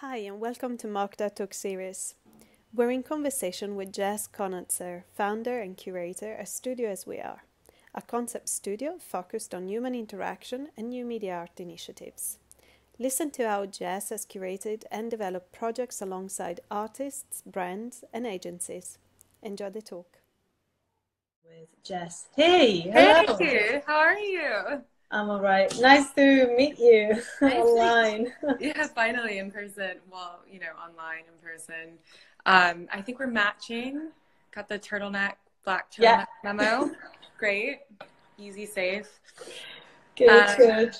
Hi, 0.00 0.18
and 0.18 0.40
welcome 0.40 0.76
to 0.76 0.86
Magda 0.86 1.30
Talk 1.30 1.54
series. 1.54 2.16
We're 2.74 2.90
in 2.90 3.02
conversation 3.02 3.76
with 3.76 3.94
Jess 3.94 4.28
Konatzer, 4.28 5.04
founder 5.14 5.58
and 5.58 5.74
curator 5.74 6.34
at 6.34 6.50
Studio 6.50 6.90
As 6.90 7.06
We 7.06 7.18
Are, 7.18 7.44
a 7.94 8.02
concept 8.02 8.50
studio 8.50 8.98
focused 9.00 9.54
on 9.54 9.68
human 9.68 9.94
interaction 9.94 10.68
and 10.76 10.90
new 10.90 11.06
media 11.06 11.36
art 11.36 11.58
initiatives. 11.58 12.36
Listen 12.98 13.30
to 13.30 13.48
how 13.48 13.64
Jess 13.64 14.10
has 14.10 14.26
curated 14.26 14.82
and 14.90 15.10
developed 15.10 15.52
projects 15.52 16.02
alongside 16.02 16.60
artists, 16.70 17.42
brands, 17.46 18.04
and 18.12 18.26
agencies. 18.26 18.98
Enjoy 19.42 19.70
the 19.70 19.80
talk. 19.80 20.18
With 21.42 21.82
Jess. 21.82 22.28
Hey, 22.36 22.80
hello. 22.80 23.34
Hey, 23.38 23.82
how 23.86 23.96
are 23.96 24.18
you? 24.18 24.82
I'm 25.10 25.30
all 25.30 25.40
right. 25.40 25.72
Nice 25.80 26.10
to 26.12 26.54
meet 26.56 26.78
you 26.78 27.22
online. 27.42 28.32
yeah, 28.60 28.86
finally 28.88 29.38
in 29.38 29.50
person. 29.50 29.98
Well, 30.10 30.40
you 30.50 30.58
know, 30.58 30.72
online 30.82 31.24
in 31.28 31.48
person. 31.48 31.98
Um, 32.44 32.88
I 32.92 33.02
think 33.02 33.18
we're 33.18 33.28
matching. 33.28 34.10
Got 34.52 34.68
the 34.68 34.78
turtleneck, 34.78 35.34
black 35.64 35.90
turtleneck 35.90 36.00
yeah. 36.02 36.24
memo. 36.42 36.90
Great, 37.38 37.80
easy, 38.38 38.66
safe. 38.66 39.08
Good, 40.16 40.28
um, 40.28 40.56
good. 40.56 40.96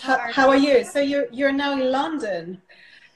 How, 0.00 0.18
how 0.32 0.48
are 0.48 0.56
you? 0.56 0.84
So 0.84 1.00
you're 1.00 1.26
you're 1.30 1.52
now 1.52 1.72
in 1.72 1.90
London. 1.90 2.60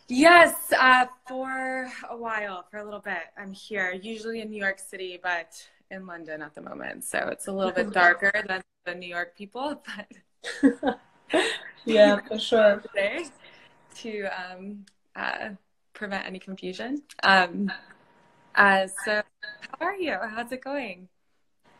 Yes, 0.08 0.72
uh, 0.72 1.06
for 1.26 1.90
a 2.08 2.16
while, 2.16 2.64
for 2.70 2.78
a 2.78 2.84
little 2.84 3.00
bit. 3.00 3.24
I'm 3.36 3.52
here, 3.52 3.92
usually 3.92 4.40
in 4.40 4.48
New 4.48 4.62
York 4.62 4.78
City, 4.78 5.20
but 5.22 5.68
in 5.90 6.06
London 6.06 6.40
at 6.40 6.54
the 6.54 6.62
moment. 6.62 7.04
So 7.04 7.28
it's 7.30 7.48
a 7.48 7.52
little 7.52 7.72
bit 7.72 7.92
darker 7.92 8.32
than 8.46 8.62
the 8.88 8.94
New 8.94 9.06
York 9.06 9.36
people, 9.36 9.82
but 10.62 10.98
yeah, 11.84 12.18
for 12.26 12.38
sure. 12.50 12.82
Today 12.88 13.26
to 13.96 14.26
um, 14.26 14.86
uh, 15.14 15.50
prevent 15.92 16.26
any 16.26 16.38
confusion. 16.38 17.02
Um, 17.22 17.70
uh, 18.54 18.86
so, 19.04 19.22
how 19.42 19.86
are 19.86 19.96
you? 19.96 20.16
How's 20.22 20.52
it 20.52 20.64
going? 20.64 21.08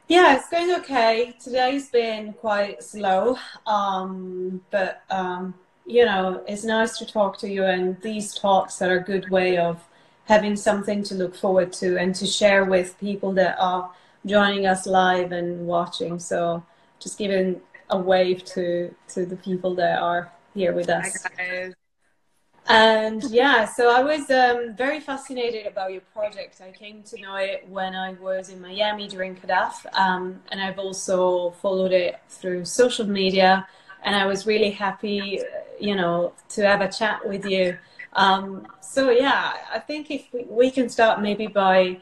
Yeah, 0.08 0.36
it's 0.36 0.48
going 0.48 0.74
okay. 0.76 1.34
Today's 1.42 1.90
been 1.90 2.32
quite 2.34 2.82
slow, 2.82 3.36
um, 3.66 4.62
but 4.70 5.02
um, 5.10 5.54
you 5.86 6.04
know, 6.04 6.42
it's 6.46 6.64
nice 6.64 6.98
to 6.98 7.06
talk 7.06 7.38
to 7.38 7.48
you, 7.48 7.64
and 7.64 8.00
these 8.02 8.34
talks 8.34 8.82
are 8.82 8.98
a 8.98 9.02
good 9.02 9.30
way 9.30 9.56
of 9.56 9.82
having 10.26 10.56
something 10.56 11.02
to 11.04 11.14
look 11.14 11.34
forward 11.34 11.72
to 11.72 11.96
and 11.96 12.14
to 12.14 12.26
share 12.26 12.66
with 12.66 12.98
people 12.98 13.32
that 13.32 13.56
are 13.58 13.90
joining 14.26 14.66
us 14.66 14.86
live 14.86 15.32
and 15.32 15.66
watching. 15.66 16.18
So 16.18 16.62
just 16.98 17.18
giving 17.18 17.60
a 17.90 17.98
wave 17.98 18.44
to 18.44 18.94
to 19.08 19.24
the 19.24 19.36
people 19.36 19.74
that 19.76 20.00
are 20.00 20.32
here 20.54 20.72
with 20.72 20.88
us. 20.88 21.26
And 22.70 23.22
yeah, 23.30 23.64
so 23.64 23.90
I 23.90 24.02
was 24.02 24.30
um, 24.30 24.76
very 24.76 25.00
fascinated 25.00 25.66
about 25.66 25.90
your 25.90 26.02
project. 26.12 26.60
I 26.60 26.70
came 26.70 27.02
to 27.04 27.18
know 27.18 27.36
it 27.36 27.66
when 27.66 27.94
I 27.94 28.12
was 28.12 28.50
in 28.50 28.60
Miami 28.60 29.08
during 29.08 29.36
CADAF, 29.36 29.86
um, 29.94 30.42
and 30.52 30.60
I've 30.60 30.78
also 30.78 31.52
followed 31.62 31.92
it 31.92 32.20
through 32.28 32.66
social 32.66 33.06
media. 33.06 33.66
And 34.04 34.14
I 34.14 34.26
was 34.26 34.46
really 34.46 34.70
happy, 34.70 35.40
you 35.80 35.96
know, 35.96 36.34
to 36.50 36.66
have 36.66 36.82
a 36.82 36.92
chat 36.92 37.26
with 37.26 37.46
you. 37.46 37.78
Um, 38.12 38.66
so 38.80 39.10
yeah, 39.10 39.54
I 39.72 39.78
think 39.78 40.10
if 40.10 40.28
we, 40.32 40.44
we 40.44 40.70
can 40.70 40.90
start 40.90 41.22
maybe 41.22 41.46
by 41.46 42.00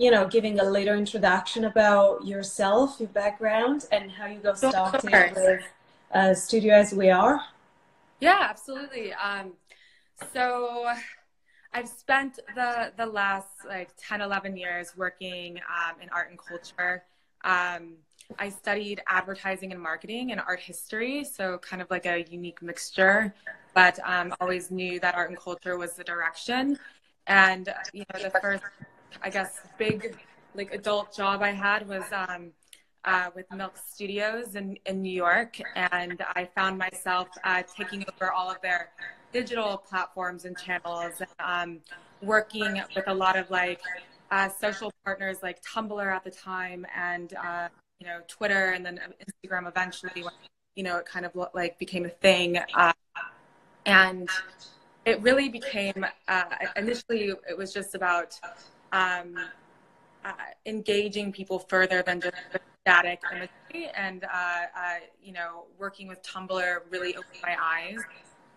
you 0.00 0.10
know, 0.10 0.26
giving 0.26 0.58
a 0.60 0.64
little 0.64 0.96
introduction 0.96 1.64
about 1.66 2.26
yourself, 2.26 2.96
your 2.98 3.10
background, 3.10 3.84
and 3.92 4.10
how 4.10 4.24
you 4.24 4.38
got 4.38 4.56
started 4.56 5.34
with 5.36 5.62
uh, 6.14 6.32
Studio 6.32 6.74
As 6.74 6.94
We 6.94 7.10
Are. 7.10 7.38
Yeah, 8.18 8.46
absolutely. 8.48 9.12
Um, 9.12 9.52
so 10.32 10.90
I've 11.74 11.86
spent 11.86 12.40
the 12.54 12.94
the 12.96 13.04
last 13.04 13.48
like 13.68 13.90
10, 13.98 14.22
11 14.22 14.56
years 14.56 14.94
working 14.96 15.58
um, 15.58 16.00
in 16.00 16.08
art 16.08 16.30
and 16.30 16.38
culture. 16.38 17.04
Um, 17.44 17.96
I 18.38 18.48
studied 18.48 19.02
advertising 19.06 19.70
and 19.70 19.82
marketing 19.82 20.32
and 20.32 20.40
art 20.40 20.60
history, 20.60 21.24
so 21.24 21.58
kind 21.58 21.82
of 21.82 21.90
like 21.90 22.06
a 22.06 22.24
unique 22.30 22.62
mixture, 22.62 23.34
but 23.74 23.98
um, 24.02 24.34
always 24.40 24.70
knew 24.70 24.98
that 25.00 25.14
art 25.14 25.28
and 25.28 25.38
culture 25.38 25.76
was 25.76 25.92
the 25.92 26.04
direction. 26.04 26.78
And 27.26 27.68
you 27.92 28.04
know, 28.14 28.22
the 28.22 28.30
first 28.40 28.62
I 29.22 29.30
guess, 29.30 29.60
big 29.78 30.16
like 30.54 30.74
adult 30.74 31.14
job 31.14 31.42
I 31.42 31.50
had 31.50 31.88
was 31.88 32.04
um, 32.12 32.50
uh, 33.04 33.30
with 33.34 33.46
Milk 33.52 33.76
Studios 33.76 34.56
in, 34.56 34.76
in 34.86 35.00
New 35.02 35.12
York. 35.12 35.60
And 35.76 36.22
I 36.34 36.48
found 36.54 36.78
myself 36.78 37.28
uh, 37.44 37.62
taking 37.76 38.04
over 38.12 38.32
all 38.32 38.50
of 38.50 38.60
their 38.62 38.90
digital 39.32 39.76
platforms 39.76 40.44
and 40.44 40.58
channels, 40.58 41.20
and, 41.20 41.30
um, 41.38 41.80
working 42.22 42.82
with 42.94 43.06
a 43.06 43.14
lot 43.14 43.38
of 43.38 43.50
like 43.50 43.80
uh, 44.30 44.48
social 44.48 44.92
partners 45.04 45.38
like 45.42 45.62
Tumblr 45.62 46.04
at 46.04 46.24
the 46.24 46.30
time 46.30 46.84
and, 46.94 47.34
uh, 47.34 47.68
you 47.98 48.06
know, 48.06 48.20
Twitter 48.28 48.70
and 48.70 48.84
then 48.84 49.00
Instagram 49.24 49.68
eventually 49.68 50.22
when, 50.22 50.32
you 50.74 50.82
know, 50.82 50.98
it 50.98 51.06
kind 51.06 51.24
of 51.24 51.32
like 51.54 51.78
became 51.78 52.04
a 52.04 52.10
thing. 52.10 52.58
Uh, 52.74 52.92
and 53.86 54.28
it 55.04 55.20
really 55.22 55.48
became, 55.48 56.04
uh, 56.28 56.44
initially 56.76 57.32
it 57.48 57.56
was 57.56 57.72
just 57.72 57.94
about 57.94 58.38
um, 58.92 59.36
uh, 60.24 60.32
engaging 60.66 61.32
people 61.32 61.58
further 61.58 62.02
than 62.02 62.20
just 62.20 62.36
static 62.82 63.20
imagery. 63.32 63.90
And, 63.94 64.24
uh, 64.24 64.26
uh, 64.26 64.94
you 65.22 65.32
know, 65.32 65.64
working 65.78 66.08
with 66.08 66.22
Tumblr 66.22 66.78
really 66.90 67.16
opened 67.16 67.40
my 67.42 67.56
eyes 67.60 67.98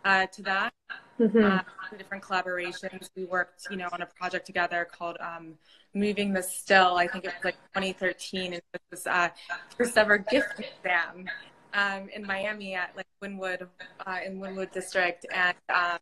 uh, 0.05 0.25
to 0.27 0.41
that. 0.43 0.73
Mm-hmm. 1.19 1.43
Uh, 1.43 1.59
different 1.97 2.23
collaborations. 2.23 3.09
We 3.15 3.25
worked, 3.25 3.67
you 3.69 3.77
know, 3.77 3.89
on 3.91 4.01
a 4.01 4.05
project 4.05 4.45
together 4.45 4.87
called 4.91 5.17
um, 5.19 5.53
Moving 5.93 6.33
the 6.33 6.41
Still. 6.41 6.95
I 6.97 7.07
think 7.07 7.25
it 7.25 7.33
was 7.35 7.43
like 7.43 7.55
2013. 7.75 8.45
And 8.45 8.55
it 8.55 8.81
was 8.89 9.05
uh, 9.07 9.29
first 9.77 9.97
ever 9.97 10.17
gift 10.17 10.59
exam 10.59 11.25
um, 11.73 12.09
in 12.13 12.25
Miami 12.25 12.75
at 12.75 12.95
like 12.95 13.07
Wynwood, 13.21 13.67
uh, 14.05 14.17
in 14.25 14.39
Wynwood 14.39 14.71
District. 14.71 15.25
And, 15.33 15.55
um, 15.69 15.99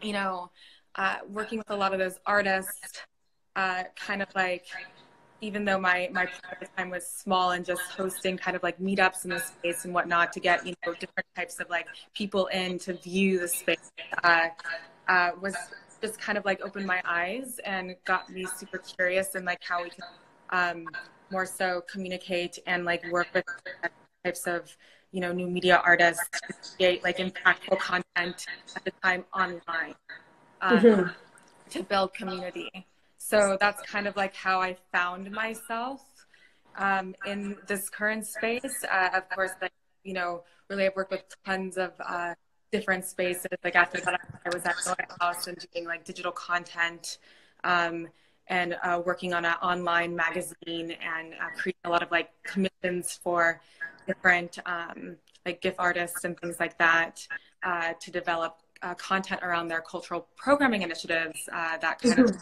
you 0.00 0.12
know, 0.12 0.50
uh, 0.96 1.18
working 1.28 1.58
with 1.58 1.70
a 1.70 1.76
lot 1.76 1.92
of 1.92 1.98
those 1.98 2.18
artists 2.26 3.02
uh, 3.56 3.84
kind 3.96 4.22
of 4.22 4.28
like 4.34 4.66
even 5.42 5.64
though 5.64 5.78
my 5.78 6.08
my 6.12 6.26
time 6.76 6.88
was 6.88 7.06
small 7.06 7.50
and 7.50 7.66
just 7.66 7.82
hosting 7.82 8.38
kind 8.38 8.56
of 8.56 8.62
like 8.62 8.78
meetups 8.78 9.24
in 9.24 9.30
the 9.30 9.40
space 9.40 9.84
and 9.84 9.92
whatnot 9.92 10.32
to 10.32 10.40
get 10.40 10.64
you 10.64 10.72
know 10.86 10.92
different 10.94 11.26
types 11.36 11.58
of 11.60 11.68
like 11.68 11.86
people 12.14 12.46
in 12.46 12.78
to 12.78 12.94
view 12.94 13.38
the 13.40 13.48
space 13.48 13.90
uh, 14.24 14.46
uh, 15.08 15.30
was 15.40 15.56
just 16.00 16.18
kind 16.18 16.38
of 16.38 16.44
like 16.44 16.60
opened 16.62 16.86
my 16.86 17.02
eyes 17.04 17.60
and 17.64 17.94
got 18.04 18.30
me 18.30 18.46
super 18.56 18.78
curious 18.78 19.34
and 19.34 19.44
like 19.44 19.60
how 19.62 19.82
we 19.82 19.90
can 19.90 20.04
um, 20.50 20.86
more 21.30 21.46
so 21.46 21.82
communicate 21.90 22.58
and 22.66 22.84
like 22.84 23.04
work 23.10 23.26
with 23.34 23.44
types 24.24 24.46
of 24.46 24.76
you 25.10 25.20
know 25.20 25.32
new 25.32 25.48
media 25.48 25.82
artists 25.84 26.24
to 26.30 26.54
create 26.76 27.02
like 27.02 27.18
impactful 27.18 27.78
content 27.78 28.46
at 28.76 28.84
the 28.84 28.92
time 29.02 29.24
online 29.34 29.94
um, 30.60 30.78
mm-hmm. 30.78 31.10
to 31.68 31.82
build 31.82 32.14
community 32.14 32.86
so 33.22 33.56
that's 33.60 33.80
kind 33.82 34.08
of 34.08 34.16
like 34.16 34.34
how 34.34 34.60
I 34.60 34.76
found 34.90 35.30
myself 35.30 36.02
um, 36.76 37.14
in 37.24 37.56
this 37.68 37.88
current 37.88 38.26
space. 38.26 38.84
Uh, 38.90 39.10
of 39.14 39.28
course, 39.30 39.52
like, 39.60 39.72
you 40.02 40.12
know, 40.12 40.42
really 40.68 40.86
I've 40.86 40.96
worked 40.96 41.12
with 41.12 41.22
tons 41.46 41.78
of 41.78 41.92
uh, 42.04 42.34
different 42.72 43.04
spaces. 43.04 43.46
Like 43.62 43.76
after 43.76 44.00
that, 44.00 44.20
I 44.44 44.48
was 44.52 44.66
at 44.66 44.74
White 44.84 45.10
House 45.20 45.46
and 45.46 45.56
doing 45.72 45.86
like 45.86 46.04
digital 46.04 46.32
content 46.32 47.18
um, 47.62 48.08
and 48.48 48.76
uh, 48.82 49.00
working 49.04 49.34
on 49.34 49.44
an 49.44 49.54
online 49.62 50.16
magazine 50.16 50.96
and 51.00 51.34
uh, 51.34 51.48
creating 51.56 51.80
a 51.84 51.90
lot 51.90 52.02
of 52.02 52.10
like 52.10 52.30
commissions 52.42 53.20
for 53.22 53.60
different 54.06 54.58
um, 54.66 55.16
like 55.46 55.60
GIF 55.62 55.76
artists 55.78 56.24
and 56.24 56.38
things 56.40 56.56
like 56.58 56.76
that 56.78 57.24
uh, 57.62 57.92
to 58.00 58.10
develop 58.10 58.58
uh, 58.82 58.94
content 58.94 59.40
around 59.44 59.68
their 59.68 59.80
cultural 59.80 60.26
programming 60.36 60.82
initiatives 60.82 61.38
that 61.46 62.00
kind 62.00 62.18
of 62.18 62.36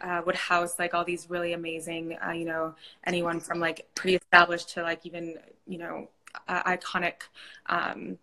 uh, 0.00 0.22
would 0.24 0.36
house 0.36 0.78
like 0.78 0.94
all 0.94 1.04
these 1.04 1.28
really 1.28 1.52
amazing, 1.52 2.16
uh, 2.26 2.30
you 2.30 2.44
know, 2.44 2.74
anyone 3.06 3.40
from 3.40 3.58
like 3.60 3.86
pretty 3.94 4.16
established 4.16 4.70
to 4.70 4.82
like 4.82 5.04
even, 5.04 5.36
you 5.66 5.78
know, 5.78 6.08
uh, 6.48 6.62
iconic 6.64 7.22
um, 7.66 8.18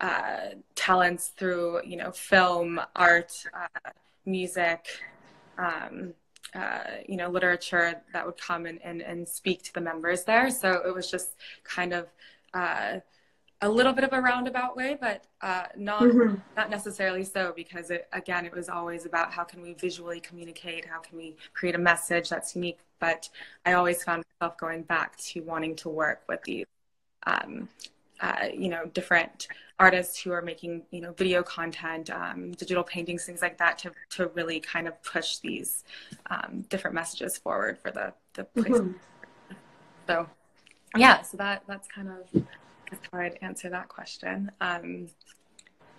uh, 0.00 0.50
talents 0.74 1.28
through, 1.28 1.80
you 1.84 1.96
know, 1.96 2.10
film, 2.10 2.80
art, 2.94 3.44
uh, 3.54 3.90
music, 4.24 4.86
um, 5.58 6.12
uh, 6.54 6.80
you 7.08 7.16
know, 7.16 7.28
literature 7.28 8.00
that 8.12 8.24
would 8.24 8.40
come 8.40 8.66
and, 8.66 8.80
and, 8.82 9.02
and 9.02 9.28
speak 9.28 9.62
to 9.62 9.72
the 9.74 9.80
members 9.80 10.24
there. 10.24 10.50
So 10.50 10.82
it 10.86 10.94
was 10.94 11.10
just 11.10 11.36
kind 11.64 11.92
of 11.92 12.06
a 13.62 13.68
little 13.68 13.92
bit 13.92 14.04
of 14.04 14.12
a 14.12 14.20
roundabout 14.20 14.76
way, 14.76 14.96
but 15.00 15.24
uh, 15.40 15.64
not 15.76 16.02
mm-hmm. 16.02 16.36
not 16.56 16.70
necessarily 16.70 17.24
so 17.24 17.52
because 17.56 17.90
it, 17.90 18.08
again, 18.12 18.44
it 18.44 18.52
was 18.52 18.68
always 18.68 19.06
about 19.06 19.32
how 19.32 19.44
can 19.44 19.62
we 19.62 19.74
visually 19.74 20.20
communicate, 20.20 20.84
how 20.84 21.00
can 21.00 21.16
we 21.16 21.36
create 21.54 21.74
a 21.74 21.78
message 21.78 22.28
that's 22.28 22.54
unique. 22.54 22.78
But 22.98 23.28
I 23.64 23.72
always 23.72 24.02
found 24.02 24.24
myself 24.40 24.58
going 24.58 24.82
back 24.82 25.16
to 25.18 25.40
wanting 25.40 25.76
to 25.76 25.88
work 25.88 26.22
with 26.28 26.42
these 26.42 26.66
um, 27.26 27.68
uh, 28.20 28.46
you 28.56 28.68
know, 28.68 28.86
different 28.86 29.48
artists 29.78 30.20
who 30.22 30.32
are 30.32 30.40
making, 30.40 30.82
you 30.90 31.00
know, 31.00 31.12
video 31.12 31.42
content, 31.42 32.08
um, 32.10 32.52
digital 32.52 32.82
paintings, 32.82 33.24
things 33.24 33.42
like 33.42 33.58
that, 33.58 33.78
to 33.78 33.92
to 34.10 34.28
really 34.28 34.60
kind 34.60 34.88
of 34.88 35.02
push 35.02 35.38
these 35.38 35.84
um, 36.30 36.64
different 36.68 36.94
messages 36.94 37.36
forward 37.36 37.78
for 37.78 37.90
the 37.90 38.12
the 38.34 38.44
place. 38.44 38.68
Mm-hmm. 38.68 38.92
So, 40.06 40.28
yeah, 40.96 41.22
so 41.22 41.36
that 41.36 41.64
that's 41.66 41.88
kind 41.88 42.08
of 42.08 42.42
that's 42.90 43.08
how 43.12 43.18
I'd 43.20 43.38
answer 43.42 43.68
that 43.70 43.88
question. 43.88 44.50
Um, 44.60 45.08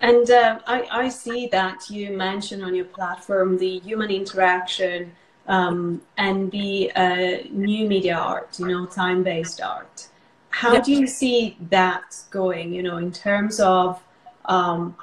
and 0.01 0.29
uh, 0.29 0.59
I, 0.67 0.87
I 0.91 1.09
see 1.09 1.47
that 1.47 1.89
you 1.89 2.15
mention 2.15 2.63
on 2.63 2.75
your 2.75 2.85
platform 2.85 3.57
the 3.57 3.79
human 3.79 4.11
interaction 4.11 5.11
um, 5.47 6.01
and 6.17 6.51
the 6.51 6.91
uh, 6.91 7.37
new 7.49 7.87
media 7.87 8.15
art, 8.15 8.59
you 8.59 8.67
know, 8.67 8.85
time-based 8.85 9.61
art. 9.61 10.09
How 10.49 10.79
do 10.79 10.91
you 10.91 11.07
see 11.07 11.57
that 11.69 12.15
going, 12.29 12.73
you 12.73 12.83
know, 12.83 12.97
in 12.97 13.11
terms 13.11 13.59
of 13.59 14.01
um, 14.45 14.95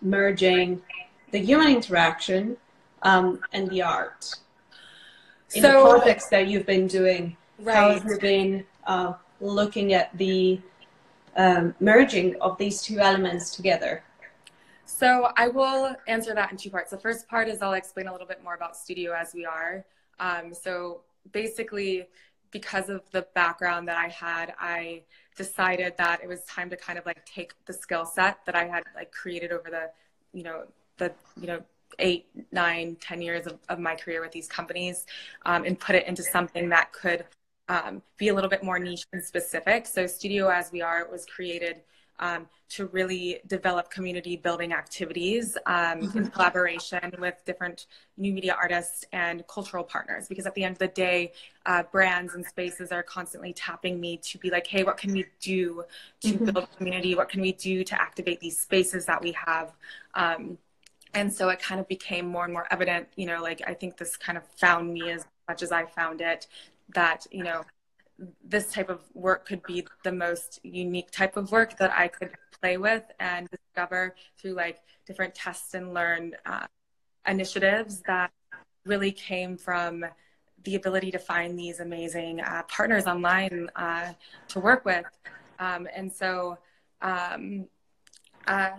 merging 0.00 0.82
the 1.30 1.38
human 1.38 1.68
interaction 1.68 2.56
um, 3.02 3.40
and 3.52 3.68
the 3.70 3.82
art? 3.82 4.34
In 5.54 5.62
so, 5.62 5.68
the 5.68 5.98
projects 5.98 6.28
that 6.28 6.46
you've 6.46 6.66
been 6.66 6.86
doing, 6.86 7.36
right. 7.58 7.74
how 7.74 7.90
have 7.92 8.04
you 8.04 8.18
been 8.18 8.64
uh, 8.86 9.12
looking 9.40 9.92
at 9.92 10.16
the 10.16 10.60
um, 11.36 11.74
merging 11.80 12.40
of 12.40 12.58
these 12.58 12.82
two 12.82 12.98
elements 12.98 13.54
together? 13.54 14.02
So 14.84 15.32
I 15.36 15.48
will 15.48 15.94
answer 16.06 16.34
that 16.34 16.50
in 16.50 16.56
two 16.56 16.70
parts. 16.70 16.90
The 16.90 16.98
first 16.98 17.28
part 17.28 17.48
is 17.48 17.62
I'll 17.62 17.72
explain 17.72 18.06
a 18.06 18.12
little 18.12 18.26
bit 18.26 18.42
more 18.44 18.54
about 18.54 18.76
Studio 18.76 19.12
as 19.12 19.34
we 19.34 19.44
are. 19.44 19.84
Um, 20.20 20.52
so 20.54 21.00
basically, 21.32 22.06
because 22.50 22.88
of 22.88 23.02
the 23.10 23.26
background 23.34 23.88
that 23.88 23.96
I 23.96 24.08
had, 24.08 24.54
I 24.60 25.02
decided 25.36 25.94
that 25.96 26.22
it 26.22 26.28
was 26.28 26.42
time 26.44 26.68
to 26.70 26.76
kind 26.76 26.98
of 26.98 27.06
like 27.06 27.24
take 27.24 27.54
the 27.66 27.72
skill 27.72 28.04
set 28.04 28.44
that 28.44 28.54
I 28.54 28.66
had 28.66 28.84
like 28.94 29.10
created 29.10 29.50
over 29.50 29.70
the, 29.70 29.90
you 30.32 30.44
know, 30.44 30.64
the, 30.98 31.12
you 31.40 31.46
know, 31.46 31.62
eight, 31.98 32.26
nine, 32.52 32.96
ten 33.00 33.20
years 33.22 33.46
of, 33.46 33.58
of 33.68 33.78
my 33.78 33.94
career 33.94 34.20
with 34.20 34.32
these 34.32 34.48
companies 34.48 35.06
um, 35.46 35.64
and 35.64 35.78
put 35.78 35.94
it 35.94 36.06
into 36.06 36.22
something 36.22 36.68
that 36.68 36.92
could 36.92 37.24
um, 37.68 38.02
be 38.16 38.28
a 38.28 38.34
little 38.34 38.50
bit 38.50 38.62
more 38.62 38.78
niche 38.78 39.06
and 39.12 39.22
specific. 39.22 39.86
So 39.86 40.06
Studio 40.06 40.48
As 40.48 40.72
We 40.72 40.82
Are 40.82 41.08
was 41.10 41.26
created 41.26 41.82
um, 42.18 42.46
to 42.68 42.86
really 42.86 43.40
develop 43.48 43.90
community 43.90 44.36
building 44.36 44.72
activities 44.72 45.56
um, 45.66 45.74
mm-hmm. 46.00 46.18
in 46.18 46.26
collaboration 46.28 47.12
with 47.18 47.34
different 47.44 47.86
new 48.16 48.32
media 48.32 48.56
artists 48.58 49.04
and 49.12 49.46
cultural 49.48 49.82
partners. 49.82 50.28
Because 50.28 50.46
at 50.46 50.54
the 50.54 50.62
end 50.64 50.74
of 50.74 50.78
the 50.78 50.88
day, 50.88 51.32
uh, 51.66 51.82
brands 51.90 52.34
and 52.34 52.46
spaces 52.46 52.92
are 52.92 53.02
constantly 53.02 53.52
tapping 53.52 54.00
me 54.00 54.18
to 54.18 54.38
be 54.38 54.50
like, 54.50 54.66
hey, 54.66 54.84
what 54.84 54.96
can 54.96 55.12
we 55.12 55.26
do 55.40 55.84
to 56.20 56.28
mm-hmm. 56.28 56.44
build 56.44 56.68
community? 56.76 57.14
What 57.14 57.28
can 57.28 57.40
we 57.40 57.52
do 57.52 57.82
to 57.84 58.00
activate 58.00 58.40
these 58.40 58.58
spaces 58.58 59.04
that 59.06 59.20
we 59.20 59.32
have? 59.32 59.72
Um, 60.14 60.58
and 61.14 61.30
so 61.30 61.48
it 61.50 61.60
kind 61.60 61.80
of 61.80 61.88
became 61.88 62.26
more 62.26 62.44
and 62.44 62.52
more 62.52 62.66
evident, 62.70 63.08
you 63.16 63.26
know, 63.26 63.42
like 63.42 63.60
I 63.66 63.74
think 63.74 63.98
this 63.98 64.16
kind 64.16 64.38
of 64.38 64.46
found 64.56 64.94
me 64.94 65.10
as 65.10 65.26
much 65.48 65.62
as 65.62 65.72
I 65.72 65.84
found 65.84 66.20
it 66.20 66.46
that, 66.94 67.26
you 67.30 67.44
know, 67.44 67.62
this 68.44 68.72
type 68.72 68.88
of 68.88 69.02
work 69.14 69.46
could 69.46 69.62
be 69.64 69.86
the 70.04 70.12
most 70.12 70.60
unique 70.62 71.10
type 71.10 71.36
of 71.36 71.50
work 71.50 71.76
that 71.78 71.92
I 71.96 72.08
could 72.08 72.30
play 72.60 72.76
with 72.76 73.02
and 73.18 73.48
discover 73.50 74.14
through 74.38 74.54
like 74.54 74.80
different 75.06 75.34
tests 75.34 75.74
and 75.74 75.92
learn 75.92 76.34
uh, 76.46 76.66
initiatives 77.26 78.02
that 78.06 78.30
really 78.84 79.12
came 79.12 79.56
from 79.56 80.04
the 80.64 80.76
ability 80.76 81.10
to 81.10 81.18
find 81.18 81.58
these 81.58 81.80
amazing 81.80 82.40
uh, 82.40 82.62
partners 82.68 83.06
online 83.06 83.68
uh, 83.74 84.12
to 84.48 84.60
work 84.60 84.84
with. 84.84 85.04
Um, 85.58 85.88
and 85.94 86.12
so 86.12 86.58
um, 87.00 87.66
uh, 88.46 88.70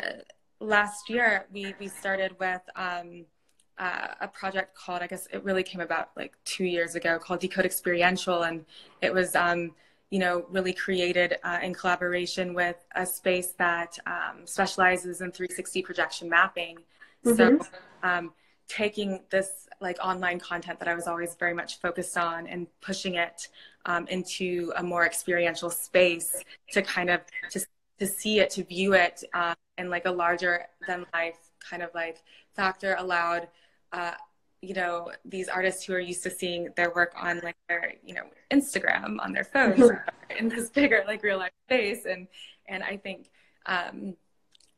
last 0.59 1.09
year 1.09 1.45
we, 1.51 1.73
we 1.79 1.87
started 1.87 2.35
with 2.39 2.61
um, 2.75 3.25
uh, 3.77 4.07
a 4.21 4.27
project 4.27 4.75
called, 4.75 5.01
I 5.01 5.07
guess 5.07 5.27
it 5.31 5.43
really 5.43 5.63
came 5.63 5.81
about 5.81 6.09
like 6.15 6.35
two 6.45 6.65
years 6.65 6.95
ago, 6.95 7.19
called 7.19 7.39
Decode 7.39 7.65
Experiential. 7.65 8.43
And 8.43 8.65
it 9.01 9.13
was, 9.13 9.35
um, 9.35 9.71
you 10.09 10.19
know, 10.19 10.45
really 10.49 10.73
created 10.73 11.37
uh, 11.43 11.59
in 11.61 11.73
collaboration 11.73 12.53
with 12.53 12.77
a 12.95 13.05
space 13.05 13.51
that 13.57 13.97
um, 14.05 14.45
specializes 14.45 15.21
in 15.21 15.31
360 15.31 15.81
projection 15.81 16.29
mapping. 16.29 16.77
Mm-hmm. 17.25 17.61
So, 17.61 17.67
um, 18.03 18.33
taking 18.67 19.19
this 19.29 19.67
like 19.81 19.97
online 20.03 20.39
content 20.39 20.79
that 20.79 20.87
I 20.87 20.95
was 20.95 21.07
always 21.07 21.35
very 21.35 21.53
much 21.53 21.79
focused 21.79 22.17
on 22.17 22.47
and 22.47 22.67
pushing 22.81 23.15
it 23.15 23.49
um, 23.85 24.07
into 24.07 24.71
a 24.77 24.83
more 24.83 25.05
experiential 25.05 25.69
space 25.69 26.43
to 26.71 26.81
kind 26.81 27.09
of 27.09 27.21
to, 27.51 27.65
to 27.99 28.07
see 28.07 28.39
it, 28.39 28.49
to 28.51 28.63
view 28.63 28.93
it 28.93 29.23
um, 29.33 29.55
in 29.77 29.89
like 29.89 30.05
a 30.05 30.11
larger 30.11 30.65
than 30.87 31.05
life 31.13 31.37
kind 31.59 31.81
of 31.81 31.89
like 31.93 32.23
factor 32.55 32.95
allowed 32.99 33.47
uh, 33.93 34.13
you 34.63 34.73
know 34.73 35.11
these 35.25 35.49
artists 35.49 35.83
who 35.83 35.93
are 35.93 35.99
used 35.99 36.23
to 36.23 36.29
seeing 36.29 36.69
their 36.77 36.93
work 36.93 37.13
on 37.19 37.41
like 37.43 37.57
their 37.67 37.93
you 38.03 38.13
know 38.13 38.23
instagram 38.49 39.17
on 39.19 39.33
their 39.33 39.43
phones 39.43 39.77
mm-hmm. 39.77 40.37
in 40.37 40.47
this 40.47 40.69
bigger 40.69 41.03
like 41.05 41.21
real 41.21 41.37
life 41.37 41.51
space 41.67 42.05
and 42.05 42.27
and 42.67 42.81
i 42.81 42.95
think 42.95 43.29
um 43.65 44.15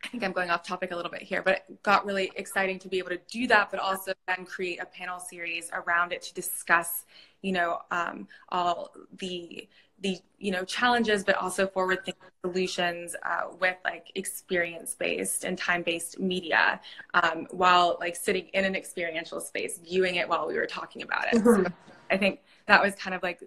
i 0.03 0.07
think 0.07 0.23
i'm 0.23 0.31
going 0.31 0.49
off 0.49 0.63
topic 0.63 0.91
a 0.91 0.95
little 0.95 1.11
bit 1.11 1.21
here 1.21 1.43
but 1.43 1.53
it 1.53 1.83
got 1.83 2.03
really 2.03 2.31
exciting 2.35 2.79
to 2.79 2.87
be 2.87 2.97
able 2.97 3.09
to 3.09 3.19
do 3.29 3.45
that 3.45 3.69
but 3.69 3.79
also 3.79 4.11
then 4.27 4.43
create 4.43 4.81
a 4.81 4.85
panel 4.85 5.19
series 5.19 5.69
around 5.71 6.11
it 6.11 6.21
to 6.23 6.33
discuss 6.33 7.05
you 7.43 7.51
know 7.51 7.77
um 7.91 8.27
all 8.49 8.91
the 9.19 9.69
the 9.99 10.17
you 10.37 10.51
know 10.51 10.63
challenges 10.65 11.23
but 11.23 11.35
also 11.35 11.67
forward 11.67 12.03
thinking 12.03 12.21
solutions 12.43 13.15
uh, 13.23 13.43
with 13.59 13.77
like 13.85 14.11
experience 14.15 14.95
based 14.97 15.43
and 15.43 15.57
time 15.57 15.83
based 15.83 16.19
media 16.19 16.79
um, 17.13 17.47
while 17.51 17.97
like 17.99 18.15
sitting 18.15 18.47
in 18.53 18.65
an 18.65 18.75
experiential 18.75 19.39
space 19.39 19.79
viewing 19.83 20.15
it 20.15 20.27
while 20.27 20.47
we 20.47 20.55
were 20.55 20.65
talking 20.65 21.01
about 21.01 21.25
it 21.27 21.35
mm-hmm. 21.35 21.63
so 21.63 21.71
i 22.11 22.17
think 22.17 22.41
that 22.67 22.81
was 22.81 22.93
kind 22.95 23.15
of 23.15 23.23
like 23.23 23.39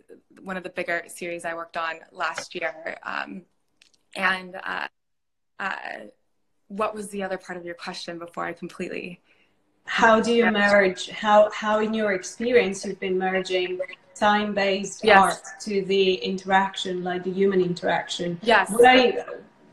one 0.43 0.57
of 0.57 0.63
the 0.63 0.71
bigger 0.71 1.03
series 1.07 1.45
i 1.45 1.55
worked 1.55 1.77
on 1.77 1.97
last 2.13 2.55
year 2.55 2.97
um, 3.03 3.43
and 4.17 4.57
uh, 4.65 4.87
uh, 5.61 5.73
what 6.69 6.95
was 6.95 7.09
the 7.09 7.23
other 7.23 7.39
part 7.39 7.59
of 7.59 7.65
your 7.65 7.75
question 7.75 8.19
before 8.19 8.45
i 8.45 8.53
completely 8.53 9.21
how 9.85 10.21
do 10.21 10.33
you 10.33 10.51
merge 10.51 11.09
how 11.11 11.51
how 11.51 11.81
in 11.81 11.95
your 11.95 12.13
experience 12.13 12.85
you've 12.85 13.01
been 13.01 13.19
merging 13.19 13.79
time-based 14.19 15.05
yes. 15.05 15.19
art 15.19 15.43
to 15.61 15.85
the 15.85 16.15
interaction, 16.15 17.05
like 17.05 17.25
the 17.25 17.33
human 17.33 17.61
interaction. 17.61 18.39
Yes. 18.43 18.71
What 18.71 18.85
I 18.85 19.25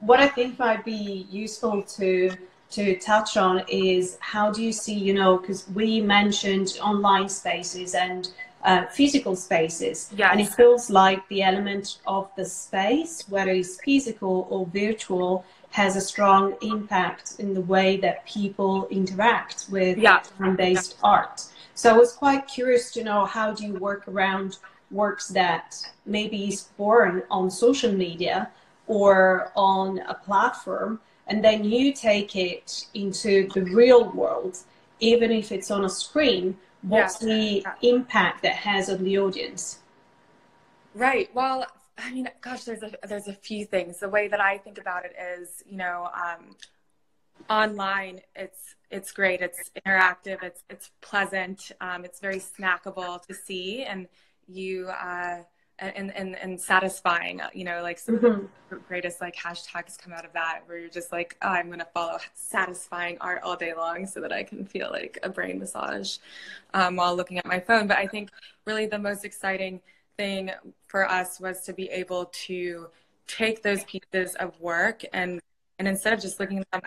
what 0.01 0.19
I 0.19 0.27
think 0.27 0.59
might 0.59 0.83
be 0.85 1.27
useful 1.29 1.81
to 1.97 2.35
to 2.71 2.97
touch 2.97 3.37
on 3.37 3.63
is 3.69 4.17
how 4.19 4.51
do 4.51 4.61
you 4.61 4.73
see, 4.73 4.93
you 4.93 5.13
know, 5.13 5.37
because 5.37 5.67
we 5.69 6.01
mentioned 6.01 6.77
online 6.81 7.29
spaces 7.29 7.95
and 7.95 8.29
uh, 8.63 8.85
physical 8.87 9.35
spaces, 9.35 10.11
yes. 10.15 10.29
and 10.31 10.41
it 10.41 10.49
feels 10.49 10.89
like 10.89 11.25
the 11.29 11.43
element 11.43 11.99
of 12.07 12.29
the 12.35 12.43
space, 12.43 13.23
whether 13.29 13.51
it's 13.51 13.79
physical 13.81 14.47
or 14.49 14.65
virtual, 14.65 15.45
has 15.69 15.95
a 15.95 16.01
strong 16.01 16.55
impact 16.61 17.35
in 17.37 17.53
the 17.53 17.61
way 17.61 17.97
that 17.97 18.25
people 18.25 18.87
interact 18.89 19.67
with 19.69 19.97
yeah. 19.97 20.21
time-based 20.39 20.95
yeah. 20.97 21.09
art. 21.09 21.43
So 21.75 21.93
I 21.93 21.97
was 21.97 22.13
quite 22.13 22.47
curious 22.47 22.89
to 22.93 23.03
know 23.03 23.25
how 23.25 23.53
do 23.53 23.65
you 23.65 23.73
work 23.73 24.07
around 24.07 24.57
works 24.91 25.27
that 25.29 25.75
maybe 26.05 26.47
is 26.47 26.63
born 26.77 27.23
on 27.29 27.51
social 27.51 27.91
media 27.91 28.49
or 28.87 29.51
on 29.55 29.99
a 30.07 30.13
platform, 30.13 31.01
and 31.27 31.43
then 31.43 31.65
you 31.65 31.91
take 31.91 32.35
it 32.35 32.87
into 32.93 33.49
the 33.49 33.61
real 33.61 34.09
world, 34.11 34.59
even 35.01 35.31
if 35.31 35.51
it's 35.51 35.69
on 35.69 35.83
a 35.83 35.89
screen. 35.89 36.57
What's 36.81 37.21
yeah. 37.21 37.27
the 37.35 37.65
impact 37.81 38.43
that 38.43 38.55
has 38.55 38.89
on 38.89 39.03
the 39.03 39.17
audience? 39.17 39.79
Right. 40.93 41.33
Well, 41.33 41.65
I 41.97 42.13
mean, 42.13 42.29
gosh, 42.41 42.63
there's 42.63 42.83
a 42.83 42.91
there's 43.07 43.27
a 43.27 43.33
few 43.33 43.65
things. 43.65 43.99
The 43.99 44.09
way 44.09 44.27
that 44.27 44.39
I 44.39 44.59
think 44.59 44.77
about 44.77 45.03
it 45.03 45.15
is, 45.19 45.63
you 45.67 45.77
know, 45.77 46.09
um, 46.13 46.55
online 47.49 48.21
it's 48.35 48.75
it's 48.91 49.11
great. 49.11 49.41
It's 49.41 49.71
interactive. 49.85 50.41
It's 50.41 50.63
it's 50.69 50.91
pleasant. 51.01 51.71
Um, 51.81 52.05
it's 52.05 52.19
very 52.19 52.39
snackable 52.39 53.21
to 53.27 53.33
see 53.33 53.83
and 53.83 54.07
you 54.47 54.87
uh, 54.87 55.41
and, 55.79 56.15
and 56.15 56.37
and 56.37 56.59
satisfying 56.59 57.41
you 57.53 57.65
know 57.65 57.81
like 57.81 57.99
some 57.99 58.17
mm-hmm. 58.17 58.25
of 58.25 58.49
the 58.69 58.75
greatest 58.87 59.19
like 59.19 59.35
hashtags 59.35 59.97
come 59.97 60.13
out 60.13 60.23
of 60.23 60.31
that 60.31 60.61
where 60.67 60.77
you're 60.77 60.89
just 60.89 61.11
like 61.11 61.35
oh 61.41 61.49
i'm 61.49 61.69
gonna 61.69 61.85
follow 61.93 62.17
satisfying 62.33 63.17
art 63.19 63.41
all 63.43 63.57
day 63.57 63.73
long 63.73 64.05
so 64.07 64.21
that 64.21 64.31
i 64.31 64.41
can 64.41 64.65
feel 64.65 64.89
like 64.89 65.19
a 65.23 65.29
brain 65.29 65.59
massage 65.59 66.17
um, 66.73 66.95
while 66.95 67.13
looking 67.13 67.37
at 67.37 67.45
my 67.45 67.59
phone. 67.59 67.87
But 67.87 67.97
i 67.97 68.07
think 68.07 68.29
really 68.65 68.85
the 68.85 68.99
most 68.99 69.25
exciting 69.25 69.81
thing 70.15 70.51
for 70.87 71.09
us 71.09 71.41
was 71.41 71.59
to 71.61 71.73
be 71.73 71.89
able 71.89 72.27
to 72.45 72.87
take 73.27 73.61
those 73.61 73.83
pieces 73.83 74.35
of 74.35 74.57
work 74.61 75.03
and 75.11 75.41
and 75.77 75.89
instead 75.89 76.13
of 76.13 76.21
just 76.21 76.39
looking 76.39 76.59
at 76.59 76.71
them 76.71 76.81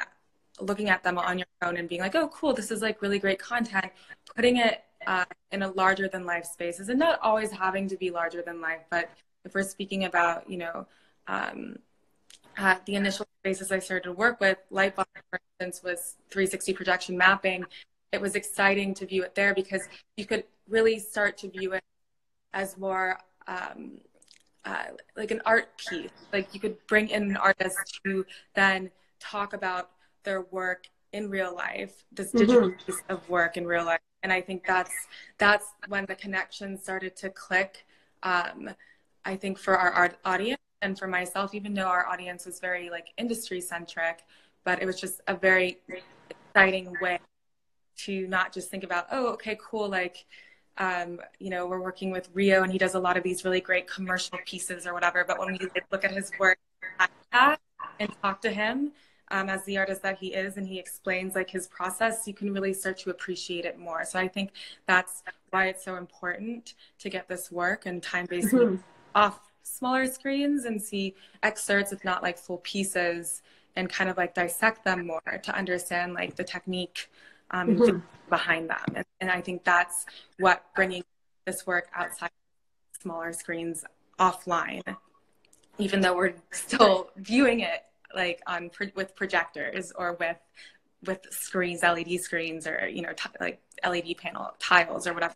looking 0.60 0.88
at 0.88 1.02
them 1.02 1.18
on 1.18 1.38
your 1.38 1.46
own 1.62 1.76
and 1.76 1.88
being 1.88 2.00
like, 2.00 2.14
oh, 2.14 2.28
cool, 2.28 2.52
this 2.52 2.70
is 2.70 2.82
like 2.82 3.02
really 3.02 3.18
great 3.18 3.38
content, 3.38 3.86
putting 4.34 4.56
it 4.56 4.84
uh, 5.06 5.24
in 5.52 5.62
a 5.62 5.70
larger 5.72 6.08
than 6.08 6.26
life 6.26 6.44
spaces 6.44 6.88
and 6.88 6.98
not 6.98 7.18
always 7.22 7.50
having 7.50 7.88
to 7.88 7.96
be 7.96 8.10
larger 8.10 8.42
than 8.42 8.60
life. 8.60 8.80
But 8.90 9.10
if 9.44 9.54
we're 9.54 9.62
speaking 9.62 10.04
about, 10.04 10.48
you 10.48 10.58
know, 10.58 10.86
um, 11.26 11.76
uh, 12.56 12.76
the 12.86 12.96
initial 12.96 13.26
spaces 13.40 13.70
I 13.70 13.78
started 13.78 14.04
to 14.04 14.12
work 14.12 14.40
with, 14.40 14.58
Lightbox, 14.72 15.06
for 15.30 15.40
instance, 15.60 15.82
was 15.82 16.16
360 16.30 16.72
projection 16.74 17.16
mapping. 17.16 17.64
It 18.12 18.20
was 18.20 18.34
exciting 18.34 18.94
to 18.94 19.06
view 19.06 19.22
it 19.22 19.34
there 19.34 19.54
because 19.54 19.88
you 20.16 20.26
could 20.26 20.44
really 20.68 20.98
start 20.98 21.38
to 21.38 21.48
view 21.48 21.74
it 21.74 21.84
as 22.52 22.76
more 22.76 23.18
um, 23.46 23.98
uh, 24.64 24.84
like 25.16 25.30
an 25.30 25.40
art 25.46 25.76
piece. 25.76 26.10
Like 26.32 26.52
you 26.52 26.60
could 26.60 26.76
bring 26.86 27.08
in 27.08 27.22
an 27.22 27.36
artist 27.36 28.00
to 28.04 28.26
then 28.54 28.90
talk 29.20 29.52
about 29.52 29.90
their 30.24 30.42
work 30.42 30.86
in 31.12 31.30
real 31.30 31.54
life, 31.54 32.04
this 32.12 32.32
digital 32.32 32.70
mm-hmm. 32.70 32.86
piece 32.86 33.02
of 33.08 33.26
work 33.28 33.56
in 33.56 33.66
real 33.66 33.84
life. 33.84 34.00
And 34.22 34.32
I 34.32 34.40
think 34.40 34.66
that's 34.66 34.92
that's 35.38 35.66
when 35.88 36.04
the 36.06 36.14
connection 36.14 36.78
started 36.78 37.16
to 37.16 37.30
click. 37.30 37.86
Um, 38.22 38.70
I 39.24 39.36
think 39.36 39.58
for 39.58 39.76
our 39.76 39.90
art 39.90 40.18
audience 40.24 40.60
and 40.82 40.98
for 40.98 41.06
myself, 41.06 41.54
even 41.54 41.74
though 41.74 41.86
our 41.86 42.06
audience 42.06 42.46
was 42.46 42.60
very 42.60 42.90
like 42.90 43.08
industry 43.16 43.60
centric, 43.60 44.20
but 44.64 44.82
it 44.82 44.86
was 44.86 45.00
just 45.00 45.20
a 45.28 45.34
very 45.34 45.78
exciting 46.30 46.94
way 47.00 47.20
to 47.98 48.26
not 48.28 48.52
just 48.52 48.70
think 48.70 48.84
about, 48.84 49.06
oh, 49.10 49.28
okay, 49.28 49.58
cool, 49.60 49.88
like 49.88 50.26
um, 50.78 51.20
you 51.40 51.50
know, 51.50 51.66
we're 51.66 51.80
working 51.80 52.10
with 52.10 52.28
Rio 52.34 52.62
and 52.62 52.70
he 52.70 52.78
does 52.78 52.94
a 52.94 53.00
lot 53.00 53.16
of 53.16 53.24
these 53.24 53.44
really 53.44 53.60
great 53.60 53.88
commercial 53.88 54.38
pieces 54.46 54.86
or 54.86 54.94
whatever. 54.94 55.24
But 55.26 55.38
when 55.38 55.52
we 55.52 55.58
look 55.90 56.04
at 56.04 56.12
his 56.12 56.30
work 56.38 56.58
and 57.98 58.12
talk 58.22 58.40
to 58.42 58.50
him 58.50 58.92
um, 59.30 59.48
as 59.48 59.64
the 59.64 59.78
artist 59.78 60.02
that 60.02 60.18
he 60.18 60.28
is 60.28 60.56
and 60.56 60.66
he 60.66 60.78
explains 60.78 61.34
like 61.34 61.50
his 61.50 61.66
process, 61.66 62.26
you 62.26 62.34
can 62.34 62.52
really 62.52 62.72
start 62.72 62.98
to 62.98 63.10
appreciate 63.10 63.64
it 63.64 63.78
more. 63.78 64.04
So 64.04 64.18
I 64.18 64.28
think 64.28 64.52
that's 64.86 65.22
why 65.50 65.66
it's 65.66 65.84
so 65.84 65.96
important 65.96 66.74
to 67.00 67.10
get 67.10 67.28
this 67.28 67.50
work 67.50 67.86
and 67.86 68.02
time 68.02 68.26
based 68.26 68.54
mm-hmm. 68.54 68.76
off 69.14 69.40
smaller 69.62 70.06
screens 70.06 70.64
and 70.64 70.80
see 70.80 71.14
excerpts, 71.42 71.92
if 71.92 72.04
not 72.04 72.22
like 72.22 72.38
full 72.38 72.58
pieces, 72.58 73.42
and 73.76 73.88
kind 73.88 74.10
of 74.10 74.16
like 74.16 74.34
dissect 74.34 74.84
them 74.84 75.06
more 75.06 75.40
to 75.42 75.54
understand 75.54 76.14
like 76.14 76.34
the 76.36 76.44
technique 76.44 77.10
um, 77.50 77.76
mm-hmm. 77.76 77.98
behind 78.28 78.68
them. 78.70 78.78
And, 78.94 79.04
and, 79.20 79.30
I 79.30 79.40
think 79.40 79.64
that's 79.64 80.04
what 80.38 80.64
bringing 80.74 81.04
this 81.46 81.66
work 81.66 81.88
outside 81.94 82.30
smaller 83.00 83.32
screens 83.32 83.84
offline, 84.18 84.82
even 85.78 86.00
though 86.00 86.14
we're 86.14 86.34
still 86.50 87.10
viewing 87.16 87.60
it 87.60 87.84
like 88.14 88.40
on 88.46 88.70
with 88.94 89.14
projectors 89.14 89.92
or 89.92 90.14
with 90.14 90.38
with 91.06 91.20
screens, 91.30 91.82
LED 91.82 92.20
screens, 92.20 92.66
or 92.66 92.88
you 92.88 93.02
know, 93.02 93.12
t- 93.12 93.30
like 93.40 93.60
LED 93.86 94.16
panel 94.18 94.50
tiles 94.58 95.06
or 95.06 95.14
whatever. 95.14 95.34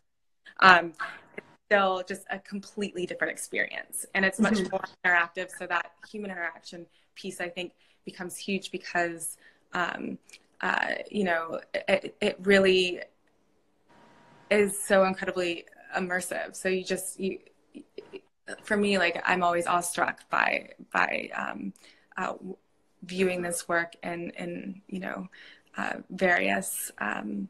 Um, 0.59 0.93
it's 1.37 1.47
still 1.67 2.03
just 2.07 2.23
a 2.29 2.39
completely 2.39 3.05
different 3.05 3.31
experience, 3.31 4.05
and 4.13 4.25
it's 4.25 4.39
much 4.39 4.55
mm-hmm. 4.55 4.69
more 4.71 4.83
interactive. 5.05 5.49
So 5.57 5.65
that 5.67 5.91
human 6.11 6.31
interaction 6.31 6.85
piece, 7.15 7.39
I 7.39 7.49
think, 7.49 7.73
becomes 8.05 8.37
huge 8.37 8.71
because 8.71 9.37
um, 9.73 10.17
uh, 10.63 10.95
you 11.11 11.25
know, 11.25 11.59
it, 11.73 12.15
it 12.21 12.37
really 12.41 13.01
is 14.49 14.79
so 14.81 15.03
incredibly 15.03 15.65
immersive. 15.97 16.55
So 16.55 16.69
you 16.69 16.83
just, 16.83 17.19
you, 17.19 17.39
for 18.63 18.77
me, 18.77 18.97
like 18.97 19.21
I'm 19.25 19.43
always 19.43 19.67
awestruck 19.67 20.29
by 20.29 20.69
by 20.93 21.29
um, 21.35 21.73
uh, 22.17 22.33
viewing 23.03 23.41
this 23.41 23.67
work 23.67 23.95
in 24.03 24.31
in 24.31 24.81
you 24.87 24.99
know 24.99 25.27
uh, 25.77 25.95
various 26.09 26.91
um, 26.99 27.47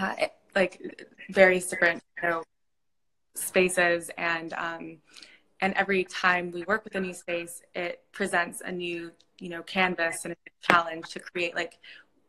uh, 0.00 0.14
like 0.54 1.06
various 1.30 1.68
different 1.68 2.02
you 2.22 2.28
know 2.28 2.42
spaces 3.34 4.10
and 4.16 4.52
um, 4.54 4.98
and 5.60 5.74
every 5.74 6.04
time 6.04 6.50
we 6.50 6.62
work 6.64 6.84
with 6.84 6.94
a 6.94 7.00
new 7.00 7.14
space, 7.14 7.62
it 7.74 8.02
presents 8.12 8.60
a 8.64 8.72
new 8.72 9.12
you 9.38 9.48
know 9.48 9.62
canvas 9.62 10.24
and 10.24 10.34
a 10.34 10.36
challenge 10.60 11.08
to 11.10 11.20
create 11.20 11.54
like 11.54 11.78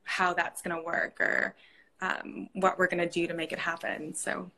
how 0.04 0.34
that's 0.34 0.62
going 0.62 0.76
to 0.76 0.84
work 0.84 1.20
or 1.20 1.56
um, 2.02 2.50
what 2.54 2.78
we're 2.78 2.88
going 2.88 3.04
to 3.04 3.10
do 3.10 3.28
to 3.28 3.34
make 3.34 3.52
it 3.52 3.60
happen. 3.60 4.14
So, 4.14 4.52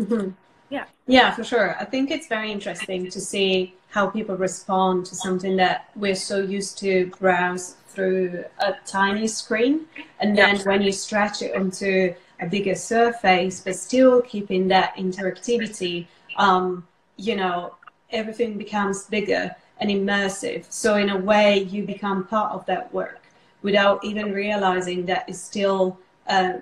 mm-hmm. 0.00 0.30
Yeah. 0.70 0.84
Yeah, 1.06 1.30
for 1.34 1.44
sure. 1.44 1.76
I 1.80 1.84
think 1.84 2.10
it's 2.10 2.26
very 2.26 2.52
interesting 2.52 3.10
to 3.10 3.20
see 3.20 3.74
how 3.88 4.08
people 4.08 4.36
respond 4.36 5.06
to 5.06 5.14
something 5.14 5.56
that 5.56 5.90
we're 5.96 6.14
so 6.14 6.40
used 6.40 6.78
to 6.78 7.10
browse 7.18 7.76
through 7.88 8.44
a 8.58 8.74
tiny 8.84 9.26
screen. 9.26 9.86
And 10.20 10.36
then 10.36 10.56
yeah. 10.56 10.62
when 10.64 10.82
you 10.82 10.92
stretch 10.92 11.42
it 11.42 11.56
onto 11.56 12.14
a 12.40 12.46
bigger 12.46 12.74
surface, 12.74 13.60
but 13.60 13.76
still 13.76 14.20
keeping 14.22 14.68
that 14.68 14.94
interactivity, 14.96 16.06
um, 16.36 16.86
you 17.16 17.34
know, 17.34 17.74
everything 18.10 18.58
becomes 18.58 19.04
bigger 19.06 19.54
and 19.80 19.90
immersive. 19.90 20.66
So 20.70 20.96
in 20.96 21.10
a 21.10 21.16
way, 21.16 21.60
you 21.62 21.84
become 21.84 22.24
part 22.24 22.52
of 22.52 22.66
that 22.66 22.92
work 22.92 23.22
without 23.62 24.04
even 24.04 24.32
realizing 24.32 25.06
that 25.06 25.24
it's 25.28 25.40
still 25.40 25.98
uh, 26.28 26.54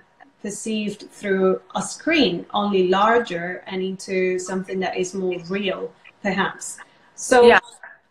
perceived 0.42 1.10
through 1.10 1.60
a 1.74 1.82
screen, 1.82 2.46
only 2.52 2.88
larger 2.88 3.64
and 3.66 3.82
into 3.82 4.38
something 4.38 4.78
that 4.80 4.96
is 4.96 5.14
more 5.14 5.38
real, 5.48 5.92
perhaps. 6.22 6.78
So 7.14 7.46
yeah. 7.46 7.58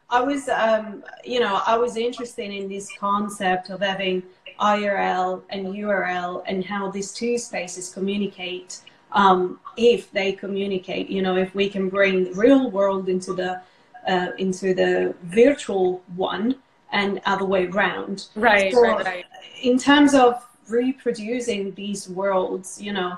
I 0.10 0.22
was, 0.22 0.50
um, 0.50 1.03
you 1.24 1.39
know, 1.39 1.62
I 1.65 1.77
was 1.77 1.98
interested 1.98 2.51
in 2.51 2.67
this 2.67 2.89
concept 3.00 3.70
of 3.70 3.82
having 3.82 4.24
IRL 4.60 5.44
and 5.50 5.67
URL 5.67 6.44
and 6.48 6.63
how 6.63 6.89
these 6.89 7.12
two 7.13 7.38
spaces 7.38 7.94
communicate. 7.94 8.82
Um, 9.12 9.60
if 9.77 10.12
they 10.12 10.34
communicate, 10.34 11.10
you 11.10 11.22
know, 11.22 11.38
if 11.38 11.53
we 11.55 11.70
can 11.70 11.89
bring 11.89 12.25
the 12.25 12.34
real 12.34 12.70
world 12.70 13.08
into 13.08 13.34
the 13.34 13.62
uh, 14.08 14.32
into 14.38 14.75
the 14.75 15.15
virtual 15.24 16.03
one, 16.15 16.55
and 16.96 17.22
other 17.25 17.46
way 17.46 17.67
around. 17.67 18.27
Right, 18.36 18.74
so 18.74 18.82
right, 18.82 19.05
right. 19.05 19.25
In 19.62 19.77
terms 19.77 20.13
of 20.13 20.41
reproducing 20.67 21.74
these 21.74 22.10
worlds, 22.10 22.81
you 22.81 22.93
know, 22.93 23.17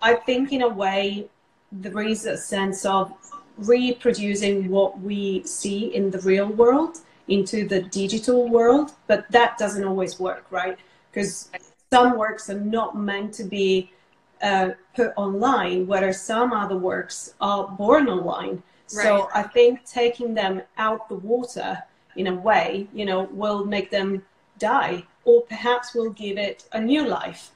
I 0.00 0.14
think 0.14 0.52
in 0.52 0.62
a 0.62 0.68
way 0.68 1.28
there 1.72 2.00
is 2.02 2.26
a 2.26 2.36
sense 2.36 2.84
of 2.84 3.12
reproducing 3.58 4.68
what 4.70 5.00
we 5.00 5.42
see 5.44 5.94
in 5.94 6.10
the 6.10 6.18
real 6.20 6.48
world 6.48 6.98
into 7.28 7.66
the 7.66 7.82
digital 7.82 8.48
world, 8.48 8.92
but 9.06 9.30
that 9.30 9.58
doesn't 9.58 9.84
always 9.84 10.20
work, 10.20 10.44
right? 10.50 10.78
Because 11.10 11.50
some 11.92 12.16
works 12.16 12.48
are 12.50 12.60
not 12.60 12.96
meant 12.96 13.32
to 13.34 13.44
be 13.44 13.90
uh, 14.42 14.70
put 14.94 15.12
online, 15.16 15.86
whereas 15.86 16.22
some 16.22 16.52
other 16.52 16.76
works 16.76 17.34
are 17.40 17.68
born 17.68 18.08
online. 18.08 18.62
Right. 18.94 19.02
So 19.02 19.28
I 19.34 19.42
think 19.42 19.84
taking 19.84 20.34
them 20.34 20.62
out 20.76 21.08
the 21.08 21.16
water 21.16 21.82
in 22.16 22.28
a 22.28 22.34
way, 22.34 22.86
you 22.92 23.04
know, 23.04 23.24
will 23.32 23.64
make 23.64 23.90
them 23.90 24.22
die 24.58 25.04
or 25.26 25.42
perhaps 25.42 25.94
will 25.94 26.10
give 26.10 26.38
it 26.38 26.64
a 26.72 26.80
new 26.80 27.06
life. 27.06 27.50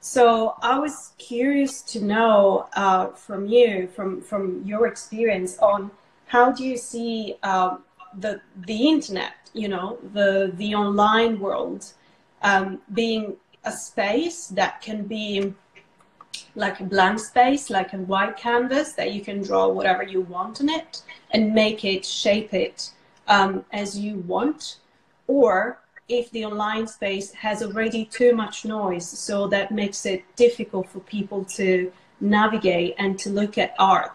So 0.00 0.54
I 0.62 0.78
was 0.78 1.12
curious 1.18 1.82
to 1.92 2.02
know 2.02 2.68
uh, 2.74 3.08
from 3.08 3.46
you, 3.46 3.86
from 3.94 4.22
from 4.22 4.62
your 4.64 4.86
experience, 4.86 5.58
on 5.58 5.90
how 6.26 6.52
do 6.52 6.64
you 6.64 6.78
see 6.78 7.36
uh, 7.42 7.76
the 8.18 8.40
the 8.66 8.88
internet, 8.88 9.34
you 9.52 9.68
know, 9.68 9.98
the 10.14 10.52
the 10.56 10.74
online 10.74 11.38
world, 11.38 11.92
um, 12.42 12.80
being 12.94 13.36
a 13.64 13.72
space 13.72 14.46
that 14.46 14.80
can 14.80 15.04
be 15.04 15.52
like 16.54 16.80
a 16.80 16.84
blank 16.84 17.18
space, 17.18 17.68
like 17.68 17.92
a 17.92 17.98
white 17.98 18.36
canvas 18.36 18.94
that 18.94 19.12
you 19.12 19.20
can 19.20 19.42
draw 19.42 19.68
whatever 19.68 20.02
you 20.02 20.22
want 20.22 20.60
on 20.60 20.68
it 20.68 21.02
and 21.32 21.52
make 21.52 21.84
it, 21.84 22.04
shape 22.04 22.54
it 22.54 22.90
um, 23.28 23.64
as 23.72 23.98
you 23.98 24.16
want, 24.26 24.78
or 25.26 25.78
if 26.10 26.30
the 26.32 26.44
online 26.44 26.86
space 26.86 27.32
has 27.32 27.62
already 27.62 28.04
too 28.04 28.34
much 28.34 28.64
noise, 28.64 29.08
so 29.08 29.46
that 29.48 29.70
makes 29.70 30.04
it 30.04 30.24
difficult 30.36 30.88
for 30.88 31.00
people 31.00 31.44
to 31.44 31.92
navigate 32.20 32.94
and 32.98 33.18
to 33.20 33.30
look 33.30 33.56
at 33.56 33.74
art 33.78 34.12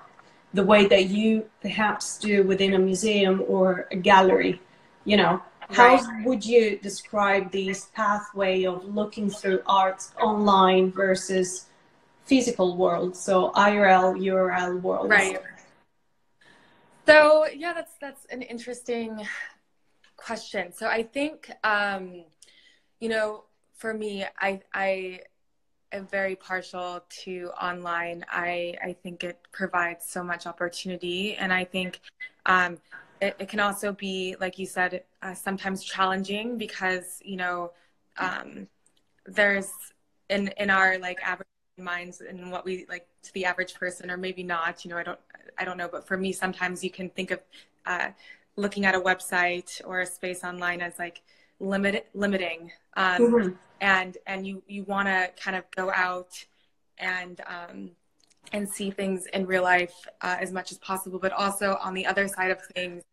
the 0.54 0.64
way 0.64 0.88
that 0.88 1.08
you 1.10 1.46
perhaps 1.62 2.18
do 2.18 2.44
within 2.44 2.74
a 2.74 2.80
museum 2.80 3.44
or 3.48 3.88
a 3.92 3.96
gallery. 3.96 4.62
You 5.04 5.18
know, 5.18 5.42
how 5.70 5.96
right. 5.96 6.25
would 6.25 6.46
you 6.46 6.78
describe 6.80 7.52
this 7.52 7.90
pathway 7.94 8.66
of 8.66 8.86
looking 8.86 9.30
through 9.30 9.62
art 9.66 10.04
online 10.22 10.92
versus 10.92 11.66
physical 12.25 12.78
world? 12.78 13.16
So 13.16 13.52
IRL, 13.52 14.18
URL 14.20 14.82
world. 14.82 15.10
Right. 15.10 15.40
So 17.06 17.48
yeah, 17.48 17.74
that's 17.74 17.94
that's 18.02 18.25
an 18.32 18.42
interesting 18.42 19.28
question. 20.25 20.72
So 20.74 20.88
I 20.88 21.03
think 21.03 21.51
um, 21.63 22.24
you 23.00 23.10
know, 23.10 23.44
for 23.75 23.94
me, 23.94 24.25
I 24.39 24.62
I 24.74 25.20
am 25.91 26.08
very 26.08 26.36
partial 26.36 27.03
to 27.24 27.51
online. 27.62 28.25
I 28.32 28.75
I 28.84 28.94
think 29.03 29.24
it 29.24 29.38
provides 29.51 30.05
so 30.08 30.24
much 30.24 30.48
opportunity, 30.48 31.36
and 31.36 31.53
I 31.53 31.63
think 31.63 32.00
um, 32.46 32.77
it, 33.22 33.36
it 33.39 33.50
can 33.50 33.60
also 33.60 33.91
be, 33.91 34.36
like 34.39 34.58
you 34.58 34.65
said, 34.65 35.03
uh, 35.22 35.34
sometimes 35.34 35.84
challenging 35.84 36.58
because 36.58 37.22
you 37.24 37.38
know 37.38 37.72
um, 38.17 38.67
there's 39.25 39.72
in 40.29 40.48
in 40.58 40.70
our 40.70 40.98
like 40.98 41.20
average 41.22 41.48
minds 41.77 42.22
and 42.22 42.51
what 42.51 42.63
we 42.65 42.86
like 42.89 43.05
to 43.22 43.34
the 43.34 43.46
average 43.46 43.74
person 43.75 44.10
or 44.10 44.15
maybe 44.15 44.41
not 44.41 44.86
you 44.86 44.89
know 44.89 44.98
i 44.98 45.03
don't 45.03 45.20
I 45.58 45.65
don't 45.65 45.77
know, 45.77 45.88
but 45.88 46.08
for 46.08 46.17
me, 46.17 46.32
sometimes 46.32 46.84
you 46.84 46.89
can 46.89 47.10
think 47.10 47.32
of 47.32 47.39
uh, 47.86 48.10
looking 48.55 48.85
at 48.85 48.95
a 48.95 49.00
website 49.00 49.81
or 49.85 50.01
a 50.01 50.05
space 50.05 50.43
online 50.43 50.81
as 50.81 50.97
like 50.97 51.21
limit 51.59 52.07
limiting 52.13 52.71
um, 52.97 53.21
mm-hmm. 53.21 53.50
and 53.81 54.17
and 54.27 54.45
you 54.45 54.62
you 54.67 54.83
want 54.83 55.07
to 55.07 55.29
kind 55.41 55.55
of 55.55 55.63
go 55.75 55.91
out 55.91 56.43
and 56.97 57.41
um, 57.47 57.91
and 58.51 58.69
see 58.69 58.91
things 58.91 59.25
in 59.27 59.45
real 59.45 59.63
life 59.63 60.07
uh, 60.21 60.38
as 60.39 60.51
much 60.51 60.71
as 60.71 60.77
possible 60.79 61.19
but 61.19 61.31
also 61.33 61.77
on 61.81 61.93
the 61.93 62.05
other 62.05 62.27
side 62.27 62.51
of 62.51 62.62
things 62.74 63.03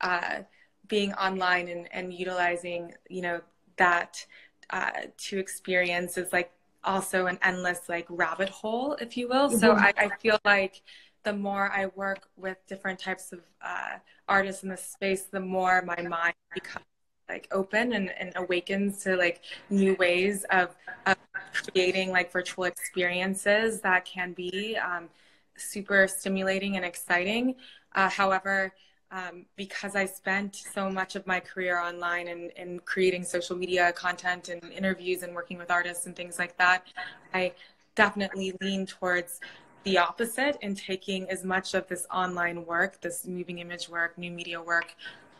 uh, 0.00 0.40
being 0.88 1.12
online 1.14 1.68
and, 1.68 1.88
and 1.92 2.12
utilizing 2.12 2.92
you 3.08 3.22
know 3.22 3.40
that 3.76 4.24
uh, 4.70 4.90
to 5.16 5.38
experience 5.38 6.16
is 6.16 6.32
like 6.32 6.50
also 6.84 7.26
an 7.26 7.38
endless 7.42 7.80
like 7.88 8.06
rabbit 8.08 8.48
hole 8.48 8.94
if 9.00 9.16
you 9.16 9.28
will 9.28 9.48
mm-hmm. 9.48 9.58
so 9.58 9.72
I, 9.72 9.92
I 9.96 10.08
feel 10.20 10.38
like 10.44 10.82
the 11.22 11.32
more 11.32 11.70
I 11.70 11.86
work 11.94 12.28
with 12.36 12.56
different 12.66 12.98
types 12.98 13.32
of 13.32 13.40
uh, 13.62 13.98
artists 14.28 14.62
in 14.62 14.68
the 14.68 14.76
space, 14.76 15.24
the 15.24 15.40
more 15.40 15.82
my 15.82 16.00
mind 16.02 16.34
becomes 16.54 16.84
like 17.28 17.46
open 17.52 17.92
and, 17.92 18.10
and 18.18 18.32
awakens 18.36 19.02
to 19.04 19.16
like 19.16 19.42
new 19.70 19.94
ways 19.96 20.44
of, 20.50 20.74
of 21.06 21.16
creating 21.52 22.10
like 22.10 22.32
virtual 22.32 22.64
experiences 22.64 23.80
that 23.82 24.04
can 24.04 24.32
be 24.32 24.76
um, 24.76 25.08
super 25.56 26.08
stimulating 26.08 26.76
and 26.76 26.84
exciting. 26.84 27.54
Uh, 27.94 28.08
however, 28.08 28.72
um, 29.12 29.46
because 29.56 29.96
I 29.96 30.06
spent 30.06 30.54
so 30.54 30.88
much 30.88 31.16
of 31.16 31.26
my 31.26 31.40
career 31.40 31.78
online 31.80 32.28
and, 32.28 32.52
and 32.56 32.84
creating 32.84 33.24
social 33.24 33.56
media 33.56 33.92
content 33.92 34.48
and 34.48 34.62
interviews 34.72 35.22
and 35.22 35.34
working 35.34 35.58
with 35.58 35.70
artists 35.70 36.06
and 36.06 36.14
things 36.14 36.38
like 36.38 36.56
that, 36.58 36.86
I 37.34 37.52
definitely 37.96 38.56
lean 38.60 38.86
towards 38.86 39.40
the 39.84 39.98
opposite 39.98 40.58
in 40.60 40.74
taking 40.74 41.28
as 41.30 41.44
much 41.44 41.74
of 41.74 41.86
this 41.88 42.06
online 42.12 42.66
work, 42.66 43.00
this 43.00 43.26
moving 43.26 43.58
image 43.58 43.88
work, 43.88 44.16
new 44.18 44.30
media 44.30 44.60
work, 44.60 44.94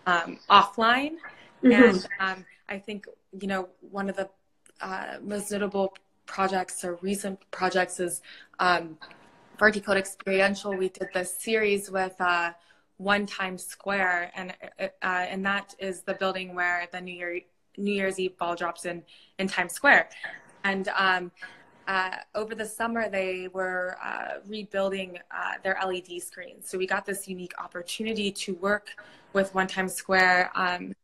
um, 0.06 0.38
offline. 0.48 1.16
Mm-hmm. 1.62 1.72
And 1.72 2.06
um, 2.20 2.44
I 2.68 2.78
think, 2.78 3.06
you 3.38 3.48
know, 3.48 3.68
one 3.90 4.08
of 4.08 4.16
the 4.16 4.30
uh, 4.80 5.18
most 5.22 5.50
notable 5.50 5.94
projects 6.26 6.84
or 6.84 6.98
recent 7.02 7.38
projects 7.50 8.00
is 8.00 8.22
um, 8.58 8.96
Verticode 9.58 9.96
Experiential. 9.96 10.74
We 10.74 10.88
did 10.88 11.08
this 11.12 11.36
series 11.38 11.90
with 11.90 12.18
uh, 12.18 12.52
One 12.96 13.26
Times 13.26 13.66
Square, 13.66 14.32
and 14.34 14.54
uh, 14.80 14.86
and 15.02 15.44
that 15.44 15.74
is 15.78 16.00
the 16.02 16.14
building 16.14 16.54
where 16.54 16.88
the 16.92 17.00
New 17.00 17.14
Year 17.14 17.40
New 17.76 17.92
Year's 17.92 18.18
Eve 18.18 18.38
ball 18.38 18.54
drops 18.54 18.86
in 18.86 19.02
in 19.38 19.48
Times 19.48 19.72
Square, 19.72 20.08
and 20.64 20.88
um, 20.96 21.30
uh, 21.90 22.10
over 22.36 22.54
the 22.54 22.64
summer 22.64 23.08
they 23.10 23.48
were 23.52 23.96
uh, 24.00 24.34
rebuilding 24.46 25.18
uh, 25.32 25.54
their 25.64 25.76
LED 25.84 26.22
screens. 26.22 26.70
So 26.70 26.78
we 26.78 26.86
got 26.86 27.04
this 27.04 27.26
unique 27.26 27.52
opportunity 27.58 28.30
to 28.30 28.54
work 28.54 28.90
with 29.32 29.52
One 29.56 29.66
Times 29.66 29.94
Square 29.94 30.52
um, 30.54 30.94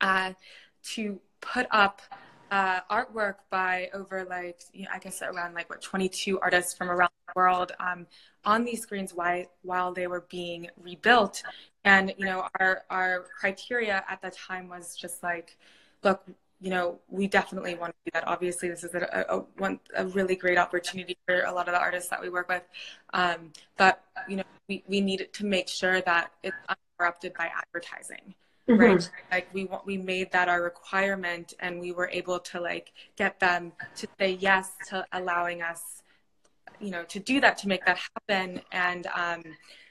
uh, 0.00 0.34
to 0.94 1.18
put 1.40 1.66
up 1.72 2.02
uh, 2.52 2.82
artwork 2.88 3.36
by 3.50 3.90
over 3.94 4.24
like 4.30 4.60
you 4.72 4.84
know, 4.84 4.90
I 4.94 5.00
guess 5.00 5.22
around 5.22 5.54
like 5.54 5.68
what 5.68 5.82
22 5.82 6.38
artists 6.38 6.72
from 6.72 6.88
around 6.88 7.10
the 7.26 7.32
world 7.34 7.72
um, 7.80 8.06
on 8.44 8.64
these 8.64 8.80
screens 8.80 9.12
while 9.12 9.46
while 9.62 9.92
they 9.92 10.06
were 10.06 10.24
being 10.30 10.68
rebuilt. 10.80 11.42
And 11.84 12.14
you 12.16 12.26
know 12.26 12.46
our 12.60 12.84
our 12.90 13.26
criteria 13.40 14.04
at 14.08 14.22
the 14.22 14.30
time 14.30 14.68
was 14.68 14.94
just 14.94 15.24
like, 15.24 15.58
look, 16.04 16.22
you 16.62 16.70
know, 16.70 17.00
we 17.08 17.26
definitely 17.26 17.74
want 17.74 17.92
to 17.92 17.98
do 18.04 18.10
that. 18.14 18.28
Obviously, 18.28 18.68
this 18.68 18.84
is 18.84 18.94
a, 18.94 19.26
a, 19.28 19.38
one, 19.58 19.80
a 19.96 20.06
really 20.06 20.36
great 20.36 20.58
opportunity 20.58 21.18
for 21.26 21.42
a 21.42 21.52
lot 21.52 21.66
of 21.66 21.74
the 21.74 21.80
artists 21.80 22.08
that 22.10 22.22
we 22.22 22.28
work 22.28 22.48
with. 22.48 22.62
Um, 23.12 23.50
but, 23.76 24.00
you 24.28 24.36
know, 24.36 24.44
we, 24.68 24.84
we 24.86 25.00
need 25.00 25.28
to 25.32 25.44
make 25.44 25.68
sure 25.68 26.00
that 26.02 26.30
it's 26.44 26.56
uninterrupted 26.68 27.34
by 27.34 27.50
advertising. 27.52 28.34
Mm-hmm. 28.68 28.80
Right. 28.80 29.10
Like 29.32 29.48
we 29.52 29.64
want, 29.64 29.84
we 29.86 29.98
made 29.98 30.30
that 30.30 30.48
our 30.48 30.62
requirement 30.62 31.52
and 31.58 31.80
we 31.80 31.90
were 31.90 32.08
able 32.12 32.38
to 32.38 32.60
like 32.60 32.92
get 33.16 33.40
them 33.40 33.72
to 33.96 34.06
say 34.20 34.38
yes 34.40 34.70
to 34.90 35.04
allowing 35.12 35.62
us, 35.62 36.04
you 36.78 36.90
know, 36.90 37.02
to 37.04 37.18
do 37.18 37.40
that, 37.40 37.58
to 37.58 37.68
make 37.68 37.84
that 37.86 37.98
happen. 37.98 38.60
And 38.70 39.08
um, 39.08 39.42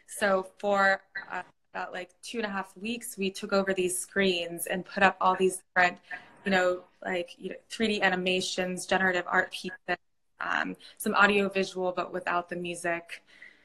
so 0.07 0.47
for 0.57 1.01
uh, 1.29 1.41
about 1.73 1.91
like 1.91 2.12
two 2.23 2.38
and 2.38 2.45
a 2.45 2.49
half 2.49 2.75
weeks, 2.77 3.17
we 3.17 3.29
took 3.29 3.51
over 3.51 3.73
these 3.73 3.99
screens 3.99 4.67
and 4.67 4.86
put 4.86 5.03
up 5.03 5.17
all 5.19 5.36
these 5.36 5.62
different 5.75 5.97
you 6.45 6.51
know, 6.51 6.82
like 7.04 7.36
you 7.38 7.49
know, 7.49 7.56
3D 7.69 8.01
animations, 8.01 8.86
generative 8.86 9.25
art 9.27 9.51
pieces, 9.51 9.97
um, 10.39 10.75
some 10.97 11.13
audio 11.15 11.49
visual, 11.49 11.91
but 11.95 12.12
without 12.13 12.49
the 12.49 12.56
music, 12.56 13.23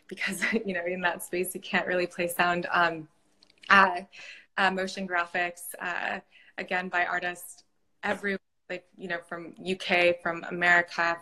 because 0.09 0.43
you 0.67 0.75
know, 0.75 0.85
in 0.87 1.01
that 1.03 1.23
space 1.23 1.55
you 1.55 1.61
can't 1.61 1.87
really 1.87 2.07
play 2.07 2.29
sound. 2.29 2.67
Um, 2.73 3.09
uh, 3.69 4.03
uh, 4.59 4.71
motion 4.71 5.07
graphics, 5.07 5.75
uh, 5.81 6.21
again 6.59 6.89
by 6.89 7.05
artists 7.05 7.65
every 8.03 8.37
like 8.71 8.85
you 8.97 9.09
know 9.09 9.19
from 9.29 9.55
UK, 9.63 10.23
from 10.23 10.45
America. 10.45 11.19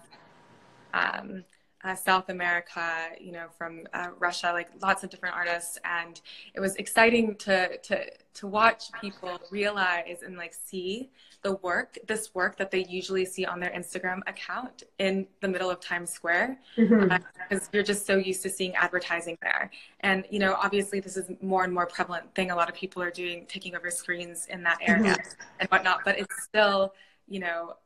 Um, 0.92 1.44
uh, 1.84 1.94
South 1.94 2.30
America, 2.30 3.10
you 3.20 3.30
know, 3.30 3.46
from 3.58 3.86
uh, 3.92 4.08
Russia, 4.18 4.50
like 4.52 4.68
lots 4.80 5.04
of 5.04 5.10
different 5.10 5.36
artists, 5.36 5.78
and 5.84 6.20
it 6.54 6.60
was 6.60 6.74
exciting 6.76 7.36
to 7.36 7.76
to 7.78 8.06
to 8.34 8.46
watch 8.46 8.90
people 9.00 9.38
realize 9.50 10.22
and 10.24 10.36
like 10.36 10.54
see 10.54 11.10
the 11.42 11.56
work, 11.56 11.98
this 12.06 12.34
work 12.34 12.56
that 12.56 12.70
they 12.70 12.86
usually 12.88 13.26
see 13.26 13.44
on 13.44 13.60
their 13.60 13.70
Instagram 13.70 14.20
account 14.26 14.84
in 14.98 15.26
the 15.42 15.48
middle 15.48 15.70
of 15.70 15.78
Times 15.78 16.10
Square, 16.10 16.58
because 16.74 16.90
mm-hmm. 16.90 17.54
uh, 17.54 17.58
you're 17.72 17.82
just 17.82 18.06
so 18.06 18.16
used 18.16 18.42
to 18.42 18.48
seeing 18.48 18.74
advertising 18.76 19.36
there. 19.42 19.70
And 20.00 20.24
you 20.30 20.38
know, 20.38 20.54
obviously, 20.54 21.00
this 21.00 21.18
is 21.18 21.30
more 21.42 21.64
and 21.64 21.72
more 21.72 21.86
prevalent 21.86 22.34
thing. 22.34 22.50
A 22.50 22.56
lot 22.56 22.70
of 22.70 22.74
people 22.74 23.02
are 23.02 23.10
doing 23.10 23.44
taking 23.46 23.76
over 23.76 23.90
screens 23.90 24.46
in 24.46 24.62
that 24.62 24.78
area 24.80 25.12
mm-hmm. 25.12 25.42
and 25.60 25.68
whatnot, 25.68 26.00
but 26.02 26.18
it's 26.18 26.42
still, 26.42 26.94
you 27.28 27.40
know, 27.40 27.76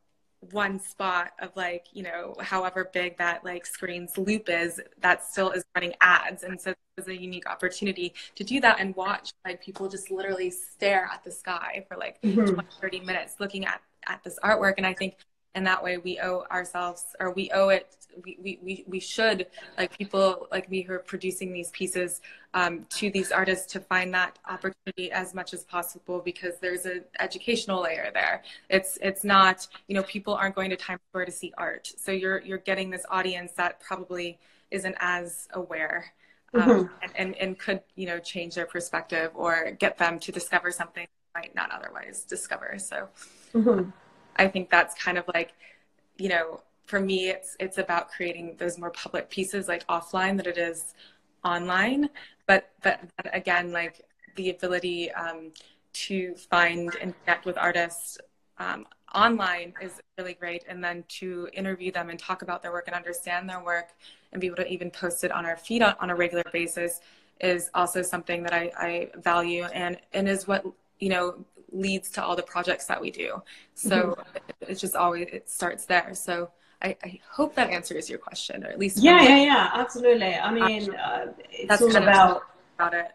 one 0.53 0.79
spot 0.79 1.33
of 1.41 1.51
like 1.57 1.87
you 1.93 2.03
know 2.03 2.35
however 2.41 2.89
big 2.93 3.17
that 3.19 3.45
like 3.45 3.67
screen's 3.67 4.17
loop 4.17 4.49
is 4.49 4.81
that 5.01 5.25
still 5.25 5.51
is 5.51 5.65
running 5.75 5.93
ads 6.01 6.45
and 6.45 6.61
so 6.61 6.73
there's 6.97 7.09
a 7.09 7.21
unique 7.21 7.49
opportunity 7.49 8.15
to 8.37 8.45
do 8.45 8.61
that 8.61 8.79
and 8.79 8.95
watch 8.95 9.33
like 9.45 9.61
people 9.61 9.89
just 9.89 10.11
literally 10.11 10.51
stare 10.51 11.09
at 11.13 11.25
the 11.25 11.31
sky 11.31 11.85
for 11.89 11.97
like 11.97 12.23
mm-hmm. 12.23 12.55
20 12.55 12.69
30 12.81 13.01
minutes 13.01 13.35
looking 13.41 13.65
at 13.67 13.81
at 14.07 14.23
this 14.23 14.39
artwork 14.45 14.75
and 14.77 14.87
i 14.87 14.95
think 14.95 15.17
in 15.55 15.65
that 15.65 15.83
way 15.83 15.99
we 15.99 16.19
owe 16.21 16.45
ourselves 16.51 17.17
or 17.21 17.33
we 17.33 17.51
owe 17.53 17.69
it 17.69 17.97
we, 18.25 18.59
we, 18.63 18.85
we 18.87 19.01
should 19.01 19.47
like 19.77 19.97
people 19.97 20.49
like 20.51 20.71
me 20.71 20.83
who 20.83 20.93
are 20.93 20.99
producing 20.99 21.53
these 21.53 21.71
pieces 21.71 22.21
um, 22.55 22.87
to 22.91 23.11
these 23.11 23.31
artists 23.31 23.71
to 23.73 23.81
find 23.81 24.13
that 24.15 24.39
opportunity 24.49 25.13
as 25.13 25.35
much 25.35 25.55
as 25.55 25.65
possible 25.65 26.21
because 26.25 26.59
there's 26.61 26.87
an 26.87 27.05
educational 27.21 27.83
layer 27.83 28.11
there 28.13 28.43
it's 28.71 28.99
it's 29.03 29.25
not 29.25 29.67
you 29.87 29.95
know 29.95 30.03
people 30.05 30.35
aren't 30.35 30.55
going 30.55 30.71
to 30.71 30.77
Times 30.77 31.01
Square 31.11 31.27
to 31.27 31.33
see 31.33 31.53
art 31.57 31.93
so 31.97 32.13
you're 32.13 32.41
you're 32.41 32.59
getting 32.59 32.91
this 32.91 33.05
audience 33.11 33.53
that 33.53 33.81
probably 33.81 34.39
isn't 34.71 34.97
as 35.01 35.49
aware 35.55 36.13
um, 36.55 36.63
mm-hmm. 36.63 36.95
and, 37.03 37.13
and, 37.17 37.37
and 37.37 37.59
could 37.59 37.81
you 37.95 38.07
know 38.07 38.19
change 38.19 38.55
their 38.55 38.67
perspective 38.67 39.31
or 39.35 39.73
get 39.79 39.99
them 39.99 40.19
to 40.19 40.33
discover 40.33 40.71
something 40.71 41.07
they 41.35 41.41
might 41.41 41.55
not 41.55 41.71
otherwise 41.71 42.25
discover 42.25 42.79
so 42.79 43.09
mm-hmm. 43.55 43.91
I 44.39 44.49
think 44.49 44.71
that's 44.71 44.95
kind 44.95 45.19
of 45.19 45.25
like 45.35 45.53
you 46.17 46.29
know 46.29 46.63
for 46.87 47.01
me 47.01 47.29
it's 47.29 47.57
it's 47.61 47.79
about 47.79 48.11
creating 48.11 48.57
those 48.59 48.79
more 48.79 48.91
public 48.91 49.29
pieces 49.31 49.69
like 49.69 49.87
offline 49.89 50.37
that 50.37 50.47
it 50.47 50.59
is 50.59 50.95
online. 51.45 52.09
But 52.47 52.71
but, 52.83 53.01
again 53.33 53.73
like 53.73 54.05
the 54.37 54.51
ability 54.51 55.11
um, 55.13 55.53
to 55.93 56.35
find 56.37 56.95
and 57.01 57.15
connect 57.25 57.45
with 57.45 57.59
artists 57.59 58.19
um, 58.59 58.87
online 59.15 59.75
is 59.81 60.01
really 60.17 60.35
great. 60.35 60.65
And 60.69 60.83
then 60.83 61.05
to 61.09 61.49
interview 61.53 61.91
them 61.93 62.11
and 62.11 62.19
talk 62.19 62.43
about 62.43 62.63
their 62.63 62.73
work 62.73 62.85
and 62.87 62.95
understand 62.95 63.49
their 63.49 63.63
work 63.63 63.89
and 64.33 64.41
be 64.41 64.47
able 64.47 64.57
to 64.57 64.69
even 64.69 64.91
post 64.91 65.25
it 65.25 65.33
on 65.33 65.47
our 65.47 65.57
feed 65.57 65.83
on, 65.83 65.95
on 66.01 66.11
a 66.11 66.15
regular 66.15 66.45
basis 66.53 67.01
is 67.41 67.71
also 67.75 68.03
something 68.03 68.43
that 68.43 68.53
I, 68.53 68.71
I 68.77 69.11
value 69.21 69.65
and 69.65 69.99
and 70.13 70.29
is 70.29 70.49
what 70.49 70.65
you 70.99 71.09
know 71.09 71.45
leads 71.71 72.11
to 72.11 72.23
all 72.23 72.37
the 72.37 72.43
projects 72.43 72.87
that 72.87 73.01
we 73.01 73.11
do 73.11 73.43
so 73.75 73.97
mm-hmm. 73.97 74.37
it's 74.71 74.81
just 74.81 74.97
always 74.97 75.27
it 75.33 75.49
starts 75.49 75.85
there 75.85 76.15
so 76.15 76.51
I, 76.81 76.97
I, 77.03 77.21
hope 77.29 77.57
that 77.57 77.71
answers 77.71 78.09
your 78.09 78.21
question, 78.21 78.65
or 78.65 78.69
at 78.69 78.79
least 78.79 78.99
yeah, 78.99 79.21
yeah, 79.21 79.43
yeah, 79.43 79.71
absolutely. 79.75 80.35
I 80.35 80.53
mean, 80.53 80.95
uh, 80.95 81.33
it's 81.51 81.69
That's 81.69 81.83
all 81.83 81.97
about 81.97 82.43
about 82.79 82.95
it. 82.95 83.11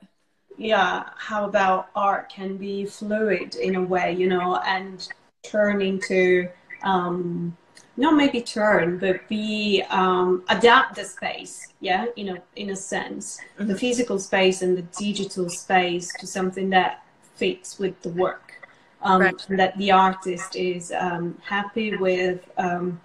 Yeah, 0.57 1.05
how 1.15 1.45
about 1.45 1.87
art 1.95 2.29
can 2.29 2.57
be 2.57 2.85
fluid 2.85 3.55
in 3.55 3.75
a 3.75 3.81
way, 3.81 4.13
you 4.13 4.27
know, 4.27 4.57
and 4.65 5.07
turn 5.43 5.81
into 5.81 6.49
um, 6.83 7.55
not 7.95 8.15
maybe 8.15 8.41
turn, 8.41 8.97
but 8.97 9.27
be 9.29 9.83
um, 9.89 10.43
adapt 10.49 10.95
the 10.95 11.05
space, 11.05 11.73
yeah, 11.79 12.05
you 12.15 12.25
know, 12.25 12.37
in 12.55 12.71
a 12.71 12.75
sense, 12.75 13.39
mm-hmm. 13.57 13.67
the 13.67 13.77
physical 13.77 14.19
space 14.19 14.61
and 14.61 14.77
the 14.77 14.81
digital 14.99 15.49
space 15.49 16.11
to 16.19 16.27
something 16.27 16.69
that 16.71 17.02
fits 17.35 17.79
with 17.79 18.01
the 18.01 18.09
work. 18.09 18.53
Um, 19.01 19.21
right. 19.21 19.45
that 19.49 19.77
the 19.77 19.91
artist 19.91 20.55
is 20.55 20.93
um, 20.93 21.37
happy 21.43 21.97
with 21.97 22.39
um, 22.57 23.01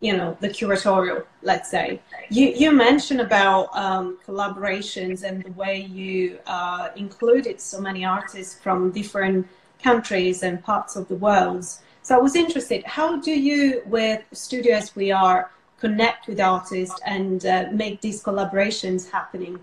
you 0.00 0.16
know 0.16 0.36
the 0.40 0.48
curatorial 0.48 1.24
let's 1.42 1.70
say 1.70 2.00
you 2.30 2.48
you 2.48 2.70
mentioned 2.70 3.20
about 3.20 3.74
um, 3.74 4.18
collaborations 4.26 5.22
and 5.22 5.42
the 5.42 5.52
way 5.52 5.80
you 5.80 6.38
uh, 6.46 6.88
included 6.96 7.60
so 7.60 7.80
many 7.80 8.04
artists 8.04 8.60
from 8.60 8.90
different 8.90 9.46
countries 9.82 10.42
and 10.42 10.62
parts 10.62 10.96
of 10.96 11.08
the 11.08 11.14
world 11.14 11.64
so 12.02 12.14
i 12.14 12.18
was 12.18 12.36
interested 12.36 12.84
how 12.84 13.16
do 13.20 13.32
you 13.32 13.82
with 13.86 14.22
Studio 14.32 14.76
As 14.76 14.94
We 14.94 15.12
Are 15.12 15.50
connect 15.80 16.26
with 16.28 16.40
artists 16.40 16.98
and 17.06 17.44
uh, 17.46 17.68
make 17.72 18.00
these 18.00 18.22
collaborations 18.22 19.10
happening 19.10 19.58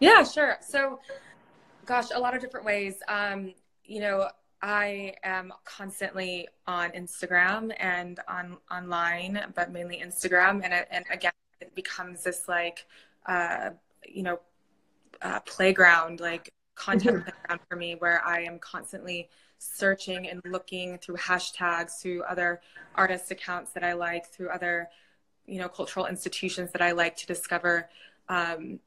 yeah 0.00 0.24
sure 0.24 0.56
so 0.62 1.00
gosh 1.86 2.06
a 2.14 2.18
lot 2.18 2.34
of 2.34 2.40
different 2.40 2.66
ways 2.66 2.96
um, 3.08 3.52
you 3.84 4.00
know 4.00 4.28
I 4.62 5.14
am 5.22 5.52
constantly 5.64 6.48
on 6.66 6.90
Instagram 6.90 7.74
and 7.78 8.18
on 8.26 8.56
online, 8.70 9.52
but 9.54 9.70
mainly 9.70 10.02
Instagram. 10.04 10.62
And 10.64 10.72
and 10.90 11.04
again, 11.10 11.32
it 11.60 11.74
becomes 11.74 12.24
this 12.24 12.48
like, 12.48 12.86
uh, 13.26 13.70
you 14.06 14.22
know, 14.22 14.40
uh, 15.22 15.40
playground, 15.40 16.20
like 16.20 16.52
content 16.74 17.18
mm-hmm. 17.18 17.30
playground 17.30 17.60
for 17.68 17.76
me, 17.76 17.94
where 17.96 18.24
I 18.24 18.40
am 18.40 18.58
constantly 18.58 19.28
searching 19.58 20.28
and 20.28 20.40
looking 20.46 20.98
through 20.98 21.16
hashtags, 21.16 22.00
through 22.00 22.22
other 22.24 22.60
artist 22.94 23.30
accounts 23.30 23.72
that 23.72 23.84
I 23.84 23.92
like, 23.92 24.26
through 24.26 24.48
other, 24.50 24.88
you 25.46 25.58
know, 25.58 25.68
cultural 25.68 26.06
institutions 26.06 26.72
that 26.72 26.82
I 26.82 26.92
like 26.92 27.16
to 27.18 27.26
discover. 27.26 27.88
Um, 28.28 28.80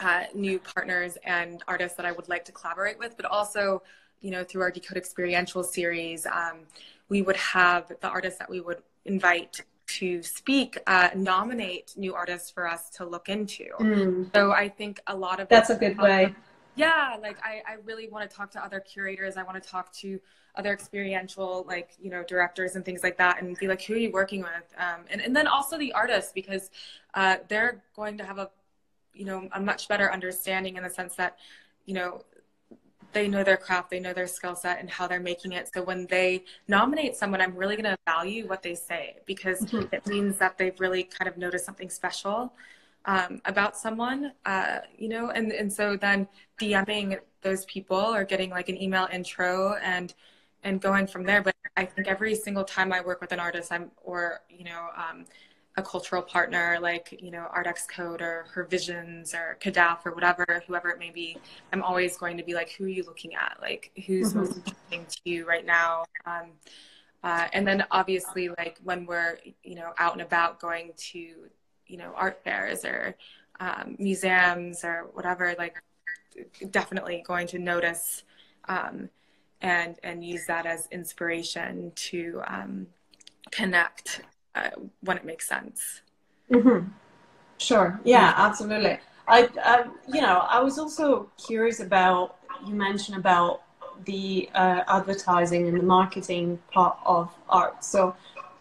uh, 0.00 0.24
new 0.34 0.58
partners 0.58 1.16
and 1.24 1.62
artists 1.68 1.96
that 1.96 2.06
I 2.06 2.12
would 2.12 2.28
like 2.28 2.44
to 2.46 2.52
collaborate 2.52 2.98
with, 2.98 3.16
but 3.16 3.26
also 3.26 3.82
you 4.20 4.30
know, 4.30 4.44
through 4.44 4.62
our 4.62 4.70
Decode 4.70 4.98
Experiential 4.98 5.62
series, 5.62 6.26
um, 6.26 6.60
we 7.08 7.22
would 7.22 7.36
have 7.36 7.90
the 8.00 8.08
artists 8.08 8.38
that 8.38 8.50
we 8.50 8.60
would 8.60 8.82
invite 9.04 9.62
to 9.86 10.22
speak 10.22 10.78
uh, 10.86 11.10
nominate 11.16 11.94
new 11.96 12.14
artists 12.14 12.50
for 12.50 12.68
us 12.68 12.90
to 12.90 13.04
look 13.04 13.28
into. 13.28 13.66
Mm. 13.80 14.32
So 14.34 14.52
I 14.52 14.68
think 14.68 15.00
a 15.06 15.16
lot 15.16 15.40
of 15.40 15.48
that's 15.48 15.70
a 15.70 15.74
good 15.74 15.98
way. 15.98 16.34
Yeah, 16.76 17.16
like 17.20 17.38
I, 17.44 17.62
I 17.68 17.76
really 17.84 18.08
want 18.08 18.30
to 18.30 18.36
talk 18.36 18.50
to 18.52 18.64
other 18.64 18.78
curators. 18.80 19.36
I 19.36 19.42
want 19.42 19.60
to 19.60 19.68
talk 19.68 19.92
to 19.94 20.20
other 20.56 20.72
experiential 20.72 21.64
like 21.68 21.90
you 22.00 22.10
know 22.10 22.24
directors 22.24 22.74
and 22.74 22.84
things 22.84 23.04
like 23.04 23.16
that 23.16 23.40
and 23.40 23.56
be 23.58 23.68
like 23.68 23.80
who 23.82 23.94
are 23.94 23.98
you 23.98 24.10
working 24.10 24.40
with 24.40 24.74
um, 24.78 25.04
and, 25.08 25.20
and 25.20 25.34
then 25.34 25.46
also 25.46 25.78
the 25.78 25.92
artists 25.92 26.32
because 26.32 26.70
uh, 27.14 27.36
they're 27.48 27.80
going 27.94 28.18
to 28.18 28.24
have 28.24 28.38
a 28.38 28.50
you 29.14 29.24
know 29.24 29.48
a 29.52 29.60
much 29.60 29.88
better 29.88 30.12
understanding 30.12 30.76
in 30.76 30.82
the 30.82 30.90
sense 30.90 31.16
that 31.16 31.38
you 31.86 31.94
know 31.94 32.22
they 33.12 33.28
know 33.28 33.42
their 33.42 33.56
craft, 33.56 33.90
they 33.90 34.00
know 34.00 34.12
their 34.12 34.26
skill 34.26 34.54
set 34.54 34.80
and 34.80 34.88
how 34.88 35.06
they're 35.06 35.20
making 35.20 35.52
it. 35.52 35.68
So 35.72 35.82
when 35.82 36.06
they 36.06 36.44
nominate 36.68 37.16
someone, 37.16 37.40
I'm 37.40 37.56
really 37.56 37.76
going 37.76 37.92
to 37.92 37.98
value 38.06 38.46
what 38.46 38.62
they 38.62 38.74
say 38.74 39.16
because 39.26 39.60
mm-hmm. 39.62 39.92
it 39.92 40.06
means 40.06 40.38
that 40.38 40.58
they've 40.58 40.78
really 40.78 41.04
kind 41.04 41.28
of 41.28 41.36
noticed 41.36 41.64
something 41.64 41.90
special 41.90 42.52
um, 43.06 43.40
about 43.46 43.76
someone, 43.76 44.32
uh, 44.46 44.78
you 44.96 45.08
know, 45.08 45.30
and, 45.30 45.52
and 45.52 45.72
so 45.72 45.96
then 45.96 46.28
DMing 46.60 47.18
those 47.42 47.64
people 47.64 47.96
or 47.96 48.24
getting 48.24 48.50
like 48.50 48.68
an 48.68 48.80
email 48.80 49.08
intro 49.12 49.74
and, 49.82 50.14
and 50.62 50.80
going 50.80 51.06
from 51.06 51.24
there. 51.24 51.42
But 51.42 51.54
I 51.76 51.86
think 51.86 52.06
every 52.06 52.34
single 52.34 52.64
time 52.64 52.92
I 52.92 53.00
work 53.00 53.20
with 53.20 53.32
an 53.32 53.40
artist, 53.40 53.72
I'm, 53.72 53.90
or, 54.04 54.42
you 54.50 54.64
know, 54.64 54.88
um, 54.96 55.24
a 55.76 55.82
cultural 55.82 56.22
partner 56.22 56.78
like 56.80 57.16
you 57.22 57.30
know 57.30 57.46
ArtXCode 57.56 58.20
or 58.20 58.46
HERVISIONS 58.54 59.34
or 59.34 59.56
CADAF 59.60 60.04
or 60.04 60.12
whatever, 60.12 60.62
whoever 60.66 60.90
it 60.90 60.98
may 60.98 61.10
be, 61.10 61.38
I'm 61.72 61.82
always 61.82 62.16
going 62.16 62.36
to 62.38 62.42
be 62.42 62.54
like, 62.54 62.72
who 62.72 62.84
are 62.84 62.88
you 62.88 63.04
looking 63.04 63.34
at? 63.34 63.58
Like, 63.60 63.92
who's 64.06 64.30
mm-hmm. 64.30 64.40
most 64.40 64.56
interesting 64.56 65.06
to 65.06 65.30
you 65.30 65.46
right 65.46 65.64
now? 65.64 66.04
Um, 66.26 66.52
uh, 67.22 67.46
and 67.52 67.66
then 67.66 67.84
obviously, 67.90 68.48
like 68.48 68.78
when 68.82 69.06
we're 69.06 69.38
you 69.62 69.76
know 69.76 69.92
out 69.98 70.12
and 70.12 70.22
about 70.22 70.60
going 70.60 70.92
to 70.96 71.18
you 71.86 71.96
know 71.96 72.12
art 72.16 72.42
fairs 72.42 72.84
or 72.84 73.14
um, 73.60 73.96
museums 73.98 74.84
or 74.84 75.08
whatever, 75.12 75.54
like 75.58 75.80
definitely 76.70 77.22
going 77.26 77.46
to 77.46 77.58
notice 77.58 78.24
um, 78.68 79.08
and 79.60 79.96
and 80.02 80.24
use 80.24 80.46
that 80.46 80.66
as 80.66 80.88
inspiration 80.90 81.92
to 81.94 82.42
um, 82.46 82.86
connect 83.50 84.22
uh, 84.54 84.70
when 85.00 85.16
it 85.16 85.24
makes 85.24 85.48
sense. 85.48 86.02
Mm-hmm. 86.50 86.88
Sure. 87.58 88.00
Yeah, 88.04 88.32
absolutely. 88.36 88.98
I, 89.28 89.48
I, 89.62 89.84
you 90.12 90.20
know, 90.20 90.46
I 90.48 90.60
was 90.60 90.78
also 90.78 91.30
curious 91.46 91.80
about 91.80 92.36
you 92.66 92.74
mentioned 92.74 93.16
about 93.16 93.62
the 94.04 94.48
uh, 94.54 94.82
advertising 94.88 95.68
and 95.68 95.76
the 95.78 95.82
marketing 95.82 96.58
part 96.72 96.98
of 97.04 97.30
art. 97.48 97.84
So, 97.84 98.16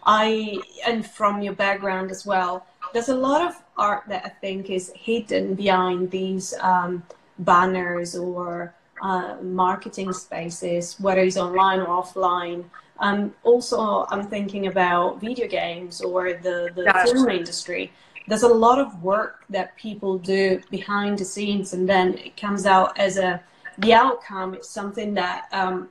I 0.06 0.60
and 0.86 1.06
from 1.06 1.42
your 1.42 1.54
background 1.54 2.12
as 2.12 2.26
well, 2.26 2.66
there's 2.94 3.10
a 3.10 3.16
lot 3.16 3.42
of 3.42 3.56
art 3.78 4.04
that 4.10 4.26
I 4.26 4.30
think 4.30 4.70
is 4.70 4.92
hidden 4.96 5.56
behind 5.56 6.12
these 6.12 6.54
um, 6.60 7.04
banners 7.40 8.16
or 8.16 8.74
uh, 9.02 9.38
marketing 9.42 10.12
spaces, 10.14 11.00
whether 11.00 11.22
it's 11.22 11.38
online 11.38 11.80
or 11.80 11.88
offline. 11.88 12.66
Um, 13.00 13.34
also, 13.44 14.06
I'm 14.10 14.28
thinking 14.28 14.68
about 14.68 15.22
video 15.22 15.48
games 15.48 16.02
or 16.02 16.34
the, 16.34 16.70
the 16.76 16.92
film 17.06 17.30
industry. 17.30 17.92
There's 18.28 18.44
a 18.44 18.48
lot 18.48 18.78
of 18.80 19.02
work 19.02 19.46
that 19.50 19.76
people 19.78 20.18
do 20.18 20.62
behind 20.70 21.18
the 21.18 21.26
scenes, 21.26 21.74
and 21.74 21.88
then 21.88 22.18
it 22.18 22.38
comes 22.38 22.66
out 22.66 22.98
as 22.98 23.18
a 23.18 23.42
the 23.80 23.94
outcome 23.94 24.56
is 24.56 24.68
something 24.68 25.14
that 25.14 25.48
um, 25.54 25.88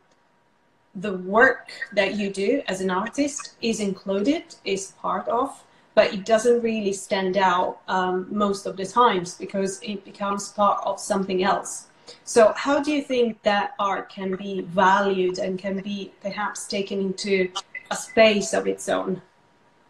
the 0.95 1.15
work 1.15 1.71
that 1.95 2.17
you 2.17 2.31
do 2.31 2.63
as 2.69 2.81
an 2.81 2.91
artist 2.91 3.55
is 3.63 3.81
included, 3.81 4.55
is 4.65 4.93
part 5.01 5.27
of, 5.29 5.65
but 5.95 6.13
it 6.13 6.25
doesn't 6.25 6.63
really 6.63 6.93
stand 6.93 7.37
out 7.37 7.81
um, 7.89 8.27
most 8.31 8.67
of 8.67 8.77
the 8.77 8.87
times 8.87 9.37
because 9.37 9.81
it 9.83 10.05
becomes 10.05 10.51
part 10.53 10.81
of 10.85 11.01
something 11.01 11.43
else. 11.43 11.88
So, 12.25 12.53
how 12.57 12.81
do 12.81 12.93
you 12.93 13.03
think 13.03 13.43
that 13.43 13.75
art 13.79 14.09
can 14.09 14.37
be 14.37 14.63
valued 14.63 15.39
and 15.39 15.59
can 15.59 15.81
be 15.81 16.13
perhaps 16.21 16.67
taken 16.67 17.01
into 17.01 17.51
a 17.91 17.97
space 17.97 18.53
of 18.53 18.67
its 18.67 18.89
own? 18.89 19.23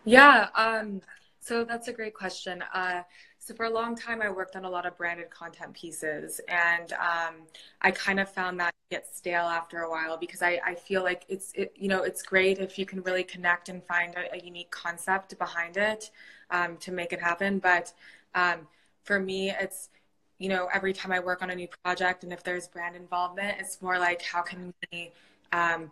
Yeah, 0.04 0.48
um, 0.54 1.02
so 1.40 1.64
that's 1.64 1.88
a 1.88 1.92
great 1.92 2.14
question. 2.14 2.62
Uh, 2.72 3.02
so 3.38 3.54
for 3.54 3.64
a 3.64 3.70
long 3.70 3.96
time, 3.96 4.20
I 4.20 4.30
worked 4.30 4.56
on 4.56 4.64
a 4.64 4.70
lot 4.70 4.84
of 4.84 4.96
branded 4.96 5.30
content 5.30 5.72
pieces, 5.74 6.40
and 6.48 6.92
um, 6.94 7.36
I 7.80 7.90
kind 7.90 8.20
of 8.20 8.30
found 8.30 8.60
that 8.60 8.74
get 8.90 9.06
stale 9.14 9.44
after 9.44 9.80
a 9.80 9.90
while 9.90 10.16
because 10.16 10.42
I, 10.42 10.60
I 10.64 10.74
feel 10.74 11.02
like 11.02 11.24
it's 11.28 11.52
it, 11.54 11.72
you 11.76 11.88
know 11.88 12.02
it's 12.02 12.22
great 12.22 12.58
if 12.58 12.78
you 12.78 12.86
can 12.86 13.02
really 13.02 13.24
connect 13.24 13.68
and 13.68 13.82
find 13.84 14.14
a, 14.14 14.34
a 14.34 14.38
unique 14.38 14.70
concept 14.70 15.38
behind 15.38 15.76
it 15.76 16.10
um, 16.50 16.76
to 16.78 16.92
make 16.92 17.12
it 17.12 17.20
happen. 17.20 17.58
But 17.58 17.92
um, 18.34 18.66
for 19.04 19.18
me, 19.20 19.50
it's 19.50 19.90
you 20.38 20.48
know, 20.48 20.68
every 20.72 20.92
time 20.92 21.12
I 21.12 21.20
work 21.20 21.42
on 21.42 21.50
a 21.50 21.54
new 21.54 21.68
project 21.82 22.22
and 22.24 22.32
if 22.32 22.42
there's 22.42 22.68
brand 22.68 22.94
involvement, 22.96 23.56
it's 23.58 23.82
more 23.82 23.98
like 23.98 24.22
how 24.22 24.42
can 24.42 24.72
we 24.92 25.12
um, 25.52 25.90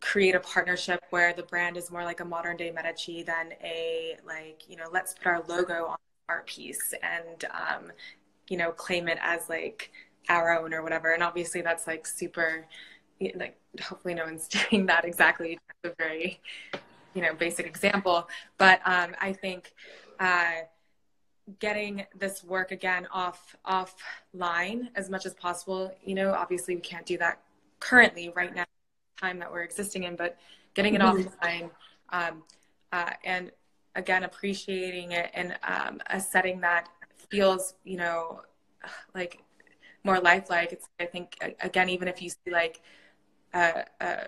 create 0.00 0.34
a 0.34 0.40
partnership 0.40 1.02
where 1.10 1.32
the 1.32 1.44
brand 1.44 1.76
is 1.76 1.90
more 1.90 2.04
like 2.04 2.20
a 2.20 2.24
modern 2.24 2.56
day 2.56 2.70
Medici 2.70 3.22
than 3.22 3.52
a 3.62 4.16
like, 4.26 4.62
you 4.68 4.76
know, 4.76 4.86
let's 4.92 5.14
put 5.14 5.26
our 5.26 5.42
logo 5.48 5.86
on 5.86 5.96
our 6.28 6.42
piece 6.42 6.92
and, 7.02 7.44
um, 7.52 7.92
you 8.48 8.56
know, 8.56 8.72
claim 8.72 9.08
it 9.08 9.18
as 9.20 9.48
like 9.48 9.90
our 10.28 10.58
own 10.58 10.74
or 10.74 10.82
whatever. 10.82 11.12
And 11.12 11.22
obviously 11.22 11.60
that's 11.62 11.86
like 11.86 12.06
super, 12.06 12.66
like 13.36 13.56
hopefully 13.80 14.14
no 14.14 14.24
one's 14.24 14.48
doing 14.70 14.86
that 14.86 15.04
exactly. 15.04 15.58
It's 15.84 15.92
a 15.92 16.02
very, 16.02 16.40
you 17.14 17.22
know, 17.22 17.34
basic 17.34 17.66
example. 17.66 18.28
But 18.58 18.80
um, 18.84 19.14
I 19.20 19.32
think, 19.32 19.72
uh, 20.18 20.62
getting 21.60 22.04
this 22.18 22.42
work 22.42 22.72
again 22.72 23.06
off 23.12 23.56
offline 23.66 24.88
as 24.96 25.08
much 25.08 25.26
as 25.26 25.34
possible 25.34 25.94
you 26.04 26.14
know 26.14 26.32
obviously 26.32 26.74
we 26.74 26.80
can't 26.80 27.06
do 27.06 27.16
that 27.16 27.40
currently 27.78 28.32
right 28.34 28.54
now 28.54 28.64
time 29.20 29.38
that 29.38 29.50
we're 29.50 29.62
existing 29.62 30.04
in 30.04 30.16
but 30.16 30.36
getting 30.74 30.94
it 30.94 31.00
mm-hmm. 31.00 31.28
offline 31.28 31.70
um, 32.10 32.42
uh, 32.92 33.10
and 33.24 33.52
again 33.94 34.24
appreciating 34.24 35.12
it 35.12 35.30
in 35.34 35.54
um, 35.62 36.00
a 36.10 36.20
setting 36.20 36.60
that 36.60 36.88
feels 37.30 37.74
you 37.84 37.96
know 37.96 38.40
like 39.14 39.42
more 40.04 40.20
lifelike 40.20 40.72
it's 40.72 40.88
i 41.00 41.04
think 41.04 41.36
again 41.60 41.88
even 41.88 42.08
if 42.08 42.20
you 42.20 42.28
see 42.28 42.50
like 42.50 42.80
a, 43.54 43.84
a 44.00 44.26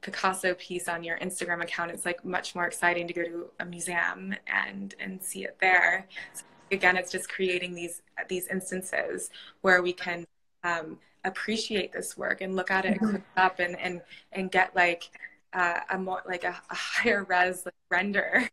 Picasso 0.00 0.54
piece 0.54 0.88
on 0.88 1.02
your 1.02 1.18
Instagram 1.18 1.62
account, 1.62 1.90
it's 1.90 2.04
like 2.04 2.24
much 2.24 2.54
more 2.54 2.66
exciting 2.66 3.08
to 3.08 3.14
go 3.14 3.22
to 3.24 3.50
a 3.60 3.64
museum 3.64 4.34
and 4.46 4.94
and 5.00 5.22
see 5.22 5.44
it 5.44 5.56
there. 5.60 6.06
So 6.34 6.44
again, 6.70 6.96
it's 6.96 7.10
just 7.10 7.28
creating 7.28 7.74
these 7.74 8.02
these 8.28 8.46
instances 8.48 9.30
where 9.62 9.82
we 9.82 9.92
can 9.92 10.26
um, 10.64 10.98
appreciate 11.24 11.92
this 11.92 12.16
work 12.16 12.40
and 12.40 12.56
look 12.56 12.70
at 12.70 12.84
it 12.84 13.00
mm-hmm. 13.00 13.16
up 13.36 13.58
and 13.58 13.78
and 13.78 14.02
and 14.32 14.50
get 14.50 14.74
like 14.74 15.10
uh, 15.52 15.80
a 15.90 15.98
more 15.98 16.22
like 16.26 16.44
a, 16.44 16.60
a 16.70 16.74
higher 16.74 17.24
res 17.24 17.64
like, 17.64 17.74
render 17.90 18.48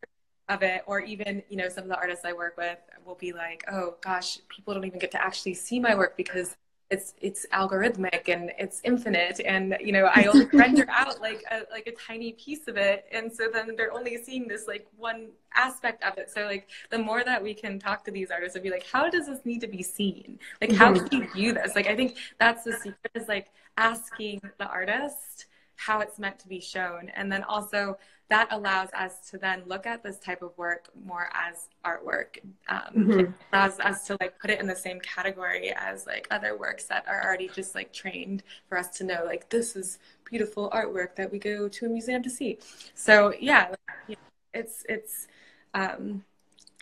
of 0.49 0.62
it 0.62 0.84
or 0.86 0.99
even 0.99 1.41
you 1.49 1.58
know 1.58 1.69
some 1.69 1.84
of 1.84 1.89
the 1.89 1.95
artists 1.95 2.23
i 2.23 2.31
work 2.31 2.55
with 2.55 2.77
will 3.03 3.15
be 3.15 3.34
like 3.34 3.63
oh 3.71 3.95
gosh 4.01 4.39
people 4.47 4.75
don't 4.75 4.86
even 4.86 4.99
get 4.99 5.10
to 5.10 5.23
actually 5.23 5.55
see 5.55 5.79
my 5.79 5.95
work 5.95 6.15
because 6.15 6.55
it's 6.91 7.13
it's 7.19 7.45
algorithmic 7.52 8.30
and 8.30 8.52
it's 8.60 8.80
infinite 8.84 9.39
and 9.43 9.76
you 9.82 9.91
know 9.91 10.08
i 10.13 10.26
only 10.26 10.45
render 10.54 10.86
out 10.89 11.19
like 11.19 11.43
a 11.52 11.62
like 11.71 11.88
a 11.88 11.91
tiny 11.91 12.34
piece 12.34 12.67
of 12.67 12.78
it. 12.78 13.06
And 13.12 13.32
so 13.32 13.50
then 13.52 13.76
they're 13.76 13.93
only 13.93 14.17
seeing 14.24 14.48
this 14.48 14.67
like 14.67 14.88
one 14.98 15.30
aspect 15.54 16.04
of 16.04 16.17
it. 16.17 16.30
So 16.32 16.45
like 16.45 16.69
the 16.89 17.00
more 17.00 17.24
that 17.24 17.41
we 17.41 17.54
can 17.54 17.80
talk 17.80 18.04
to 18.06 18.12
these 18.12 18.32
artists 18.32 18.56
and 18.56 18.63
be 18.63 18.69
like 18.69 18.86
how 18.91 19.10
does 19.10 19.28
this 19.28 19.45
need 19.45 19.62
to 19.62 19.67
be 19.67 19.84
seen? 19.84 20.39
Like 20.62 20.71
how 20.71 20.93
mm-hmm. 20.93 21.08
can 21.08 21.21
you 21.21 21.34
view 21.34 21.54
this? 21.54 21.76
Like 21.76 21.88
i 21.88 21.95
think 21.95 22.17
that's 22.39 22.63
the 22.63 22.74
secret 22.74 23.12
is 23.13 23.28
like 23.28 23.52
asking 23.78 24.41
the 24.58 24.67
artist 24.67 25.48
how 25.76 26.00
it's 26.00 26.20
meant 26.20 26.40
to 26.40 26.48
be 26.48 26.60
shown 26.60 27.10
and 27.16 27.32
then 27.32 27.44
also 27.44 27.98
that 28.28 28.48
allows 28.52 28.90
us 28.98 29.30
to 29.30 29.38
then 29.38 29.62
look 29.68 29.86
at 29.86 30.02
this 30.02 30.18
type 30.18 30.42
of 30.42 30.58
work 30.58 30.90
more 31.06 31.30
as 31.34 31.70
artwork 31.86 32.40
um, 32.70 32.80
mm-hmm. 32.96 33.32
allows 33.54 33.80
us 33.80 34.08
to 34.08 34.18
like 34.20 34.40
put 34.40 34.50
it 34.50 34.60
in 34.60 34.68
the 34.68 34.76
same 34.76 35.00
category 35.02 35.74
as 35.76 36.08
like 36.08 36.28
other 36.32 36.58
works 36.58 36.86
that 36.86 37.06
are 37.08 37.24
already 37.24 37.50
just 37.50 37.76
like 37.76 37.94
trained 37.94 38.42
for 38.68 38.78
us 38.78 38.90
to 38.90 39.04
know 39.04 39.24
like 39.26 39.50
this 39.50 39.76
is 39.76 40.00
beautiful 40.24 40.70
artwork 40.72 41.16
that 41.16 41.32
we 41.32 41.38
go 41.38 41.68
to 41.68 41.86
a 41.86 41.90
museum 41.90 42.24
to 42.24 42.30
see 42.30 42.58
so 42.94 43.34
yeah 43.40 43.74
it's 44.54 44.86
it's 44.88 45.28
um, 45.74 46.24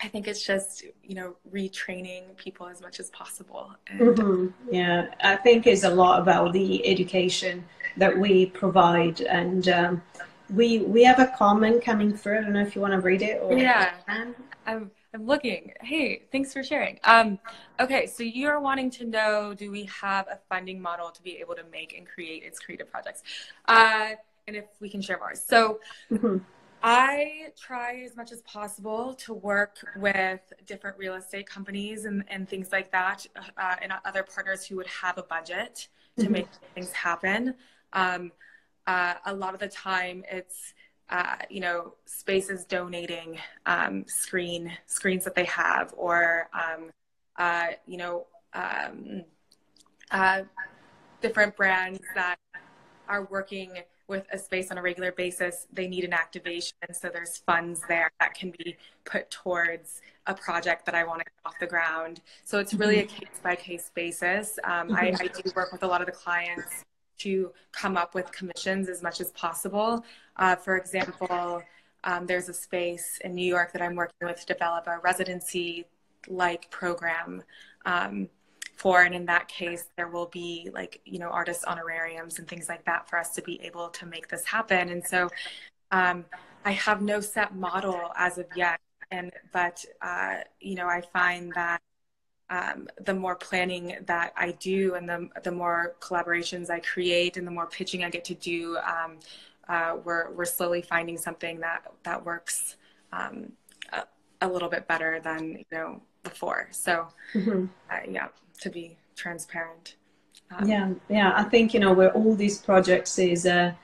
I 0.03 0.07
think 0.09 0.27
it's 0.27 0.45
just 0.45 0.83
you 1.03 1.15
know 1.15 1.35
retraining 1.51 2.35
people 2.35 2.67
as 2.67 2.81
much 2.81 2.99
as 2.99 3.09
possible. 3.11 3.73
And... 3.87 3.99
Mm-hmm. 3.99 4.73
Yeah, 4.75 5.07
I 5.21 5.37
think 5.37 5.65
it's 5.65 5.83
a 5.83 5.89
lot 5.89 6.21
about 6.21 6.51
the 6.53 6.85
education 6.85 7.65
that 7.97 8.17
we 8.17 8.47
provide, 8.47 9.21
and 9.21 9.67
um, 9.69 10.01
we 10.53 10.79
we 10.79 11.03
have 11.05 11.19
a 11.19 11.27
comment 11.37 11.83
coming 11.83 12.15
through. 12.15 12.39
I 12.39 12.41
don't 12.41 12.53
know 12.53 12.61
if 12.61 12.75
you 12.75 12.81
want 12.81 12.93
to 12.93 12.99
read 12.99 13.21
it 13.21 13.41
or 13.41 13.57
yeah. 13.57 13.93
I'm 14.07 14.35
I'm 14.67 14.91
looking. 15.17 15.71
Hey, 15.81 16.23
thanks 16.31 16.51
for 16.51 16.63
sharing. 16.63 16.99
Um, 17.05 17.39
okay, 17.79 18.05
so 18.05 18.23
you're 18.23 18.59
wanting 18.59 18.91
to 18.91 19.05
know: 19.05 19.53
Do 19.53 19.71
we 19.71 19.85
have 20.01 20.27
a 20.27 20.39
funding 20.49 20.81
model 20.81 21.11
to 21.11 21.21
be 21.21 21.37
able 21.37 21.55
to 21.55 21.63
make 21.71 21.95
and 21.97 22.05
create 22.05 22.43
its 22.43 22.59
creative 22.59 22.91
projects? 22.91 23.23
Uh, 23.67 24.11
and 24.47 24.57
if 24.57 24.65
we 24.81 24.89
can 24.89 25.01
share 25.01 25.21
ours. 25.23 25.41
So. 25.47 25.79
Mm-hmm. 26.11 26.37
I 26.85 27.47
try 27.57 28.01
as 28.01 28.17
much 28.17 28.33
as 28.33 28.41
possible 28.41 29.13
to 29.13 29.33
work 29.33 29.77
with 29.95 30.41
different 30.65 30.97
real 30.97 31.15
estate 31.15 31.47
companies 31.47 32.03
and, 32.03 32.25
and 32.27 32.47
things 32.47 32.73
like 32.73 32.91
that, 32.91 33.25
uh, 33.57 33.75
and 33.81 33.93
other 34.03 34.23
partners 34.23 34.65
who 34.65 34.75
would 34.75 34.87
have 34.87 35.17
a 35.17 35.23
budget 35.23 35.87
to 36.17 36.23
mm-hmm. 36.23 36.33
make 36.33 36.47
things 36.75 36.91
happen. 36.91 37.55
Um, 37.93 38.33
uh, 38.85 39.13
a 39.25 39.33
lot 39.33 39.53
of 39.53 39.61
the 39.61 39.69
time 39.69 40.25
it's 40.29 40.73
uh, 41.09 41.37
you 41.49 41.61
know 41.61 41.93
spaces 42.05 42.65
donating 42.65 43.37
um, 43.65 44.03
screen 44.07 44.71
screens 44.85 45.23
that 45.23 45.35
they 45.35 45.45
have 45.45 45.93
or 45.95 46.49
um, 46.53 46.89
uh, 47.37 47.67
you 47.85 47.97
know 47.97 48.27
um, 48.53 49.23
uh, 50.11 50.41
different 51.21 51.55
brands 51.55 52.01
that 52.13 52.37
are 53.07 53.25
working 53.25 53.77
with 54.07 54.25
a 54.31 54.37
space 54.37 54.69
on 54.69 54.77
a 54.77 54.81
regular 54.81 55.11
basis 55.11 55.67
they 55.71 55.87
need 55.87 56.03
an 56.03 56.13
activation. 56.13 56.75
So 56.91 57.09
there's 57.09 57.37
funds 57.37 57.81
there 57.87 58.11
that 58.19 58.33
can 58.33 58.51
be 58.51 58.77
put 59.05 59.29
towards 59.31 60.01
a 60.27 60.33
project 60.33 60.85
that 60.85 60.95
i 60.95 61.03
want 61.03 61.19
to 61.19 61.25
get 61.25 61.33
off 61.45 61.59
the 61.59 61.67
ground. 61.67 62.21
So 62.43 62.59
it's 62.59 62.73
really 62.73 62.99
a 62.99 63.05
case 63.05 63.39
by 63.41 63.55
case 63.55 63.91
basis. 63.93 64.59
Um, 64.63 64.93
I, 64.93 65.11
mm-hmm. 65.11 65.23
I 65.23 65.27
do 65.27 65.51
work 65.55 65.71
with 65.71 65.83
a 65.83 65.87
lot 65.87 66.01
of 66.01 66.07
the 66.07 66.13
clients 66.13 66.83
to 67.19 67.51
come 67.71 67.97
up 67.97 68.15
with 68.15 68.31
commissions 68.31 68.89
as 68.89 69.01
much 69.01 69.21
as 69.21 69.31
possible. 69.31 70.03
Uh, 70.37 70.55
for 70.55 70.77
example, 70.77 71.61
um, 72.03 72.25
there's 72.25 72.49
a 72.49 72.53
space 72.53 73.19
in 73.23 73.33
New 73.33 73.45
York 73.45 73.71
that 73.73 73.81
I'm 73.81 73.95
working 73.95 74.27
with 74.27 74.39
to 74.41 74.45
develop 74.45 74.87
a 74.87 74.99
residency 75.03 75.85
like 76.27 76.69
program. 76.69 77.43
Um, 77.85 78.29
for. 78.83 79.03
And 79.03 79.15
in 79.15 79.25
that 79.27 79.47
case, 79.47 79.85
there 79.95 80.09
will 80.09 80.25
be 80.25 80.69
like, 80.73 80.99
you 81.05 81.17
know, 81.17 81.29
artist 81.29 81.63
honorariums 81.63 82.37
and 82.37 82.45
things 82.45 82.67
like 82.67 82.83
that 82.83 83.09
for 83.09 83.17
us 83.17 83.29
to 83.35 83.41
be 83.41 83.61
able 83.61 83.87
to 83.87 84.05
make 84.05 84.27
this 84.27 84.43
happen. 84.43 84.89
And 84.89 85.01
so 85.01 85.29
um, 85.91 86.25
I 86.65 86.71
have 86.71 87.01
no 87.01 87.21
set 87.21 87.55
model 87.55 88.11
as 88.17 88.37
of 88.37 88.45
yet. 88.57 88.81
And, 89.09 89.31
but, 89.53 89.85
uh, 90.01 90.39
you 90.59 90.75
know, 90.75 90.87
I 90.87 90.99
find 91.13 91.53
that 91.55 91.81
um, 92.49 92.89
the 92.99 93.13
more 93.13 93.35
planning 93.35 93.95
that 94.05 94.33
I 94.35 94.51
do 94.51 94.95
and 94.95 95.07
the, 95.07 95.29
the 95.43 95.51
more 95.51 95.95
collaborations 96.01 96.69
I 96.69 96.81
create 96.81 97.37
and 97.37 97.47
the 97.47 97.51
more 97.51 97.67
pitching 97.67 98.03
I 98.03 98.09
get 98.09 98.25
to 98.25 98.35
do, 98.35 98.77
um, 98.79 99.19
uh, 99.69 99.95
we're, 100.03 100.29
we're 100.31 100.43
slowly 100.43 100.81
finding 100.81 101.17
something 101.17 101.61
that, 101.61 101.89
that 102.03 102.25
works 102.25 102.75
um, 103.13 103.53
a, 103.93 104.03
a, 104.41 104.47
little 104.49 104.67
bit 104.67 104.89
better 104.89 105.21
than, 105.23 105.51
you 105.51 105.65
know, 105.71 106.01
before. 106.21 106.67
So, 106.71 107.07
mm-hmm. 107.33 107.67
uh, 107.89 107.99
yeah, 108.09 108.27
to 108.61 108.69
be 108.69 108.97
transparent. 109.15 109.95
Um, 110.51 110.67
yeah, 110.67 110.93
yeah. 111.09 111.33
I 111.35 111.43
think, 111.43 111.73
you 111.73 111.79
know, 111.79 111.93
where 111.93 112.11
all 112.11 112.35
these 112.35 112.59
projects 112.59 113.17
is, 113.17 113.45
a 113.45 113.75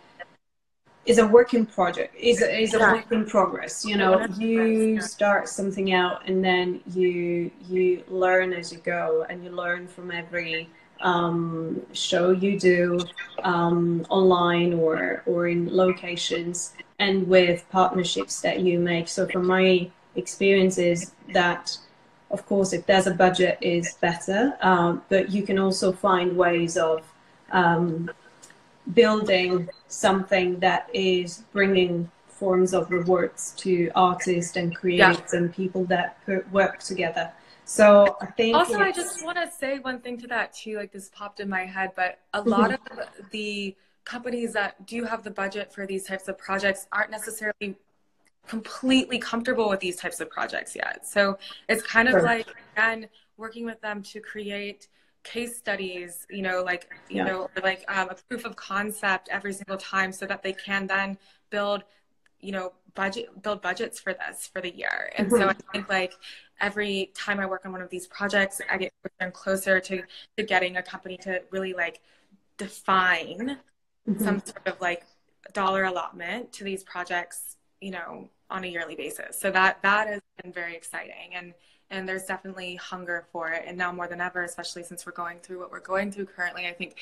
is 1.09 1.17
a 1.17 1.25
working 1.25 1.65
project 1.65 2.13
is 2.15 2.41
a, 2.41 2.61
is 2.61 2.75
a 2.75 2.77
yeah. 2.77 2.93
work 2.93 3.11
in 3.11 3.25
progress 3.25 3.83
you 3.83 3.97
know 3.97 4.23
you 4.37 5.01
start 5.01 5.49
something 5.49 5.91
out 5.91 6.21
and 6.27 6.45
then 6.45 6.79
you 6.93 7.49
you 7.67 8.03
learn 8.09 8.53
as 8.53 8.71
you 8.71 8.77
go 8.79 9.25
and 9.29 9.43
you 9.43 9.49
learn 9.49 9.87
from 9.87 10.11
every 10.11 10.69
um, 11.01 11.81
show 11.93 12.31
you 12.31 12.59
do 12.59 12.99
um, 13.43 14.05
online 14.09 14.73
or 14.73 15.23
or 15.25 15.47
in 15.47 15.73
locations 15.75 16.73
and 16.99 17.27
with 17.27 17.65
partnerships 17.71 18.41
that 18.41 18.59
you 18.59 18.77
make 18.77 19.07
so 19.07 19.25
from 19.25 19.47
my 19.47 19.89
experiences 20.15 21.13
that 21.33 21.75
of 22.31 22.45
course 22.45 22.73
if 22.73 22.85
there's 22.85 23.07
a 23.07 23.13
budget 23.13 23.57
is 23.61 23.95
better 24.01 24.57
um, 24.61 25.01
but 25.09 25.29
you 25.31 25.43
can 25.43 25.57
also 25.57 25.91
find 25.91 26.35
ways 26.35 26.77
of 26.77 27.03
um, 27.51 28.09
building 28.93 29.69
something 29.87 30.59
that 30.59 30.89
is 30.93 31.43
bringing 31.51 32.09
forms 32.27 32.73
of 32.73 32.89
rewards 32.89 33.53
to 33.57 33.91
artists 33.95 34.55
and 34.55 34.75
creators 34.75 35.33
yeah. 35.33 35.39
and 35.39 35.53
people 35.53 35.83
that 35.85 36.17
work 36.51 36.79
together. 36.79 37.31
So 37.65 38.17
I 38.21 38.27
think 38.27 38.55
also 38.55 38.79
I 38.79 38.91
just 38.91 39.23
want 39.23 39.37
to 39.37 39.51
say 39.51 39.77
one 39.79 39.99
thing 39.99 40.17
to 40.21 40.27
that 40.27 40.53
too. 40.53 40.77
Like 40.77 40.91
this 40.91 41.09
popped 41.13 41.39
in 41.39 41.49
my 41.49 41.65
head, 41.65 41.91
but 41.95 42.19
a 42.33 42.39
mm-hmm. 42.39 42.49
lot 42.49 42.73
of 42.73 42.79
the 43.31 43.75
companies 44.05 44.53
that 44.53 44.87
do 44.87 45.03
have 45.03 45.23
the 45.23 45.29
budget 45.29 45.71
for 45.71 45.85
these 45.85 46.05
types 46.05 46.27
of 46.27 46.37
projects 46.37 46.87
aren't 46.91 47.11
necessarily 47.11 47.77
completely 48.47 49.19
comfortable 49.19 49.69
with 49.69 49.79
these 49.79 49.95
types 49.95 50.19
of 50.19 50.29
projects 50.29 50.75
yet. 50.75 51.07
So 51.07 51.37
it's 51.67 51.83
kind 51.83 52.07
of 52.07 52.13
sure. 52.13 52.23
like 52.23 52.47
again 52.73 53.07
working 53.37 53.65
with 53.65 53.79
them 53.81 54.01
to 54.03 54.19
create 54.19 54.87
case 55.23 55.57
studies, 55.57 56.25
you 56.29 56.41
know, 56.41 56.63
like, 56.63 56.89
you 57.09 57.17
yeah. 57.17 57.25
know, 57.25 57.49
like 57.63 57.83
um, 57.87 58.09
a 58.09 58.15
proof 58.27 58.45
of 58.45 58.55
concept 58.55 59.29
every 59.31 59.53
single 59.53 59.77
time 59.77 60.11
so 60.11 60.25
that 60.25 60.43
they 60.43 60.53
can 60.53 60.87
then 60.87 61.17
build, 61.49 61.83
you 62.39 62.51
know, 62.51 62.73
budget, 62.95 63.41
build 63.41 63.61
budgets 63.61 63.99
for 63.99 64.13
this 64.13 64.49
for 64.51 64.61
the 64.61 64.75
year. 64.75 65.11
And 65.17 65.27
mm-hmm. 65.27 65.41
so 65.41 65.49
I 65.49 65.55
think 65.71 65.89
like 65.89 66.13
every 66.59 67.11
time 67.15 67.39
I 67.39 67.45
work 67.45 67.65
on 67.65 67.71
one 67.71 67.81
of 67.81 67.89
these 67.89 68.07
projects, 68.07 68.61
I 68.69 68.77
get 68.77 68.91
closer 69.01 69.15
and 69.19 69.33
closer 69.33 69.79
to, 69.79 70.03
to 70.37 70.43
getting 70.43 70.77
a 70.77 70.83
company 70.83 71.17
to 71.17 71.41
really 71.51 71.73
like 71.73 72.01
define 72.57 73.57
mm-hmm. 74.07 74.23
some 74.23 74.39
sort 74.39 74.67
of 74.67 74.79
like 74.81 75.03
dollar 75.53 75.83
allotment 75.85 76.53
to 76.53 76.63
these 76.63 76.83
projects, 76.83 77.57
you 77.81 77.91
know, 77.91 78.29
on 78.49 78.63
a 78.63 78.67
yearly 78.67 78.95
basis. 78.95 79.39
So 79.39 79.51
that, 79.51 79.81
that 79.83 80.07
has 80.07 80.21
been 80.41 80.51
very 80.51 80.75
exciting. 80.75 81.33
And, 81.33 81.53
and 81.91 82.07
there's 82.07 82.23
definitely 82.23 82.75
hunger 82.75 83.25
for 83.31 83.49
it 83.49 83.63
and 83.65 83.77
now 83.77 83.91
more 83.91 84.07
than 84.07 84.21
ever 84.21 84.43
especially 84.43 84.83
since 84.83 85.05
we're 85.05 85.11
going 85.11 85.39
through 85.39 85.59
what 85.59 85.71
we're 85.71 85.79
going 85.79 86.11
through 86.11 86.25
currently 86.25 86.67
i 86.67 86.71
think 86.73 86.95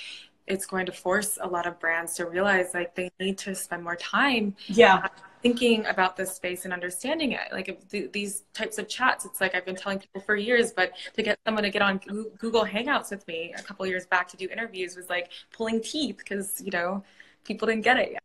it's 0.47 0.65
going 0.65 0.85
to 0.85 0.91
force 0.91 1.37
a 1.41 1.47
lot 1.47 1.65
of 1.65 1.79
brands 1.79 2.13
to 2.15 2.25
realize 2.25 2.73
like 2.73 2.95
they 2.95 3.11
need 3.19 3.37
to 3.37 3.53
spend 3.53 3.83
more 3.83 3.95
time 3.95 4.55
yeah 4.67 4.95
uh, 5.03 5.07
thinking 5.43 5.85
about 5.85 6.15
this 6.17 6.33
space 6.33 6.65
and 6.65 6.73
understanding 6.73 7.33
it 7.33 7.47
like 7.51 7.79
th- 7.89 8.11
these 8.11 8.43
types 8.53 8.77
of 8.77 8.87
chats 8.87 9.25
it's 9.25 9.41
like 9.41 9.53
i've 9.53 9.65
been 9.65 9.75
telling 9.75 9.99
people 9.99 10.21
for 10.21 10.35
years 10.35 10.71
but 10.71 10.93
to 11.13 11.21
get 11.21 11.37
someone 11.45 11.63
to 11.63 11.69
get 11.69 11.81
on 11.81 11.99
google 12.37 12.65
hangouts 12.65 13.11
with 13.11 13.27
me 13.27 13.53
a 13.57 13.61
couple 13.61 13.85
years 13.85 14.05
back 14.05 14.27
to 14.27 14.37
do 14.37 14.47
interviews 14.49 14.95
was 14.95 15.09
like 15.09 15.31
pulling 15.51 15.81
teeth 15.81 16.17
because 16.17 16.61
you 16.61 16.71
know 16.71 17.03
people 17.43 17.67
didn't 17.67 17.83
get 17.83 17.97
it 17.97 18.11
yet 18.13 18.23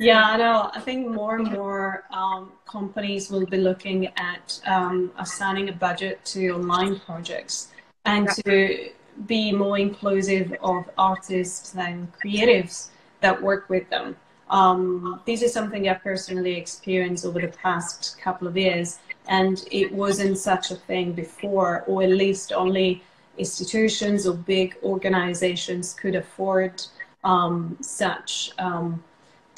Yeah, 0.00 0.24
I 0.24 0.36
know. 0.36 0.70
I 0.72 0.80
think 0.80 1.08
more 1.08 1.34
and 1.36 1.50
more 1.50 2.04
um, 2.12 2.52
companies 2.66 3.30
will 3.30 3.46
be 3.46 3.56
looking 3.56 4.06
at 4.16 4.60
um, 4.64 5.10
assigning 5.18 5.68
a 5.70 5.72
budget 5.72 6.24
to 6.26 6.50
online 6.50 7.00
projects 7.00 7.72
and 8.04 8.28
to 8.44 8.90
be 9.26 9.50
more 9.50 9.76
inclusive 9.76 10.54
of 10.62 10.88
artists 10.96 11.74
and 11.74 12.12
creatives 12.12 12.90
that 13.22 13.42
work 13.42 13.68
with 13.68 13.90
them. 13.90 14.16
Um, 14.50 15.20
this 15.26 15.42
is 15.42 15.52
something 15.52 15.88
I 15.88 15.94
personally 15.94 16.54
experienced 16.56 17.26
over 17.26 17.40
the 17.40 17.48
past 17.48 18.18
couple 18.20 18.46
of 18.46 18.56
years, 18.56 19.00
and 19.28 19.62
it 19.72 19.92
wasn't 19.92 20.38
such 20.38 20.70
a 20.70 20.76
thing 20.76 21.12
before, 21.12 21.82
or 21.88 22.04
at 22.04 22.10
least 22.10 22.52
only 22.52 23.02
institutions 23.36 24.28
or 24.28 24.34
big 24.34 24.76
organizations 24.84 25.92
could 25.92 26.14
afford 26.14 26.82
um, 27.24 27.76
such 27.80 28.52
um, 28.58 29.02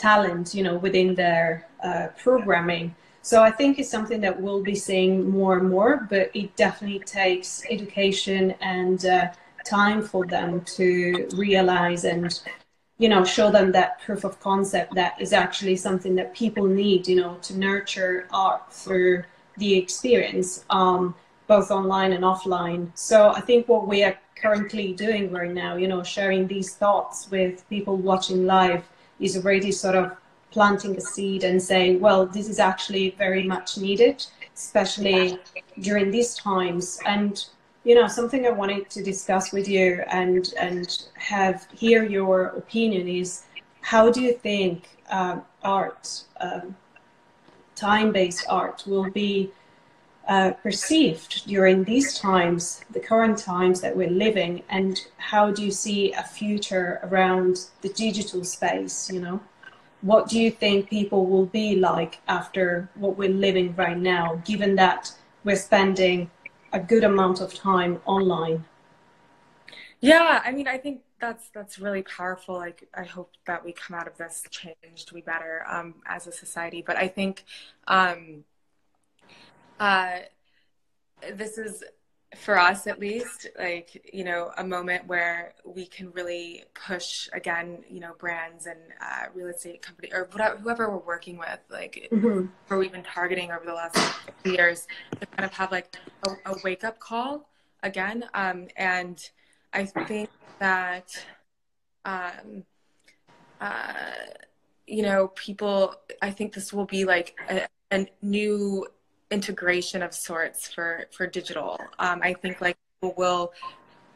talent, 0.00 0.54
you 0.54 0.62
know, 0.62 0.76
within 0.76 1.14
their 1.14 1.68
uh, 1.84 2.08
programming. 2.16 2.94
So 3.22 3.42
I 3.42 3.50
think 3.50 3.78
it's 3.78 3.90
something 3.90 4.20
that 4.22 4.40
we'll 4.40 4.62
be 4.62 4.74
seeing 4.74 5.28
more 5.28 5.58
and 5.58 5.68
more, 5.68 6.06
but 6.08 6.30
it 6.34 6.56
definitely 6.56 7.00
takes 7.00 7.62
education 7.68 8.54
and 8.62 9.04
uh, 9.04 9.28
time 9.64 10.00
for 10.02 10.26
them 10.26 10.62
to 10.62 11.28
realize 11.34 12.04
and 12.04 12.40
you 12.98 13.08
know 13.08 13.24
show 13.24 13.50
them 13.50 13.72
that 13.72 14.00
proof 14.00 14.24
of 14.24 14.38
concept 14.40 14.94
that 14.94 15.20
is 15.20 15.32
actually 15.32 15.76
something 15.76 16.14
that 16.14 16.34
people 16.34 16.64
need 16.64 17.06
you 17.06 17.16
know 17.16 17.36
to 17.42 17.58
nurture 17.58 18.26
art 18.32 18.72
through 18.72 19.22
the 19.56 19.76
experience 19.76 20.64
um, 20.70 21.14
both 21.46 21.70
online 21.70 22.12
and 22.12 22.24
offline 22.24 22.90
so 22.94 23.30
i 23.30 23.40
think 23.40 23.68
what 23.68 23.86
we 23.86 24.02
are 24.02 24.16
currently 24.34 24.92
doing 24.92 25.30
right 25.30 25.52
now 25.52 25.76
you 25.76 25.88
know 25.88 26.02
sharing 26.02 26.46
these 26.46 26.74
thoughts 26.74 27.30
with 27.30 27.68
people 27.68 27.96
watching 27.96 28.46
live 28.46 28.82
is 29.20 29.37
already 29.37 29.70
sort 29.70 29.96
of 29.96 30.16
planting 30.50 30.96
a 30.96 31.00
seed 31.00 31.44
and 31.44 31.62
saying 31.62 32.00
well 32.00 32.26
this 32.26 32.48
is 32.48 32.59
actually 32.59 33.11
very 33.18 33.44
much 33.44 33.78
needed 33.78 34.24
especially 34.61 35.38
during 35.80 36.11
these 36.11 36.35
times. 36.35 37.00
And 37.06 37.44
you 37.85 37.94
know 37.94 38.06
something 38.06 38.46
i 38.46 38.50
wanted 38.50 38.90
to 38.90 39.02
discuss 39.02 39.52
with 39.52 39.66
you 39.66 40.04
and 40.11 40.52
and 40.61 41.09
have 41.14 41.66
hear 41.72 42.04
your 42.04 42.48
opinion 42.62 43.09
is 43.09 43.44
how 43.80 44.11
do 44.11 44.20
you 44.20 44.35
think 44.35 44.98
uh, 45.11 45.40
art 45.62 46.24
um, 46.42 46.76
time-based 47.74 48.44
art 48.50 48.85
will 48.87 49.09
be 49.11 49.50
uh, 50.28 50.52
perceived 50.62 51.46
during 51.46 51.85
these 51.85 52.18
times 52.18 52.85
the 52.90 53.00
current 53.00 53.38
times 53.38 53.80
that 53.80 53.96
we're 53.96 54.11
living 54.11 54.62
and 54.68 55.00
how 55.16 55.50
do 55.50 55.62
you 55.62 55.70
see 55.70 56.12
a 56.12 56.22
future 56.22 57.00
around 57.04 57.66
the 57.80 57.88
digital 57.90 58.44
space 58.44 59.11
you 59.11 59.20
know 59.20 59.40
what 60.02 60.28
do 60.28 60.40
you 60.40 60.50
think 60.50 60.88
people 60.88 61.26
will 61.26 61.46
be 61.46 61.76
like 61.76 62.20
after 62.28 62.88
what 62.94 63.16
we're 63.16 63.28
living 63.28 63.74
right 63.76 63.98
now 63.98 64.40
given 64.44 64.76
that 64.76 65.12
we're 65.44 65.56
spending 65.56 66.30
a 66.72 66.80
good 66.80 67.04
amount 67.04 67.40
of 67.40 67.54
time 67.54 68.00
online. 68.04 68.64
Yeah, 70.00 70.40
I 70.44 70.52
mean, 70.52 70.66
I 70.66 70.78
think 70.78 71.02
that's 71.20 71.50
that's 71.50 71.78
really 71.78 72.02
powerful. 72.02 72.54
Like, 72.54 72.88
I 72.94 73.04
hope 73.04 73.33
that 73.46 73.64
we 73.64 73.72
come 73.72 73.96
out 73.96 74.06
of 74.06 74.16
this 74.16 74.44
changed, 74.50 75.12
we 75.12 75.20
better 75.20 75.64
um, 75.68 75.96
as 76.06 76.26
a 76.26 76.33
society. 76.33 76.83
But 76.87 76.96
I 76.96 77.09
think 77.09 77.44
um, 77.87 78.44
uh, 79.80 80.18
this 81.34 81.58
is 81.58 81.82
for 82.36 82.56
us 82.56 82.86
at 82.86 83.00
least 83.00 83.48
like 83.58 84.08
you 84.12 84.22
know 84.22 84.52
a 84.56 84.62
moment 84.62 85.04
where 85.08 85.52
we 85.64 85.84
can 85.84 86.12
really 86.12 86.62
push 86.74 87.28
again 87.32 87.82
you 87.88 87.98
know 87.98 88.12
brands 88.18 88.66
and 88.66 88.78
uh, 89.00 89.24
real 89.34 89.48
estate 89.48 89.82
company 89.82 90.08
or 90.12 90.28
whatever, 90.30 90.56
whoever 90.58 90.90
we're 90.90 90.98
working 90.98 91.36
with 91.36 91.58
like 91.70 92.08
mm-hmm. 92.12 92.46
who 92.68 92.78
we've 92.78 92.92
been 92.92 93.02
targeting 93.02 93.50
over 93.50 93.64
the 93.64 93.72
last 93.72 93.98
years 94.44 94.86
to 95.18 95.26
kind 95.26 95.44
of 95.44 95.52
have 95.52 95.72
like 95.72 95.96
a, 96.28 96.30
a 96.52 96.56
wake 96.62 96.84
up 96.84 97.00
call 97.00 97.48
again 97.82 98.24
um, 98.34 98.68
and 98.76 99.30
i 99.72 99.84
think 99.84 100.30
that 100.60 101.26
um, 102.04 102.62
uh, 103.60 104.12
you 104.86 105.02
know 105.02 105.28
people 105.34 105.96
i 106.22 106.30
think 106.30 106.52
this 106.54 106.72
will 106.72 106.86
be 106.86 107.04
like 107.04 107.36
a, 107.48 107.66
a 107.90 108.06
new 108.22 108.86
integration 109.30 110.02
of 110.02 110.14
sorts 110.14 110.68
for 110.68 111.06
for 111.12 111.26
digital. 111.26 111.78
Um, 111.98 112.20
I 112.22 112.34
think 112.34 112.60
like 112.60 112.76
people 113.00 113.14
will 113.16 113.52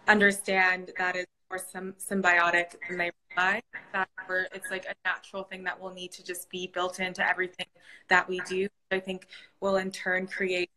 understand 0.09 0.90
that 0.98 1.16
it's 1.16 1.31
more 1.50 1.59
symbiotic 1.98 2.74
than 2.88 2.98
they 2.98 3.11
realize. 3.31 3.62
That 3.92 4.09
we're, 4.29 4.46
it's 4.53 4.70
like 4.70 4.87
a 4.87 4.94
natural 5.05 5.44
thing 5.44 5.64
that 5.64 5.81
will 5.81 5.92
need 5.92 6.12
to 6.12 6.24
just 6.24 6.50
be 6.50 6.66
built 6.66 7.00
into 7.00 7.27
everything 7.27 7.66
that 8.09 8.29
we 8.29 8.40
do. 8.48 8.68
I 8.90 9.00
think 9.00 9.29
will 9.61 9.77
in 9.77 9.90
turn 9.90 10.27
create 10.27 10.70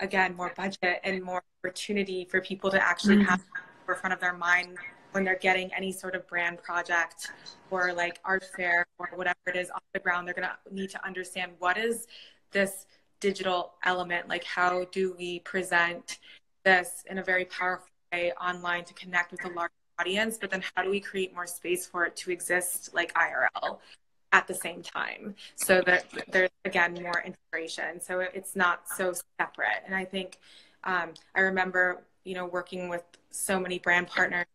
again 0.00 0.34
more 0.36 0.52
budget 0.56 1.00
and 1.04 1.22
more 1.22 1.42
opportunity 1.62 2.24
for 2.24 2.40
people 2.40 2.70
to 2.70 2.82
actually 2.82 3.16
mm-hmm. 3.16 3.28
have 3.28 3.44
in 3.88 3.94
front 3.94 4.12
of 4.12 4.20
their 4.20 4.32
mind 4.32 4.76
when 5.12 5.24
they're 5.24 5.38
getting 5.38 5.72
any 5.72 5.92
sort 5.92 6.16
of 6.16 6.26
brand 6.26 6.60
project 6.62 7.30
or 7.70 7.92
like 7.92 8.18
art 8.24 8.44
fair 8.56 8.84
or 8.98 9.08
whatever 9.14 9.38
it 9.46 9.54
is 9.54 9.70
off 9.70 9.82
the 9.92 10.00
ground 10.00 10.26
they're 10.26 10.34
going 10.34 10.48
to 10.48 10.74
need 10.74 10.90
to 10.90 11.06
understand 11.06 11.52
what 11.60 11.78
is 11.78 12.08
this 12.50 12.86
digital 13.28 13.72
element 13.84 14.28
like 14.28 14.44
how 14.44 14.84
do 14.92 15.14
we 15.18 15.38
present 15.40 16.18
this 16.62 17.04
in 17.10 17.16
a 17.16 17.24
very 17.24 17.46
powerful 17.46 17.88
way 18.12 18.32
online 18.32 18.84
to 18.84 18.92
connect 18.92 19.32
with 19.32 19.42
a 19.46 19.48
large 19.48 19.70
audience 19.98 20.36
but 20.36 20.50
then 20.50 20.62
how 20.74 20.82
do 20.82 20.90
we 20.90 21.00
create 21.00 21.34
more 21.34 21.46
space 21.46 21.86
for 21.86 22.04
it 22.04 22.14
to 22.16 22.30
exist 22.30 22.92
like 22.92 23.14
irl 23.14 23.78
at 24.34 24.48
the 24.48 24.54
same 24.54 24.82
time? 24.82 25.36
So 25.54 25.80
that 25.86 26.06
there's 26.32 26.50
again 26.64 26.94
more 27.00 27.22
integration. 27.24 28.00
So 28.00 28.18
it's 28.18 28.56
not 28.56 28.88
so 28.88 29.14
separate. 29.40 29.80
And 29.86 29.94
i 29.94 30.04
think 30.04 30.38
um, 30.82 31.10
i 31.34 31.40
remember 31.40 32.02
you 32.24 32.34
know 32.34 32.46
working 32.46 32.88
with 32.88 33.04
so 33.30 33.58
many 33.60 33.78
brand 33.78 34.06
partners 34.08 34.46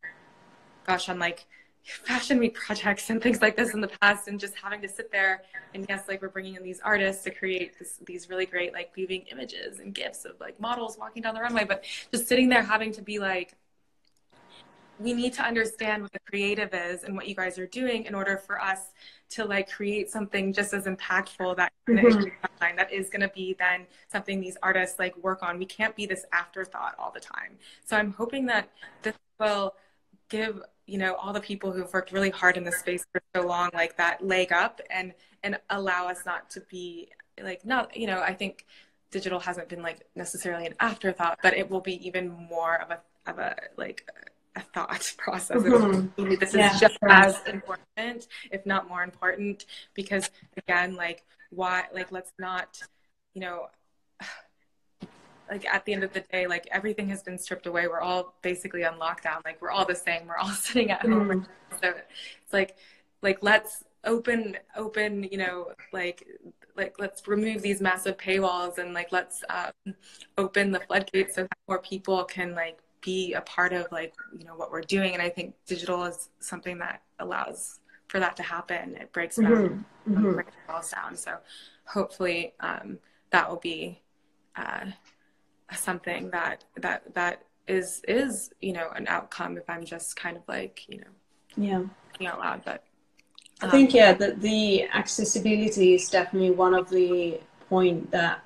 gosh 0.85 1.09
on 1.09 1.17
like 1.19 1.45
fashion 1.83 2.37
week 2.37 2.53
projects 2.53 3.09
and 3.09 3.21
things 3.21 3.41
like 3.41 3.55
this 3.55 3.73
in 3.73 3.81
the 3.81 3.89
past 4.01 4.27
and 4.27 4.39
just 4.39 4.55
having 4.55 4.81
to 4.81 4.87
sit 4.87 5.11
there 5.11 5.43
and 5.73 5.85
yes 5.89 6.07
like 6.07 6.21
we're 6.21 6.29
bringing 6.29 6.55
in 6.55 6.63
these 6.63 6.79
artists 6.81 7.23
to 7.23 7.31
create 7.31 7.77
this, 7.79 7.99
these 8.05 8.29
really 8.29 8.45
great 8.45 8.73
like 8.73 8.91
weaving 8.95 9.23
images 9.31 9.79
and 9.79 9.93
gifts 9.93 10.25
of 10.25 10.39
like 10.39 10.59
models 10.59 10.97
walking 10.99 11.23
down 11.23 11.33
the 11.33 11.41
runway. 11.41 11.63
But 11.63 11.83
just 12.11 12.27
sitting 12.27 12.49
there 12.49 12.63
having 12.63 12.91
to 12.93 13.01
be 13.01 13.19
like 13.19 13.55
we 14.99 15.13
need 15.13 15.33
to 15.33 15.41
understand 15.41 16.03
what 16.03 16.11
the 16.11 16.19
creative 16.29 16.73
is 16.73 17.03
and 17.03 17.15
what 17.15 17.27
you 17.27 17.33
guys 17.33 17.57
are 17.57 17.67
doing 17.67 18.03
in 18.03 18.13
order 18.13 18.37
for 18.37 18.61
us 18.61 18.91
to 19.29 19.45
like 19.45 19.71
create 19.71 20.11
something 20.11 20.51
just 20.51 20.73
as 20.73 20.85
impactful 20.85 21.55
that 21.55 21.71
mm-hmm. 21.87 22.75
that 22.75 22.91
is 22.91 23.09
going 23.09 23.21
to 23.21 23.29
be 23.29 23.55
then 23.57 23.85
something 24.11 24.41
these 24.41 24.57
artists 24.61 24.99
like 24.99 25.15
work 25.17 25.41
on. 25.41 25.57
We 25.57 25.65
can't 25.65 25.95
be 25.95 26.05
this 26.05 26.25
afterthought 26.33 26.95
all 26.99 27.11
the 27.11 27.19
time. 27.19 27.57
So 27.85 27.95
i'm 27.95 28.11
hoping 28.11 28.45
that 28.47 28.69
this 29.01 29.15
will 29.39 29.73
give 30.29 30.61
you 30.85 30.97
know 30.97 31.15
all 31.15 31.33
the 31.33 31.39
people 31.39 31.71
who've 31.71 31.91
worked 31.93 32.11
really 32.11 32.29
hard 32.29 32.57
in 32.57 32.63
this 32.63 32.79
space 32.79 33.05
for 33.11 33.21
so 33.35 33.45
long 33.45 33.69
like 33.73 33.97
that 33.97 34.25
leg 34.25 34.51
up 34.51 34.81
and 34.89 35.13
and 35.43 35.59
allow 35.69 36.07
us 36.07 36.25
not 36.25 36.49
to 36.49 36.61
be 36.61 37.09
like 37.43 37.65
not 37.65 37.95
you 37.95 38.07
know 38.07 38.21
i 38.21 38.33
think 38.33 38.65
digital 39.11 39.39
hasn't 39.39 39.67
been 39.69 39.81
like 39.81 40.05
necessarily 40.15 40.65
an 40.65 40.73
afterthought 40.79 41.39
but 41.41 41.53
it 41.53 41.69
will 41.69 41.81
be 41.81 42.05
even 42.05 42.29
more 42.29 42.81
of 42.81 42.91
a 42.91 42.99
of 43.29 43.39
a 43.39 43.55
like 43.77 44.07
a 44.55 44.61
thought 44.61 45.13
process 45.17 45.57
mm-hmm. 45.57 46.35
this 46.35 46.53
yeah, 46.53 46.73
is 46.73 46.79
just 46.79 46.97
sure. 46.99 47.11
as 47.11 47.39
important 47.47 48.27
if 48.51 48.65
not 48.65 48.87
more 48.87 49.03
important 49.03 49.65
because 49.93 50.29
again 50.57 50.95
like 50.95 51.23
why 51.51 51.83
like 51.93 52.11
let's 52.11 52.33
not 52.39 52.81
you 53.33 53.41
know 53.41 53.67
like 55.49 55.65
at 55.65 55.85
the 55.85 55.93
end 55.93 56.03
of 56.03 56.13
the 56.13 56.21
day, 56.21 56.47
like 56.47 56.67
everything 56.71 57.09
has 57.09 57.23
been 57.23 57.37
stripped 57.37 57.65
away. 57.65 57.87
We're 57.87 58.01
all 58.01 58.35
basically 58.41 58.85
on 58.85 58.99
lockdown. 58.99 59.43
Like 59.43 59.61
we're 59.61 59.71
all 59.71 59.85
the 59.85 59.95
same. 59.95 60.27
We're 60.27 60.37
all 60.37 60.49
sitting 60.49 60.91
at 60.91 61.01
home. 61.01 61.29
Mm. 61.29 61.45
So 61.81 61.89
it's 61.89 62.53
like, 62.53 62.77
like 63.21 63.39
let's 63.41 63.83
open, 64.05 64.57
open, 64.75 65.23
you 65.23 65.37
know, 65.37 65.69
like, 65.91 66.25
like 66.75 66.95
let's 66.99 67.27
remove 67.27 67.61
these 67.61 67.81
massive 67.81 68.17
paywalls 68.17 68.77
and 68.77 68.93
like 68.93 69.11
let's 69.11 69.43
um, 69.49 69.95
open 70.37 70.71
the 70.71 70.79
floodgates 70.79 71.35
so 71.35 71.41
that 71.41 71.57
more 71.67 71.79
people 71.79 72.23
can 72.23 72.55
like 72.55 72.79
be 73.01 73.33
a 73.33 73.41
part 73.41 73.73
of 73.73 73.87
like 73.91 74.13
you 74.37 74.45
know 74.45 74.55
what 74.55 74.71
we're 74.71 74.81
doing. 74.81 75.13
And 75.13 75.21
I 75.21 75.29
think 75.29 75.55
digital 75.65 76.05
is 76.05 76.29
something 76.39 76.77
that 76.79 77.01
allows 77.19 77.79
for 78.07 78.19
that 78.19 78.37
to 78.37 78.43
happen. 78.43 78.95
It 78.95 79.11
breaks 79.11 79.35
down, 79.35 79.85
mm-hmm. 80.07 80.27
Mm-hmm. 80.27 80.71
walls 80.71 80.91
down. 80.91 81.17
So 81.17 81.37
hopefully 81.85 82.53
um, 82.59 82.99
that 83.31 83.49
will 83.49 83.57
be. 83.57 84.01
Uh, 84.55 84.85
something 85.75 86.29
that 86.31 86.63
that 86.77 87.13
that 87.13 87.43
is 87.67 88.01
is 88.07 88.51
you 88.61 88.73
know 88.73 88.89
an 88.95 89.07
outcome 89.07 89.57
if 89.57 89.69
i'm 89.69 89.85
just 89.85 90.15
kind 90.15 90.35
of 90.35 90.43
like 90.47 90.85
you 90.87 90.97
know 90.97 91.87
yeah. 92.19 92.29
out 92.29 92.39
loud 92.39 92.61
but 92.65 92.83
um, 93.61 93.69
i 93.69 93.71
think 93.71 93.93
yeah 93.93 94.13
that 94.13 94.41
the 94.41 94.83
accessibility 94.89 95.93
is 95.93 96.09
definitely 96.09 96.51
one 96.51 96.73
of 96.73 96.89
the 96.89 97.39
point 97.69 98.09
that 98.11 98.43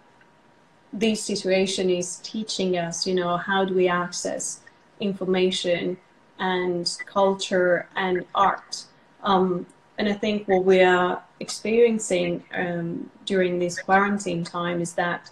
this 0.91 1.23
situation 1.23 1.89
is 1.89 2.17
teaching 2.17 2.77
us 2.77 3.07
you 3.07 3.15
know 3.15 3.37
how 3.37 3.63
do 3.63 3.73
we 3.73 3.87
access 3.87 4.61
information 4.99 5.97
and 6.39 6.97
culture 7.05 7.87
and 7.95 8.25
art? 8.35 8.83
Um, 9.23 9.65
and 9.97 10.09
i 10.09 10.13
think 10.13 10.47
what 10.47 10.65
we 10.65 10.81
are 10.81 11.23
experiencing 11.39 12.43
um, 12.53 13.09
during 13.25 13.59
this 13.59 13.79
quarantine 13.79 14.43
time 14.43 14.81
is 14.81 14.93
that 14.93 15.29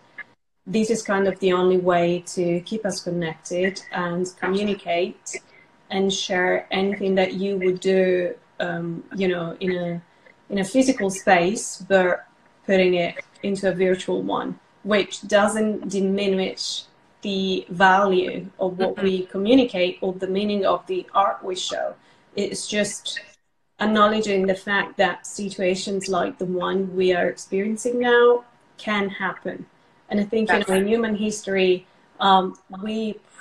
this 0.65 0.89
is 0.89 1.01
kind 1.01 1.27
of 1.27 1.39
the 1.39 1.53
only 1.53 1.77
way 1.77 2.23
to 2.27 2.61
keep 2.61 2.85
us 2.85 3.03
connected 3.03 3.81
and 3.91 4.31
communicate 4.39 5.41
and 5.89 6.13
share 6.13 6.67
anything 6.71 7.15
that 7.15 7.33
you 7.33 7.57
would 7.57 7.79
do, 7.79 8.33
um, 8.59 9.03
you 9.15 9.27
know, 9.27 9.57
in 9.59 9.75
a 9.75 10.01
in 10.49 10.59
a 10.59 10.63
physical 10.63 11.09
space, 11.09 11.83
but 11.87 12.27
putting 12.65 12.93
it 12.95 13.23
into 13.41 13.69
a 13.69 13.73
virtual 13.73 14.21
one, 14.21 14.59
which 14.83 15.21
doesn't 15.27 15.89
diminish 15.89 16.83
the 17.21 17.65
value 17.69 18.49
of 18.59 18.77
what 18.77 18.95
mm-hmm. 18.95 19.03
we 19.03 19.25
communicate 19.27 19.97
or 20.01 20.13
the 20.13 20.27
meaning 20.27 20.65
of 20.65 20.85
the 20.87 21.05
art 21.13 21.43
we 21.43 21.55
show. 21.55 21.95
It's 22.35 22.67
just 22.67 23.21
acknowledging 23.79 24.45
the 24.45 24.55
fact 24.55 24.97
that 24.97 25.25
situations 25.25 26.07
like 26.07 26.37
the 26.37 26.45
one 26.45 26.95
we 26.95 27.13
are 27.13 27.27
experiencing 27.27 27.99
now 27.99 28.43
can 28.77 29.09
happen 29.09 29.65
and 30.11 30.19
I 30.19 30.25
think, 30.25 30.51
you 30.51 30.59
know, 30.59 30.75
in 30.75 30.87
human 30.87 31.15
history, 31.15 31.87
Um, 32.21 32.53
we 32.85 32.97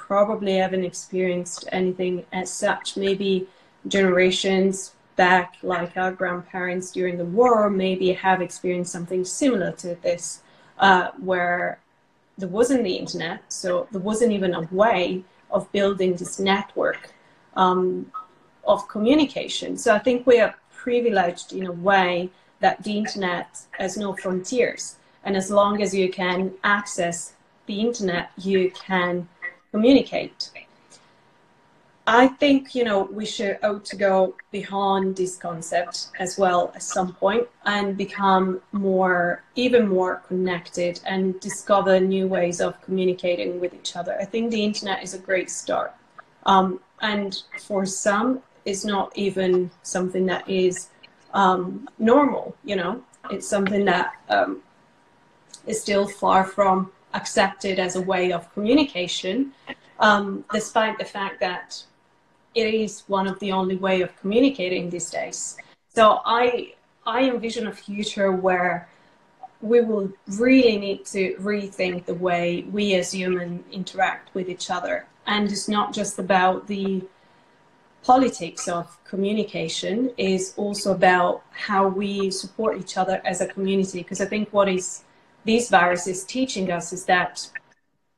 probably 0.09 0.55
haven't 0.57 0.87
experienced 0.93 1.69
anything 1.71 2.25
as 2.33 2.49
such. 2.51 2.97
Maybe 2.97 3.47
generations 3.97 4.95
back, 5.17 5.49
like 5.63 5.93
our 6.03 6.13
grandparents 6.21 6.91
during 6.91 7.19
the 7.19 7.29
war, 7.39 7.69
maybe 7.69 8.07
have 8.15 8.41
experienced 8.41 8.91
something 8.91 9.23
similar 9.25 9.73
to 9.83 9.89
this, 10.07 10.41
uh, 10.79 11.07
where 11.29 11.79
there 12.39 12.49
wasn't 12.49 12.85
the 12.85 12.97
internet, 13.03 13.41
so 13.49 13.87
there 13.93 14.01
wasn't 14.11 14.33
even 14.33 14.55
a 14.55 14.65
way 14.83 15.25
of 15.51 15.71
building 15.73 16.17
this 16.17 16.39
network 16.39 17.13
um, 17.55 18.11
of 18.65 18.89
communication. 18.89 19.77
So 19.77 19.95
I 19.95 20.01
think 20.07 20.27
we 20.27 20.41
are 20.41 20.55
privileged 20.85 21.53
in 21.53 21.67
a 21.67 21.77
way 21.91 22.31
that 22.61 22.77
the 22.85 22.97
internet 23.03 23.49
has 23.79 23.97
no 23.97 24.15
frontiers. 24.23 24.97
And 25.25 25.37
as 25.37 25.51
long 25.51 25.83
as 25.83 25.95
you 25.95 26.11
can 26.11 26.53
access 26.65 27.35
the 27.67 27.81
internet, 27.81 28.31
you 28.39 28.71
can 28.71 29.29
communicate. 29.71 30.51
I 32.07 32.27
think 32.27 32.75
you 32.75 32.83
know 32.83 33.03
we 33.03 33.25
should 33.25 33.59
ought 33.63 33.85
to 33.85 33.97
go 33.97 34.35
beyond 34.51 35.17
this 35.17 35.37
concept 35.37 36.09
as 36.19 36.37
well 36.39 36.73
at 36.75 36.83
some 36.83 37.13
point 37.15 37.47
and 37.65 37.97
become 37.97 38.61
more, 38.73 39.45
even 39.55 39.87
more 39.89 40.17
connected 40.27 41.01
and 41.07 41.39
discover 41.39 42.01
new 42.01 42.27
ways 42.27 42.61
of 42.61 42.81
communicating 42.83 43.61
with 43.61 43.75
each 43.75 43.95
other. 43.95 44.17
I 44.19 44.25
think 44.25 44.51
the 44.51 44.65
internet 44.65 45.05
is 45.05 45.15
a 45.15 45.19
great 45.19 45.51
start, 45.51 45.95
um, 46.47 46.81
and 47.01 47.43
for 47.61 47.87
some, 47.87 48.43
it's 48.65 48.85
not 48.85 49.17
even 49.17 49.71
something 49.83 50.27
that 50.27 50.49
is 50.49 50.89
um, 51.33 51.89
normal. 51.99 52.57
You 52.65 52.77
know, 52.77 53.05
it's 53.31 53.47
something 53.47 53.85
that 53.85 54.15
um, 54.29 54.63
is 55.67 55.81
still 55.81 56.07
far 56.07 56.45
from 56.45 56.91
accepted 57.15 57.79
as 57.79 57.97
a 57.97 58.01
way 58.01 58.33
of 58.33 58.53
communication, 58.53 59.53
um, 59.99 60.45
despite 60.53 60.99
the 60.99 61.05
fact 61.05 61.41
that 61.41 61.83
it 62.55 62.75
is 62.75 63.05
one 63.07 63.27
of 63.27 63.39
the 63.41 63.53
only 63.53 63.77
way 63.77 64.01
of 64.01 64.19
communicating 64.21 64.91
these 64.91 65.11
days. 65.11 65.57
So 65.95 66.21
I 66.25 66.75
I 67.07 67.23
envision 67.25 67.67
a 67.67 67.73
future 67.73 68.33
where 68.33 68.89
we 69.63 69.81
will 69.81 70.13
really 70.27 70.79
need 70.79 71.05
to 71.07 71.35
rethink 71.37 72.07
the 72.07 72.15
way 72.15 72.63
we 72.71 72.95
as 72.95 73.13
humans 73.13 73.63
interact 73.73 74.35
with 74.35 74.49
each 74.49 74.71
other. 74.71 75.07
And 75.27 75.51
it's 75.51 75.69
not 75.69 75.93
just 75.93 76.19
about 76.19 76.67
the 76.67 77.03
politics 78.03 78.69
of 78.69 78.97
communication 79.05 80.11
is 80.17 80.55
also 80.57 80.93
about 80.93 81.43
how 81.51 81.89
we 81.89 82.31
support 82.31 82.79
each 82.79 82.97
other 82.97 83.21
as 83.25 83.41
a 83.41 83.47
community. 83.47 83.99
Because 83.99 84.21
I 84.21 84.27
think 84.27 84.51
what 84.51 84.69
is 84.69 85.05
this 85.45 85.71
virus 85.71 86.07
is 86.07 86.25
teaching 86.25 86.71
us 86.71 86.93
is 86.93 87.05
that 87.07 87.49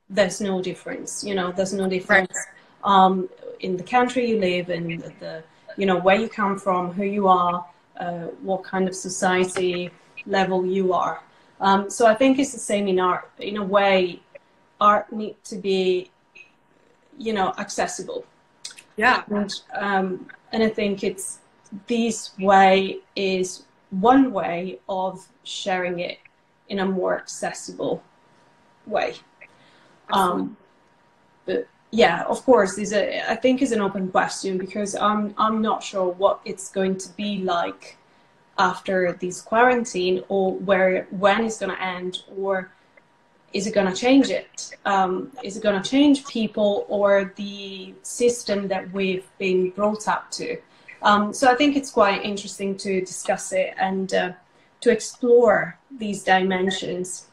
there's 0.09 0.41
no 0.41 0.61
difference. 0.61 1.25
You 1.25 1.35
know, 1.35 1.53
there's 1.53 1.73
no 1.73 1.89
difference 1.89 2.37
um, 2.85 3.29
in 3.61 3.77
the 3.77 3.83
country 3.83 4.29
you 4.29 4.39
live 4.39 4.71
in, 4.71 4.99
the, 4.99 5.13
the, 5.21 5.43
you 5.77 5.87
know 5.87 5.99
where 5.99 6.17
you 6.17 6.29
come 6.29 6.59
from, 6.59 6.93
who 6.93 7.05
you 7.05 7.29
are, 7.29 7.65
uh, 7.99 8.27
what 8.43 8.65
kind 8.65 8.89
of 8.89 8.95
society 8.95 9.91
level 10.27 10.67
you 10.67 10.93
are. 10.93 11.23
Um, 11.61 11.89
so 11.89 12.07
I 12.07 12.15
think 12.15 12.39
it's 12.39 12.53
the 12.53 12.59
same 12.59 12.89
in 12.89 12.99
art. 12.99 13.31
In 13.39 13.57
a 13.57 13.65
way, 13.65 14.21
art 14.81 15.13
needs 15.13 15.49
to 15.51 15.57
be, 15.57 16.11
you 17.19 17.33
know, 17.33 17.55
accessible 17.59 18.27
yeah. 18.97 19.23
And, 19.31 19.53
um, 19.75 20.27
and 20.53 20.63
I 20.63 20.69
think 20.69 21.03
it's 21.03 21.39
this 21.87 22.37
way 22.39 22.99
is 23.17 23.65
one 23.91 24.33
way 24.33 24.81
of 24.89 25.27
sharing 25.45 26.01
it 26.01 26.19
in 26.73 26.79
a 26.79 26.87
more 26.87 27.15
accessible 27.19 28.03
way. 28.87 29.15
Um, 30.11 30.57
but 31.45 31.69
yeah, 31.91 32.25
of 32.25 32.43
course, 32.45 32.79
is 32.79 32.93
a 32.95 33.05
I 33.31 33.37
think 33.37 33.61
is 33.61 33.73
an 33.73 33.81
open 33.81 34.09
question 34.11 34.57
because 34.57 34.95
I'm 34.95 35.35
I'm 35.37 35.61
not 35.61 35.83
sure 35.85 36.09
what 36.23 36.41
it's 36.45 36.71
going 36.79 36.97
to 37.05 37.09
be 37.11 37.31
like 37.57 37.99
after 38.59 39.13
this 39.13 39.43
quarantine 39.43 40.25
or 40.29 40.45
where 40.69 41.07
when 41.11 41.45
it's 41.45 41.59
going 41.59 41.75
to 41.77 41.83
end 41.83 42.23
or 42.37 42.71
is 43.53 43.67
it 43.67 43.75
going 43.75 43.91
to 43.93 43.99
change 44.07 44.31
it? 44.31 44.75
Um, 44.87 45.31
is 45.43 45.59
it 45.59 45.63
going 45.63 45.81
to 45.81 45.87
change 45.97 46.27
people 46.27 46.87
or 46.89 47.33
the 47.37 47.93
system 48.03 48.69
that 48.69 48.91
we've 48.93 49.29
been 49.39 49.71
brought 49.71 50.09
up 50.09 50.31
to? 50.39 50.57
Um, 51.03 51.35
so 51.35 51.51
I 51.53 51.55
think 51.55 51.77
it's 51.77 51.91
quite 51.91 52.25
interesting 52.25 52.79
to 52.79 53.01
discuss 53.01 53.53
it 53.53 53.75
and 53.77 54.15
uh, 54.15 54.33
to 54.83 54.91
explore 54.91 55.79
these 55.91 56.23
dimensions. 56.23 57.29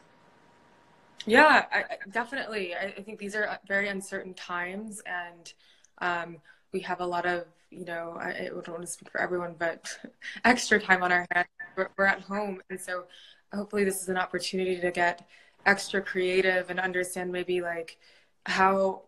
Yeah, 1.26 1.66
I, 1.70 1.84
definitely. 2.10 2.74
I, 2.74 2.94
I, 2.96 3.02
think 3.02 3.18
these 3.18 3.36
are 3.36 3.58
very 3.68 3.88
uncertain 3.88 4.34
times, 4.34 5.02
and 5.04 5.52
um, 5.98 6.36
we 6.72 6.80
have 6.80 7.00
a 7.00 7.06
lot 7.06 7.26
of, 7.26 7.44
you 7.70 7.84
know, 7.84 8.16
I, 8.18 8.28
I 8.30 8.48
don't 8.48 8.68
want 8.68 8.82
to 8.82 8.86
speak 8.86 9.10
for 9.10 9.20
everyone, 9.20 9.54
but 9.58 9.98
extra 10.44 10.80
time 10.80 11.02
on 11.02 11.12
our 11.12 11.26
hands. 11.32 11.48
We're, 11.76 11.90
we're 11.98 12.06
at 12.06 12.22
home, 12.22 12.62
and 12.70 12.80
so 12.80 13.04
hopefully 13.52 13.84
this 13.84 14.00
is 14.02 14.08
an 14.08 14.16
opportunity 14.16 14.80
to 14.80 14.90
get 14.90 15.28
extra 15.66 16.00
creative 16.00 16.70
and 16.70 16.80
understand 16.80 17.30
maybe 17.30 17.60
like 17.60 17.98
how 18.46 19.02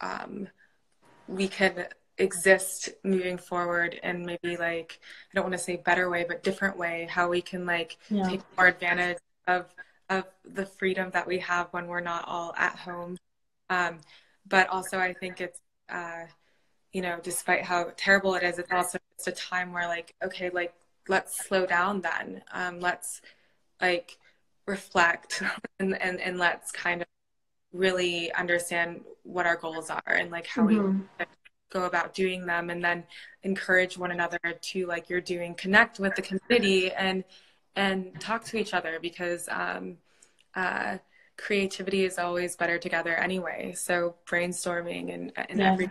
um, 0.00 0.48
we 1.28 1.48
can 1.48 1.86
exist 2.18 2.90
moving 3.02 3.36
forward 3.36 3.98
and 4.02 4.24
maybe 4.24 4.56
like 4.56 5.00
i 5.02 5.34
don't 5.34 5.44
want 5.44 5.52
to 5.52 5.58
say 5.58 5.76
better 5.76 6.08
way 6.08 6.24
but 6.26 6.44
different 6.44 6.76
way 6.76 7.08
how 7.10 7.28
we 7.28 7.42
can 7.42 7.66
like 7.66 7.96
yeah. 8.08 8.28
take 8.28 8.40
more 8.56 8.68
advantage 8.68 9.18
of 9.48 9.66
of 10.08 10.24
the 10.44 10.64
freedom 10.64 11.10
that 11.10 11.26
we 11.26 11.38
have 11.38 11.66
when 11.72 11.88
we're 11.88 12.00
not 12.00 12.24
all 12.28 12.54
at 12.56 12.76
home 12.76 13.16
um, 13.70 13.98
but 14.48 14.68
also 14.68 14.98
i 14.98 15.12
think 15.12 15.40
it's 15.40 15.60
uh, 15.88 16.24
you 16.92 17.02
know 17.02 17.18
despite 17.22 17.62
how 17.62 17.90
terrible 17.96 18.34
it 18.34 18.44
is 18.44 18.58
it's 18.58 18.70
also 18.70 18.98
just 19.16 19.28
a 19.28 19.32
time 19.32 19.72
where 19.72 19.88
like 19.88 20.14
okay 20.22 20.50
like 20.50 20.72
let's 21.08 21.44
slow 21.44 21.66
down 21.66 22.00
then 22.00 22.42
um, 22.52 22.78
let's 22.78 23.20
like 23.80 24.16
reflect 24.66 25.42
and, 25.80 26.00
and, 26.00 26.20
and 26.20 26.38
let's 26.38 26.70
kind 26.70 27.02
of 27.02 27.08
really 27.72 28.32
understand 28.32 29.00
what 29.24 29.46
our 29.46 29.56
goals 29.56 29.90
are 29.90 30.02
and 30.06 30.30
like 30.30 30.46
how 30.46 30.62
mm-hmm. 30.62 31.00
we 31.18 31.26
go 31.74 31.84
about 31.84 32.14
doing 32.14 32.46
them 32.46 32.70
and 32.70 32.82
then 32.82 33.04
encourage 33.42 33.98
one 33.98 34.12
another 34.12 34.38
to 34.60 34.86
like 34.86 35.10
you're 35.10 35.20
doing 35.20 35.54
connect 35.54 35.98
with 35.98 36.14
the 36.14 36.22
community 36.22 36.92
and 36.92 37.24
and 37.76 38.18
talk 38.20 38.44
to 38.44 38.56
each 38.56 38.72
other 38.72 38.98
because 39.02 39.48
um, 39.50 39.96
uh, 40.54 40.96
creativity 41.36 42.04
is 42.04 42.18
always 42.18 42.54
better 42.54 42.78
together 42.78 43.14
anyway. 43.14 43.74
So 43.76 44.14
brainstorming 44.26 45.12
and, 45.12 45.32
and 45.36 45.58
yeah. 45.58 45.72
everything 45.72 45.90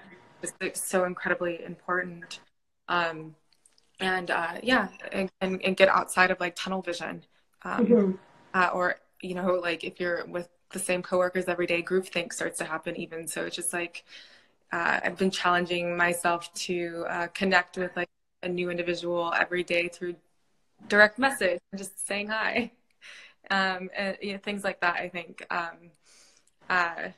is 0.61 0.81
so 0.81 1.03
incredibly 1.03 1.61
important. 1.61 2.39
Um, 2.87 3.35
and 3.99 4.31
uh, 4.31 4.55
yeah 4.63 4.87
and, 5.11 5.29
and, 5.39 5.61
and, 5.63 5.77
get 5.77 5.87
outside 5.87 6.31
of 6.31 6.39
like 6.39 6.55
tunnel 6.55 6.81
vision 6.81 7.23
um, 7.61 7.85
mm-hmm. 7.85 8.11
uh, 8.53 8.69
or 8.73 8.95
you 9.21 9.35
know 9.35 9.53
like 9.53 9.83
if 9.83 9.99
you're 9.99 10.25
with 10.25 10.49
the 10.73 10.79
same 10.79 11.01
coworkers 11.01 11.45
every 11.45 11.67
day 11.67 11.81
groupthink 11.81 12.33
starts 12.33 12.57
to 12.57 12.65
happen 12.65 12.97
even. 12.97 13.27
So 13.27 13.45
it's 13.45 13.55
just 13.55 13.71
like 13.71 14.03
uh, 14.73 14.99
i've 15.03 15.17
been 15.17 15.31
challenging 15.31 15.95
myself 15.95 16.53
to 16.53 17.05
uh, 17.09 17.27
connect 17.27 17.77
with 17.77 17.95
like 17.95 18.09
a 18.43 18.49
new 18.49 18.69
individual 18.69 19.33
every 19.39 19.63
day 19.63 19.87
through 19.87 20.15
direct 20.87 21.17
message 21.17 21.59
just 21.75 22.05
saying 22.07 22.27
hi 22.27 22.71
um, 23.51 23.89
and 23.95 24.17
you 24.21 24.33
know, 24.33 24.39
things 24.39 24.63
like 24.63 24.79
that 24.81 24.95
i 24.95 25.07
think 25.07 25.45
um, 25.49 25.77
uh, 26.69 27.09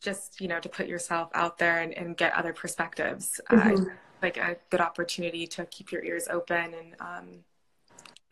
just 0.00 0.40
you 0.40 0.48
know 0.48 0.60
to 0.60 0.68
put 0.68 0.86
yourself 0.86 1.30
out 1.34 1.58
there 1.58 1.80
and, 1.80 1.92
and 1.92 2.16
get 2.16 2.32
other 2.34 2.52
perspectives 2.52 3.40
uh, 3.50 3.56
mm-hmm. 3.56 3.84
like 4.22 4.36
a 4.36 4.56
good 4.70 4.80
opportunity 4.80 5.46
to 5.46 5.66
keep 5.66 5.92
your 5.92 6.02
ears 6.04 6.28
open 6.28 6.74
and 6.74 6.94
um, 7.00 7.28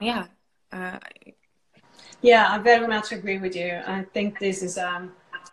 yeah 0.00 0.26
uh, 0.72 0.98
yeah, 2.22 2.52
I 2.52 2.58
very 2.58 2.86
much 2.86 3.12
agree 3.12 3.38
with 3.38 3.56
you. 3.56 3.80
I 3.86 4.04
think 4.12 4.38
this 4.38 4.62
is, 4.62 4.76
um, 4.76 5.12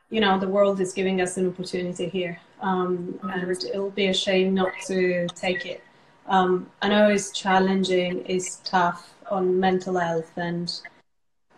you 0.10 0.22
know, 0.22 0.40
the 0.40 0.48
world 0.48 0.80
is 0.80 0.94
giving 0.94 1.22
us 1.22 1.38
an 1.38 1.48
opportunity 1.48 2.08
here, 2.08 2.40
um, 2.62 3.20
and 3.24 3.52
it'll 3.52 3.92
be 3.92 4.08
a 4.08 4.14
shame 4.14 4.54
not 4.54 4.72
to 4.88 5.28
take 5.36 5.66
it. 5.66 5.84
Um, 6.28 6.70
I 6.82 6.90
know 6.90 7.10
it's 7.10 7.32
challenging, 7.32 8.24
it's 8.26 8.58
tough 8.58 9.14
on 9.30 9.60
mental 9.60 9.98
health 9.98 10.32
and 10.38 10.74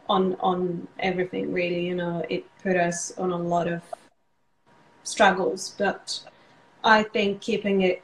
on 0.07 0.35
on 0.39 0.87
everything. 0.99 1.53
Really, 1.53 1.85
you 1.85 1.95
know, 1.95 2.25
it 2.29 2.45
put 2.63 2.75
us 2.75 3.15
on 3.17 3.31
a 3.31 3.37
lot 3.37 3.67
of 3.67 3.81
struggles, 5.03 5.75
but 5.77 6.19
I 6.83 7.03
think 7.03 7.41
keeping 7.41 7.81
it 7.81 8.03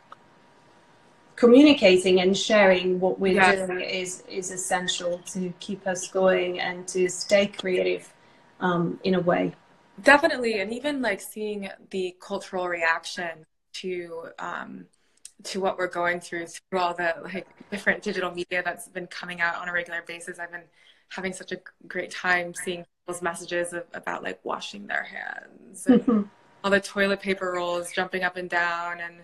communicating 1.36 2.22
and 2.22 2.38
sharing 2.38 3.00
what 3.00 3.20
we're 3.20 3.34
yes. 3.34 3.68
doing 3.68 3.82
is 3.82 4.24
is 4.30 4.52
essential 4.52 5.20
to 5.26 5.52
keep 5.60 5.88
us 5.88 6.08
going 6.08 6.60
and 6.60 6.88
to 6.88 7.10
stay 7.10 7.48
creative 7.48 8.14
um, 8.60 9.00
in 9.04 9.16
a 9.16 9.20
way 9.20 9.54
definitely 10.02 10.60
and 10.60 10.74
even 10.74 11.02
like 11.02 11.22
seeing 11.22 11.70
the 11.90 12.16
cultural 12.20 12.68
reaction 12.68 13.46
to 13.74 14.28
um, 14.40 14.86
to 15.44 15.60
what 15.60 15.78
we're 15.78 15.88
going 15.88 16.20
through 16.20 16.48
through 16.48 16.80
all 16.80 16.94
the 16.94 17.14
like 17.24 17.48
different 17.72 18.02
digital 18.02 18.32
media 18.32 18.62
that's 18.64 18.88
been 18.88 19.08
coming 19.08 19.42
out 19.42 19.56
on 19.56 19.70
a 19.70 19.74
regular 19.74 20.02
basis 20.08 20.40
i've 20.40 20.52
been 20.52 20.64
having 21.10 21.34
such 21.34 21.52
a 21.52 21.58
great 21.88 22.12
time 22.12 22.54
seeing 22.54 22.86
people's 23.02 23.22
messages 23.22 23.74
of, 23.74 23.84
about 23.94 24.24
like 24.24 24.40
washing 24.44 24.88
their 24.88 25.04
hands 25.04 25.86
and 25.88 26.30
all 26.64 26.72
the 26.72 26.80
toilet 26.80 27.22
paper 27.22 27.54
rolls 27.56 27.92
jumping 27.92 28.24
up 28.24 28.38
and 28.38 28.50
down 28.50 29.00
and 29.00 29.16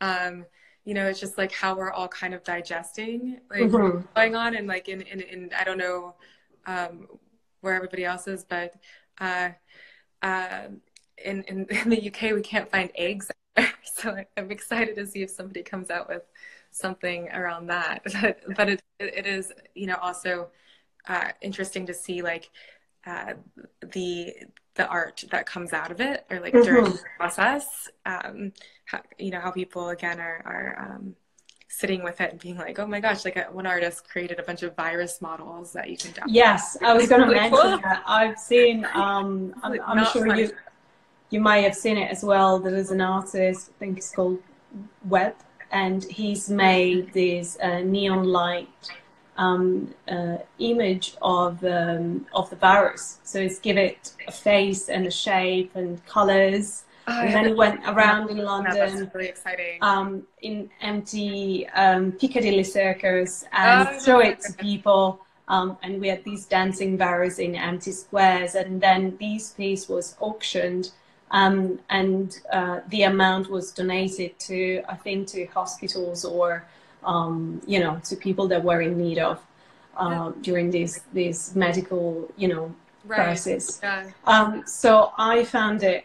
um, 0.00 0.46
you 0.84 0.94
know 0.94 1.06
it's 1.06 1.20
just 1.20 1.36
like 1.36 1.52
how 1.52 1.76
we're 1.76 1.92
all 1.92 2.08
kind 2.08 2.32
of 2.32 2.42
digesting 2.44 3.40
like 3.50 3.62
mm-hmm. 3.62 4.00
going 4.14 4.34
on 4.34 4.54
and 4.54 4.66
like 4.66 4.88
in, 4.88 5.02
in 5.02 5.20
in 5.20 5.50
i 5.58 5.64
don't 5.64 5.78
know 5.78 6.14
um, 6.66 7.06
where 7.60 7.74
everybody 7.74 8.04
else 8.04 8.26
is 8.26 8.44
but 8.44 8.74
uh, 9.20 9.50
uh, 10.22 10.68
in, 11.24 11.42
in 11.44 11.66
in 11.70 11.90
the 11.90 12.08
uk 12.08 12.20
we 12.34 12.42
can't 12.42 12.70
find 12.70 12.90
eggs 12.94 13.30
so 13.84 14.16
i'm 14.36 14.50
excited 14.50 14.94
to 14.94 15.06
see 15.06 15.22
if 15.22 15.30
somebody 15.30 15.62
comes 15.62 15.90
out 15.90 16.08
with 16.08 16.22
something 16.70 17.28
around 17.30 17.66
that 17.66 18.02
but, 18.20 18.56
but 18.56 18.68
it, 18.68 18.82
it 18.98 19.26
is 19.26 19.52
you 19.74 19.86
know 19.86 19.96
also 19.96 20.48
uh, 21.08 21.28
interesting 21.40 21.86
to 21.86 21.94
see 21.94 22.20
like 22.20 22.50
uh, 23.06 23.32
the 23.94 24.34
the 24.74 24.86
art 24.86 25.24
that 25.30 25.46
comes 25.46 25.72
out 25.72 25.90
of 25.90 26.00
it 26.00 26.26
or 26.30 26.38
like 26.38 26.52
mm-hmm. 26.52 26.64
during 26.64 26.84
the 26.84 27.00
process 27.16 27.88
um, 28.04 28.52
how, 28.84 29.00
you 29.18 29.30
know 29.30 29.40
how 29.40 29.50
people 29.50 29.88
again 29.88 30.20
are 30.20 30.42
are 30.44 30.92
um, 30.94 31.14
sitting 31.68 32.02
with 32.02 32.20
it 32.20 32.32
and 32.32 32.40
being 32.40 32.56
like 32.56 32.78
oh 32.78 32.86
my 32.86 32.98
gosh 32.98 33.24
like 33.24 33.52
one 33.52 33.66
artist 33.66 34.08
created 34.08 34.38
a 34.38 34.42
bunch 34.42 34.62
of 34.62 34.74
virus 34.74 35.20
models 35.20 35.72
that 35.72 35.90
you 35.90 35.96
can 35.96 36.12
download 36.12 36.26
yes 36.28 36.76
i 36.82 36.94
was 36.94 37.08
going 37.08 37.20
to 37.26 37.26
mention 37.26 37.50
cool. 37.50 37.78
that 37.78 38.02
i've 38.06 38.38
seen 38.38 38.86
um, 38.94 39.54
i'm, 39.62 39.78
I'm 39.86 40.04
sure 40.06 40.26
funny. 40.26 40.42
you 40.42 40.50
you 41.30 41.40
might 41.40 41.64
have 41.64 41.74
seen 41.74 41.98
it 41.98 42.10
as 42.10 42.24
well 42.24 42.58
there 42.58 42.74
is 42.74 42.90
an 42.90 43.00
artist 43.00 43.70
i 43.70 43.78
think 43.78 43.98
it's 43.98 44.14
called 44.14 44.38
web 45.06 45.34
and 45.70 46.04
he's 46.04 46.48
made 46.48 47.12
this 47.12 47.58
uh, 47.60 47.80
neon 47.80 48.24
light 48.24 48.68
um, 49.38 49.94
uh, 50.08 50.38
image 50.58 51.16
of 51.22 51.64
um, 51.64 52.26
of 52.34 52.50
the 52.50 52.56
virus. 52.56 53.20
So 53.22 53.38
it's 53.38 53.58
give 53.58 53.76
it 53.76 54.12
a 54.26 54.32
face 54.32 54.88
and 54.88 55.06
a 55.06 55.10
shape 55.10 55.74
and 55.74 56.04
colors. 56.06 56.84
Oh, 57.08 57.20
and 57.20 57.34
then 57.34 57.44
he 57.46 57.52
went 57.54 57.80
around 57.86 58.30
in 58.30 58.38
London. 58.38 58.74
That's 58.74 59.14
really 59.14 59.28
exciting. 59.28 59.78
Um, 59.82 60.26
in 60.42 60.70
empty 60.80 61.66
um, 61.68 62.12
Piccadilly 62.12 62.64
Circus 62.64 63.44
and 63.52 63.88
oh, 63.88 64.00
show 64.04 64.18
it 64.20 64.40
to 64.40 64.52
people. 64.52 65.20
Um, 65.48 65.78
and 65.82 66.00
we 66.00 66.08
had 66.08 66.24
these 66.24 66.44
dancing 66.44 66.98
virus 66.98 67.38
in 67.38 67.54
empty 67.54 67.92
squares. 67.92 68.54
And 68.54 68.80
then 68.80 69.16
this 69.18 69.52
piece 69.52 69.88
was 69.88 70.16
auctioned. 70.20 70.90
Um, 71.30 71.78
and 71.90 72.38
uh, 72.52 72.80
the 72.88 73.02
amount 73.04 73.50
was 73.50 73.72
donated 73.72 74.38
to, 74.40 74.82
I 74.88 74.96
think, 74.96 75.28
to 75.28 75.46
hospitals 75.46 76.24
or 76.24 76.66
um, 77.04 77.60
you 77.66 77.80
know, 77.80 78.00
to 78.04 78.16
people 78.16 78.48
that 78.48 78.62
were 78.62 78.80
in 78.80 78.98
need 78.98 79.18
of 79.18 79.40
uh, 79.96 80.32
during 80.42 80.70
this 80.70 81.00
this 81.12 81.54
medical, 81.54 82.30
you 82.36 82.48
know, 82.48 82.74
right. 83.04 83.16
crisis. 83.16 83.80
Yeah. 83.82 84.10
Um, 84.26 84.64
so 84.66 85.12
I 85.16 85.44
found 85.44 85.82
it 85.82 86.04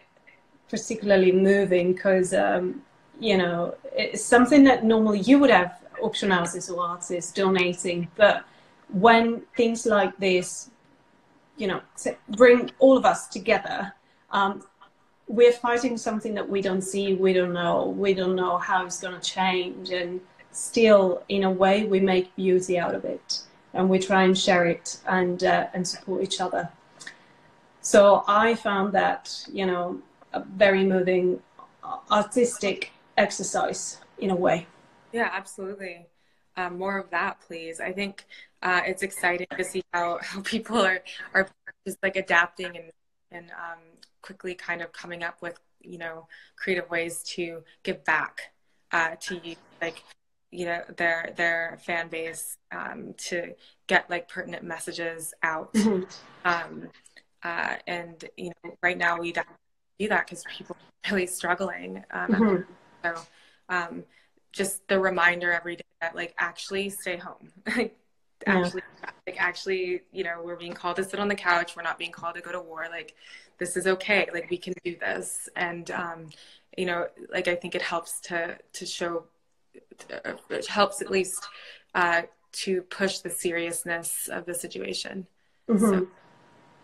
particularly 0.68 1.32
moving 1.32 1.92
because, 1.92 2.34
um, 2.34 2.82
you 3.20 3.36
know, 3.36 3.74
it's 3.92 4.24
something 4.24 4.64
that 4.64 4.84
normally 4.84 5.20
you 5.20 5.38
would 5.38 5.50
have 5.50 5.80
auction 6.02 6.30
houses 6.30 6.68
or 6.70 6.84
artists 6.84 7.32
donating, 7.32 8.08
but 8.16 8.44
when 8.88 9.40
things 9.56 9.86
like 9.86 10.16
this, 10.18 10.70
you 11.56 11.66
know, 11.66 11.80
bring 12.30 12.70
all 12.78 12.96
of 12.96 13.04
us 13.04 13.28
together, 13.28 13.92
um, 14.30 14.64
we're 15.28 15.52
fighting 15.52 15.96
something 15.96 16.34
that 16.34 16.48
we 16.48 16.60
don't 16.60 16.82
see, 16.82 17.14
we 17.14 17.32
don't 17.32 17.52
know, 17.52 17.86
we 17.86 18.12
don't 18.12 18.34
know 18.34 18.58
how 18.58 18.84
it's 18.84 19.00
going 19.00 19.18
to 19.18 19.20
change, 19.20 19.90
and 19.90 20.20
still 20.50 21.22
in 21.28 21.44
a 21.44 21.50
way 21.50 21.84
we 21.84 22.00
make 22.00 22.34
beauty 22.36 22.78
out 22.78 22.94
of 22.94 23.04
it 23.04 23.40
and 23.74 23.88
we 23.88 23.98
try 23.98 24.22
and 24.22 24.38
share 24.38 24.66
it 24.66 24.98
and 25.06 25.44
uh, 25.44 25.66
and 25.74 25.86
support 25.86 26.22
each 26.22 26.40
other. 26.40 26.68
So 27.80 28.24
i 28.26 28.54
found 28.54 28.92
that 28.92 29.44
you 29.52 29.66
know 29.66 30.00
a 30.34 30.44
very 30.56 30.84
moving 30.84 31.40
artistic 32.10 32.90
exercise 33.16 33.98
in 34.18 34.30
a 34.30 34.36
way. 34.36 34.66
Yeah 35.12 35.30
absolutely. 35.32 36.06
Um, 36.56 36.78
more 36.78 36.98
of 36.98 37.10
that 37.10 37.40
please. 37.40 37.80
I 37.80 37.92
think 37.92 38.24
uh, 38.62 38.80
it's 38.86 39.02
exciting 39.02 39.46
to 39.56 39.64
see 39.64 39.82
how, 39.92 40.18
how 40.22 40.40
people 40.42 40.78
are 40.78 41.02
are 41.32 41.48
just 41.86 41.98
like 42.02 42.16
adapting 42.16 42.76
and 42.76 42.90
and 43.30 43.50
um, 43.50 43.80
quickly 44.22 44.54
kind 44.54 44.82
of 44.82 44.92
coming 44.92 45.22
up 45.22 45.40
with 45.42 45.58
you 45.80 45.98
know 45.98 46.26
creative 46.56 46.88
ways 46.90 47.22
to 47.22 47.62
give 47.82 48.04
back 48.04 48.52
uh, 48.92 49.16
to 49.20 49.40
you 49.44 49.56
like 49.82 50.02
you 50.50 50.66
know 50.66 50.82
their 50.96 51.32
their 51.36 51.78
fan 51.84 52.08
base 52.08 52.56
um, 52.72 53.14
to 53.18 53.54
get 53.86 54.08
like 54.08 54.28
pertinent 54.28 54.64
messages 54.64 55.34
out. 55.42 55.72
Mm-hmm. 55.74 56.04
um, 56.44 56.88
uh, 57.42 57.76
and 57.86 58.24
you 58.36 58.50
know 58.64 58.76
right 58.82 58.96
now 58.96 59.20
we 59.20 59.32
don't 59.32 59.46
do 59.98 60.08
that 60.08 60.26
because 60.26 60.44
people 60.56 60.76
are 60.76 61.10
really 61.12 61.26
struggling 61.26 62.04
um, 62.10 62.30
mm-hmm. 62.30 62.72
so 63.02 63.22
um, 63.68 64.04
just 64.52 64.86
the 64.88 64.98
reminder 64.98 65.52
every 65.52 65.76
day 65.76 65.84
that 66.00 66.14
like 66.14 66.34
actually 66.38 66.88
stay 66.90 67.16
home 67.16 67.50
like 67.76 67.96
actually 68.46 68.82
yeah. 69.02 69.10
like 69.26 69.40
actually 69.40 70.02
you 70.12 70.24
know 70.24 70.40
we're 70.44 70.56
being 70.56 70.72
called 70.72 70.96
to 70.96 71.04
sit 71.04 71.18
on 71.18 71.28
the 71.28 71.34
couch 71.34 71.76
we're 71.76 71.82
not 71.82 71.98
being 71.98 72.12
called 72.12 72.34
to 72.34 72.40
go 72.40 72.52
to 72.52 72.60
war 72.60 72.86
like 72.90 73.14
this 73.58 73.76
is 73.76 73.86
okay 73.86 74.28
like 74.32 74.50
we 74.50 74.58
can 74.58 74.74
do 74.84 74.96
this 74.96 75.48
and 75.56 75.90
um 75.92 76.28
you 76.76 76.84
know 76.84 77.06
like 77.32 77.48
i 77.48 77.54
think 77.54 77.74
it 77.74 77.80
helps 77.80 78.20
to 78.20 78.58
to 78.72 78.84
show 78.84 79.24
it 80.50 80.66
helps 80.66 81.00
at 81.00 81.10
least 81.10 81.46
uh, 81.94 82.22
to 82.52 82.82
push 82.82 83.18
the 83.18 83.30
seriousness 83.30 84.28
of 84.30 84.46
the 84.46 84.54
situation. 84.54 85.26
Mm-hmm. 85.68 85.84
So, 85.84 86.06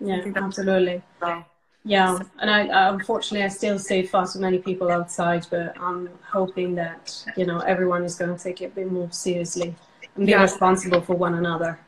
yeah, 0.00 0.32
absolutely. 0.36 1.02
Well. 1.20 1.46
Yeah, 1.84 2.18
and 2.40 2.50
I 2.50 2.90
unfortunately 2.90 3.44
I 3.44 3.48
still 3.48 3.78
see 3.78 4.02
far 4.02 4.26
too 4.26 4.40
many 4.40 4.58
people 4.58 4.90
outside, 4.90 5.46
but 5.50 5.74
I'm 5.80 6.10
hoping 6.30 6.74
that 6.74 7.24
you 7.36 7.46
know 7.46 7.60
everyone 7.60 8.04
is 8.04 8.16
going 8.16 8.36
to 8.36 8.42
take 8.42 8.60
it 8.60 8.66
a 8.66 8.68
bit 8.68 8.92
more 8.92 9.10
seriously 9.10 9.74
and 10.14 10.26
be 10.26 10.32
yeah. 10.32 10.42
responsible 10.42 11.00
for 11.00 11.16
one 11.16 11.34
another. 11.34 11.80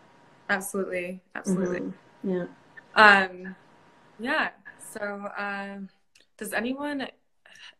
Absolutely, 0.48 1.20
absolutely. 1.34 1.80
Mm-hmm. 2.24 2.30
Yeah. 2.30 2.46
Um, 2.94 3.56
yeah. 4.18 4.50
So, 4.92 5.28
um, 5.36 5.88
does 6.38 6.52
anyone 6.52 7.06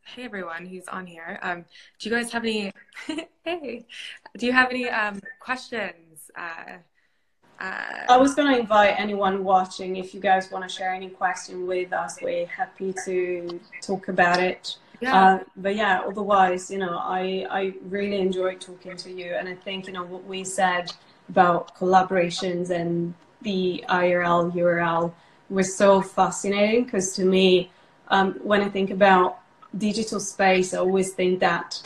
hey 0.05 0.25
everyone 0.25 0.67
who's 0.67 0.89
on 0.89 1.07
here. 1.07 1.39
Um, 1.43 1.65
do 1.99 2.09
you 2.09 2.15
guys 2.15 2.33
have 2.33 2.45
any? 2.45 2.73
hey, 3.45 3.87
do 4.37 4.47
you 4.47 4.53
have 4.53 4.71
any 4.71 4.89
um, 4.89 5.21
questions? 5.41 6.31
Uh, 6.37 6.79
uh, 7.63 8.07
I 8.09 8.17
was 8.17 8.35
going 8.35 8.53
to 8.53 8.59
invite 8.59 8.95
anyone 8.99 9.45
watching 9.45 9.97
if 9.97 10.13
you 10.15 10.21
guys 10.21 10.51
want 10.51 10.69
to 10.69 10.75
share 10.75 10.93
any 10.93 11.09
question 11.09 11.67
with 11.67 11.93
us. 11.93 12.19
We're 12.21 12.47
happy 12.47 12.93
to 13.05 13.61
talk 13.81 14.09
about 14.09 14.41
it. 14.41 14.77
Yeah. 15.01 15.17
Uh, 15.17 15.39
but 15.57 15.77
yeah, 15.77 16.03
otherwise, 16.07 16.71
you 16.71 16.79
know, 16.79 16.97
I 16.99 17.47
I 17.51 17.75
really 17.89 18.19
enjoyed 18.19 18.61
talking 18.61 18.97
to 18.97 19.11
you, 19.11 19.35
and 19.35 19.49
I 19.49 19.55
think 19.55 19.87
you 19.87 19.93
know 19.93 20.05
what 20.05 20.25
we 20.25 20.43
said 20.45 20.93
about 21.29 21.77
collaborations 21.77 22.71
and 22.71 23.15
the 23.43 23.85
IRL 23.89 24.53
URL 24.53 25.13
was 25.49 25.77
so 25.77 26.03
fascinating 26.03 26.85
because 26.85 27.15
to 27.15 27.25
me, 27.25 27.71
um, 28.09 28.35
when 28.43 28.61
I 28.61 28.69
think 28.69 28.91
about 28.91 29.41
digital 29.77 30.21
space, 30.21 30.75
I 30.75 30.79
always 30.79 31.13
think 31.13 31.41
that, 31.41 31.81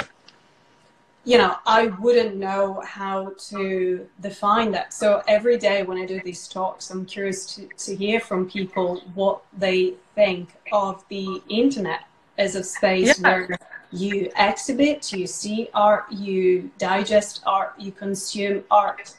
you 1.27 1.39
know, 1.39 1.57
I 1.67 1.89
wouldn't 1.89 2.37
know 2.37 2.81
how 2.87 3.33
to 3.51 4.07
define 4.21 4.71
that. 4.71 4.95
So 4.95 5.25
every 5.27 5.59
day 5.59 5.83
when 5.83 5.99
I 5.99 6.07
do 6.07 6.21
these 6.25 6.47
talks, 6.47 6.89
I'm 6.91 7.05
curious 7.05 7.57
to, 7.57 7.69
to 7.79 7.97
hear 7.97 8.21
from 8.21 8.49
people 8.49 9.03
what 9.15 9.43
they 9.59 9.95
think 10.15 10.51
of 10.71 11.05
the 11.09 11.43
internet 11.49 12.05
as 12.39 12.55
a 12.55 12.63
space 12.63 13.19
yeah. 13.19 13.29
where 13.29 13.59
you 13.91 14.31
exhibit, 14.39 15.13
you 15.13 15.27
see 15.27 15.69
art, 15.75 16.05
you 16.13 16.71
digest 16.79 17.43
art, 17.45 17.75
you 17.77 17.91
consume 17.91 18.63
art, 18.71 19.13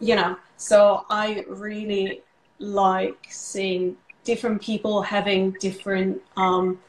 you 0.00 0.16
know. 0.16 0.36
So 0.56 1.06
I 1.08 1.44
really 1.48 2.22
like 2.58 3.28
seeing 3.30 3.96
different 4.24 4.60
people 4.60 5.02
having 5.02 5.52
different 5.60 6.20
um, 6.36 6.80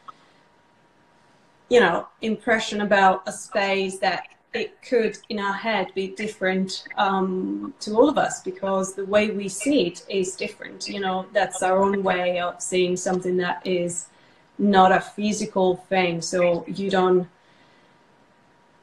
you 1.74 1.80
know, 1.80 2.08
impression 2.22 2.82
about 2.82 3.28
a 3.28 3.32
space 3.32 3.98
that 3.98 4.28
it 4.54 4.80
could 4.88 5.18
in 5.30 5.40
our 5.40 5.54
head 5.54 5.92
be 5.96 6.10
different 6.10 6.84
um, 6.98 7.74
to 7.80 7.96
all 7.96 8.08
of 8.08 8.16
us 8.16 8.44
because 8.44 8.94
the 8.94 9.06
way 9.06 9.32
we 9.32 9.50
see 9.50 9.88
it 9.88 10.06
is 10.08 10.36
different. 10.36 10.88
You 10.88 11.00
know, 11.00 11.26
that's 11.34 11.64
our 11.64 11.82
own 11.82 12.04
way 12.04 12.40
of 12.40 12.62
seeing 12.62 12.96
something 12.96 13.38
that 13.38 13.66
is 13.66 14.06
not 14.60 14.92
a 14.92 15.02
physical 15.02 15.78
thing. 15.90 16.22
So 16.22 16.64
you 16.68 16.92
don't, 16.92 17.28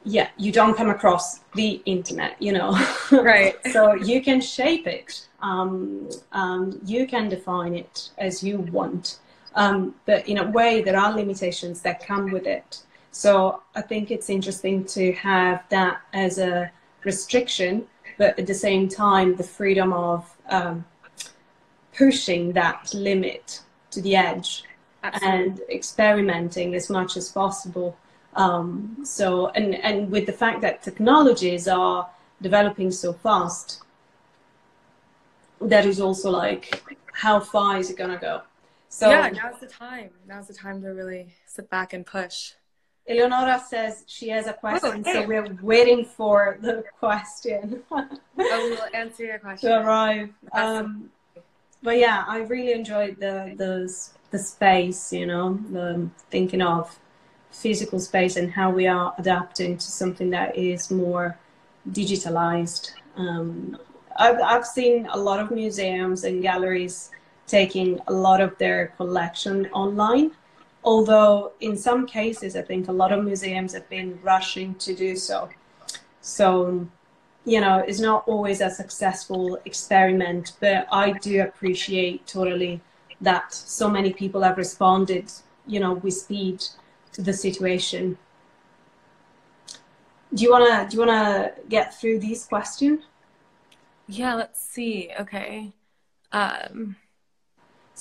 yeah, 0.03 0.27
you 0.35 0.51
don't 0.51 0.75
come 0.75 0.89
across 0.89 1.39
the 1.55 1.81
internet, 1.85 2.41
you 2.41 2.51
know. 2.51 2.77
Right. 3.13 3.55
so 3.71 3.93
you 3.93 4.21
can 4.21 4.41
shape 4.41 4.85
it. 4.85 5.27
Um, 5.41 6.09
um, 6.33 6.81
you 6.83 7.07
can 7.07 7.29
define 7.29 7.73
it 7.73 8.09
as 8.17 8.43
you 8.43 8.57
want. 8.57 9.20
Um, 9.55 9.95
but 10.05 10.27
in 10.27 10.37
a 10.37 10.49
way, 10.49 10.81
there 10.81 10.97
are 10.97 11.13
limitations 11.13 11.81
that 11.81 12.05
come 12.05 12.31
with 12.31 12.47
it. 12.47 12.79
So 13.11 13.61
I 13.75 13.81
think 13.81 14.09
it's 14.09 14.29
interesting 14.29 14.85
to 14.85 15.11
have 15.13 15.63
that 15.69 16.01
as 16.13 16.37
a 16.37 16.71
restriction, 17.03 17.85
but 18.17 18.39
at 18.39 18.47
the 18.47 18.53
same 18.53 18.87
time, 18.87 19.35
the 19.35 19.43
freedom 19.43 19.91
of 19.91 20.33
um, 20.49 20.85
pushing 21.93 22.53
that 22.53 22.93
limit 22.93 23.61
to 23.91 24.01
the 24.01 24.15
edge 24.15 24.63
Absolutely. 25.03 25.39
and 25.39 25.59
experimenting 25.69 26.75
as 26.75 26.89
much 26.89 27.17
as 27.17 27.29
possible. 27.29 27.97
Um, 28.35 28.97
so, 29.03 29.49
and, 29.49 29.75
and 29.75 30.09
with 30.09 30.25
the 30.25 30.33
fact 30.33 30.61
that 30.61 30.81
technologies 30.81 31.67
are 31.67 32.09
developing 32.41 32.91
so 32.91 33.11
fast, 33.11 33.83
that 35.59 35.85
is 35.85 35.99
also 35.99 36.31
like, 36.31 36.81
how 37.11 37.39
far 37.39 37.77
is 37.77 37.89
it 37.89 37.97
going 37.97 38.11
to 38.11 38.17
go? 38.17 38.41
So, 38.93 39.09
yeah, 39.09 39.29
now's 39.29 39.57
the 39.61 39.67
time. 39.67 40.09
Now's 40.27 40.47
the 40.47 40.53
time 40.53 40.81
to 40.81 40.89
really 40.89 41.33
sit 41.45 41.69
back 41.69 41.93
and 41.93 42.05
push. 42.05 42.51
Eleonora 43.07 43.63
says 43.65 44.03
she 44.05 44.27
has 44.27 44.47
a 44.47 44.53
question, 44.53 45.03
oh, 45.07 45.13
so 45.13 45.25
we're 45.25 45.57
waiting 45.61 46.03
for 46.03 46.57
the 46.59 46.83
question. 46.99 47.83
oh, 47.89 48.19
we'll 48.35 48.77
answer 48.93 49.23
your 49.23 49.39
question. 49.39 49.69
To 49.69 49.81
arrive. 49.81 50.29
Um, 50.51 51.09
but 51.81 51.99
yeah, 51.99 52.25
I 52.27 52.39
really 52.39 52.73
enjoyed 52.73 53.15
the 53.17 53.53
the 53.55 53.73
the 54.31 54.37
space. 54.37 55.13
You 55.13 55.25
know, 55.25 55.57
the 55.71 56.09
thinking 56.29 56.61
of 56.61 56.99
physical 57.49 57.99
space 57.99 58.35
and 58.35 58.51
how 58.51 58.71
we 58.71 58.87
are 58.87 59.15
adapting 59.17 59.77
to 59.77 59.85
something 59.89 60.31
that 60.31 60.57
is 60.57 60.91
more 60.91 61.37
digitalized. 61.89 62.91
Um, 63.15 63.77
I've, 64.17 64.41
I've 64.41 64.65
seen 64.65 65.07
a 65.09 65.17
lot 65.17 65.39
of 65.39 65.49
museums 65.49 66.25
and 66.25 66.41
galleries 66.41 67.09
taking 67.51 67.99
a 68.07 68.13
lot 68.13 68.41
of 68.41 68.57
their 68.57 68.87
collection 68.97 69.67
online, 69.73 70.31
although 70.83 71.51
in 71.59 71.77
some 71.77 72.07
cases, 72.07 72.55
I 72.55 72.61
think 72.61 72.87
a 72.87 72.91
lot 72.91 73.11
of 73.11 73.23
museums 73.23 73.73
have 73.73 73.87
been 73.89 74.19
rushing 74.23 74.75
to 74.75 74.95
do 74.95 75.15
so. 75.15 75.49
So, 76.21 76.87
you 77.45 77.59
know, 77.59 77.79
it's 77.87 77.99
not 77.99 78.23
always 78.27 78.61
a 78.61 78.69
successful 78.69 79.59
experiment, 79.65 80.53
but 80.59 80.87
I 80.91 81.11
do 81.11 81.41
appreciate 81.41 82.25
totally 82.25 82.81
that 83.19 83.53
so 83.53 83.89
many 83.89 84.13
people 84.13 84.41
have 84.41 84.57
responded, 84.57 85.31
you 85.67 85.79
know, 85.79 85.93
with 85.93 86.15
speed 86.15 86.63
to 87.13 87.21
the 87.21 87.33
situation. 87.33 88.17
Do 90.33 90.43
you 90.43 90.51
wanna 90.51 90.87
do 90.89 90.95
you 90.95 91.05
wanna 91.05 91.51
get 91.67 91.93
through 91.99 92.19
these 92.19 92.45
questions? 92.45 93.01
Yeah, 94.07 94.33
let's 94.35 94.61
see. 94.61 95.11
Okay. 95.19 95.73
Um, 96.31 96.95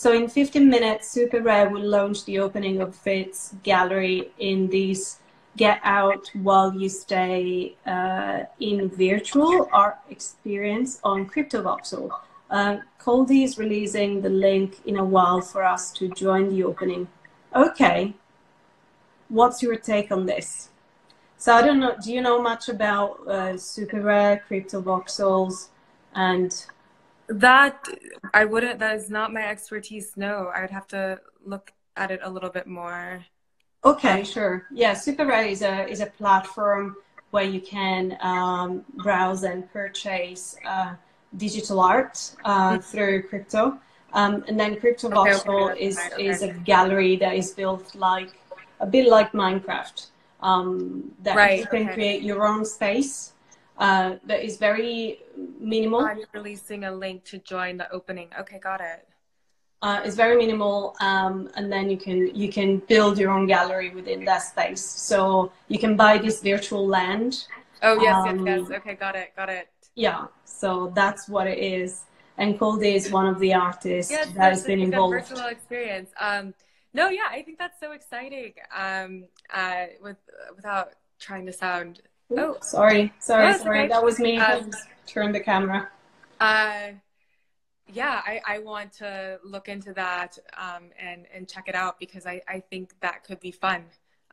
so 0.00 0.14
in 0.14 0.28
15 0.28 0.66
minutes, 0.66 1.14
SuperRare 1.14 1.70
will 1.70 1.86
launch 1.86 2.24
the 2.24 2.38
opening 2.38 2.80
of 2.80 2.96
its 3.06 3.54
gallery 3.62 4.30
in 4.38 4.70
this 4.70 5.18
get 5.58 5.78
out 5.84 6.30
while 6.32 6.74
you 6.74 6.88
stay 6.88 7.76
uh, 7.84 8.44
in 8.60 8.88
virtual 8.88 9.68
art 9.74 9.98
experience 10.08 11.00
on 11.04 11.28
CryptoVoxel. 11.28 12.10
Uh, 12.48 12.78
Coldie 12.98 13.44
is 13.44 13.58
releasing 13.58 14.22
the 14.22 14.30
link 14.30 14.78
in 14.86 14.96
a 14.96 15.04
while 15.04 15.42
for 15.42 15.62
us 15.62 15.92
to 15.92 16.08
join 16.08 16.48
the 16.48 16.64
opening. 16.64 17.06
Okay, 17.54 18.14
what's 19.28 19.62
your 19.62 19.76
take 19.76 20.10
on 20.10 20.24
this? 20.24 20.70
So 21.36 21.52
I 21.52 21.60
don't 21.60 21.78
know. 21.78 21.94
Do 22.02 22.10
you 22.10 22.22
know 22.22 22.40
much 22.40 22.70
about 22.70 23.20
uh, 23.26 23.52
SuperRare 23.52 24.44
crypto 24.46 24.80
voxels 24.80 25.68
and 26.14 26.50
that 27.30 27.88
I 28.34 28.44
wouldn't. 28.44 28.78
That 28.80 28.96
is 28.96 29.10
not 29.10 29.32
my 29.32 29.46
expertise. 29.46 30.12
No, 30.16 30.50
I 30.54 30.60
would 30.60 30.70
have 30.70 30.86
to 30.88 31.20
look 31.44 31.72
at 31.96 32.10
it 32.10 32.20
a 32.22 32.30
little 32.30 32.50
bit 32.50 32.66
more. 32.66 33.24
Okay, 33.84 34.24
sure. 34.24 34.66
Yeah, 34.72 34.94
SuperRare 34.94 35.48
is 35.48 35.62
a 35.62 35.88
is 35.88 36.00
a 36.00 36.06
platform 36.06 36.96
where 37.30 37.44
you 37.44 37.60
can 37.60 38.18
um, 38.20 38.84
browse 38.96 39.44
and 39.44 39.70
purchase 39.72 40.56
uh, 40.66 40.94
digital 41.36 41.80
art 41.80 42.32
uh, 42.44 42.72
mm-hmm. 42.72 42.80
through 42.80 43.22
crypto. 43.22 43.78
Um, 44.12 44.44
and 44.48 44.58
then 44.58 44.78
Crypto 44.80 45.08
Voxel 45.08 45.70
okay, 45.70 45.80
is, 45.80 45.96
okay. 45.96 46.26
is 46.26 46.42
a 46.42 46.52
gallery 46.52 47.14
that 47.16 47.36
is 47.36 47.52
built 47.52 47.94
like 47.94 48.30
a 48.80 48.86
bit 48.86 49.06
like 49.06 49.30
Minecraft. 49.30 50.06
Um, 50.42 51.12
that 51.22 51.36
right, 51.36 51.60
you 51.60 51.66
can 51.66 51.84
okay. 51.84 51.94
create 51.94 52.22
your 52.22 52.44
own 52.44 52.64
space 52.64 53.34
uh, 53.80 54.16
that 54.26 54.44
is 54.44 54.58
very 54.58 55.20
minimal. 55.58 56.02
I'm 56.02 56.20
releasing 56.32 56.84
a 56.84 56.92
link 56.92 57.24
to 57.24 57.38
join 57.38 57.78
the 57.78 57.90
opening. 57.90 58.28
Okay, 58.38 58.58
got 58.58 58.80
it. 58.80 59.08
Uh, 59.82 60.02
it's 60.04 60.14
very 60.14 60.36
minimal, 60.36 60.94
um, 61.00 61.48
and 61.56 61.72
then 61.72 61.88
you 61.88 61.96
can 61.96 62.34
you 62.34 62.52
can 62.52 62.78
build 62.80 63.18
your 63.18 63.30
own 63.30 63.46
gallery 63.46 63.88
within 63.88 64.26
that 64.26 64.42
space. 64.42 64.84
So 64.84 65.50
you 65.68 65.78
can 65.78 65.96
buy 65.96 66.18
this 66.18 66.42
virtual 66.42 66.86
land. 66.86 67.46
Oh 67.82 67.98
yes, 68.02 68.14
um, 68.14 68.46
yes, 68.46 68.60
yes. 68.68 68.78
Okay, 68.78 68.94
got 68.94 69.16
it, 69.16 69.34
got 69.34 69.48
it. 69.48 69.68
Yeah, 69.94 70.26
so 70.44 70.92
that's 70.94 71.30
what 71.30 71.46
it 71.46 71.58
is. 71.58 72.04
And 72.36 72.58
Coldie 72.58 72.94
is 72.94 73.10
one 73.10 73.26
of 73.26 73.38
the 73.38 73.54
artists 73.54 74.12
yes, 74.12 74.26
that 74.32 74.50
has 74.52 74.64
been 74.64 74.80
involved. 74.80 75.14
Personal 75.14 75.48
experience. 75.48 76.10
Um, 76.20 76.52
no, 76.92 77.08
yeah, 77.08 77.28
I 77.30 77.40
think 77.42 77.58
that's 77.58 77.80
so 77.80 77.92
exciting. 77.92 78.52
Um, 78.76 79.24
uh, 79.52 79.86
with 80.02 80.18
without 80.54 80.90
trying 81.18 81.46
to 81.46 81.52
sound. 81.54 82.02
Oh, 82.36 82.56
sorry, 82.62 83.12
sorry, 83.18 83.54
sorry. 83.54 83.80
Okay. 83.80 83.88
That 83.88 84.04
was 84.04 84.18
me. 84.18 84.38
Um, 84.38 84.70
turn 85.06 85.32
the 85.32 85.40
camera. 85.40 85.88
Uh, 86.38 86.92
yeah, 87.92 88.22
I, 88.24 88.40
I 88.46 88.58
want 88.60 88.92
to 88.94 89.38
look 89.44 89.68
into 89.68 89.92
that 89.94 90.38
um, 90.56 90.90
and 90.98 91.26
and 91.34 91.48
check 91.48 91.64
it 91.66 91.74
out 91.74 91.98
because 91.98 92.26
I, 92.26 92.40
I 92.48 92.60
think 92.60 92.94
that 93.00 93.24
could 93.24 93.40
be 93.40 93.50
fun, 93.50 93.84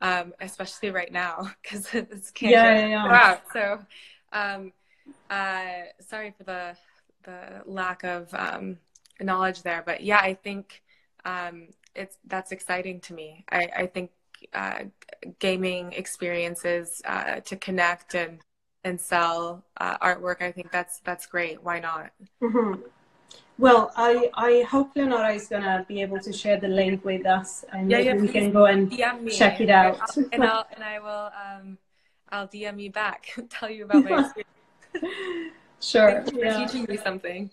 um, 0.01 0.33
especially 0.39 0.91
right 0.91 1.11
now 1.11 1.51
because 1.61 1.87
it's 1.93 2.31
can't 2.31 2.51
yeah, 2.51 2.87
yeah, 2.87 2.87
yeah. 2.87 3.13
out. 3.13 3.41
So, 3.51 3.79
um, 4.31 4.73
uh, 5.29 5.89
sorry 5.99 6.33
for 6.37 6.43
the 6.43 6.77
the 7.23 7.63
lack 7.65 8.03
of 8.03 8.33
um, 8.33 8.77
knowledge 9.19 9.63
there, 9.63 9.83
but 9.85 10.01
yeah, 10.01 10.19
I 10.19 10.35
think 10.35 10.83
um, 11.25 11.69
it's 11.95 12.17
that's 12.27 12.51
exciting 12.51 13.01
to 13.01 13.13
me. 13.13 13.43
I, 13.49 13.69
I 13.75 13.87
think 13.87 14.11
uh, 14.53 14.83
gaming 15.39 15.93
experiences 15.93 17.01
uh, 17.05 17.39
to 17.41 17.55
connect 17.55 18.15
and 18.15 18.39
and 18.83 18.99
sell 18.99 19.63
uh, 19.77 19.97
artwork. 19.97 20.41
I 20.41 20.51
think 20.51 20.71
that's 20.71 20.99
that's 21.01 21.25
great. 21.25 21.63
Why 21.63 21.79
not? 21.79 22.11
Mm-hmm. 22.41 22.81
Well, 23.57 23.91
I 23.95 24.29
I 24.35 24.61
hope 24.69 24.95
Leonora 24.95 25.33
is 25.33 25.47
gonna 25.47 25.85
be 25.87 26.01
able 26.01 26.19
to 26.19 26.31
share 26.31 26.59
the 26.59 26.67
link 26.67 27.03
with 27.03 27.25
us, 27.25 27.65
and 27.73 27.89
yeah, 27.89 27.99
yeah, 27.99 28.13
we 28.13 28.27
can 28.27 28.51
go 28.51 28.65
and 28.65 28.91
check 29.31 29.59
it 29.61 29.69
out. 29.69 29.99
and 30.31 30.43
I'll 30.43 30.67
and 30.73 30.83
I 30.83 30.99
will 30.99 31.31
um 31.33 31.77
I'll 32.29 32.47
DM 32.47 32.81
you 32.81 32.91
back, 32.91 33.33
tell 33.49 33.69
you 33.69 33.85
about 33.85 34.03
my 34.03 34.11
experience. 34.93 35.55
sure. 35.81 36.23
Yeah. 36.33 36.65
teaching 36.65 36.85
me 36.87 36.97
something. 36.97 37.49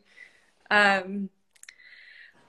Um. 0.70 1.30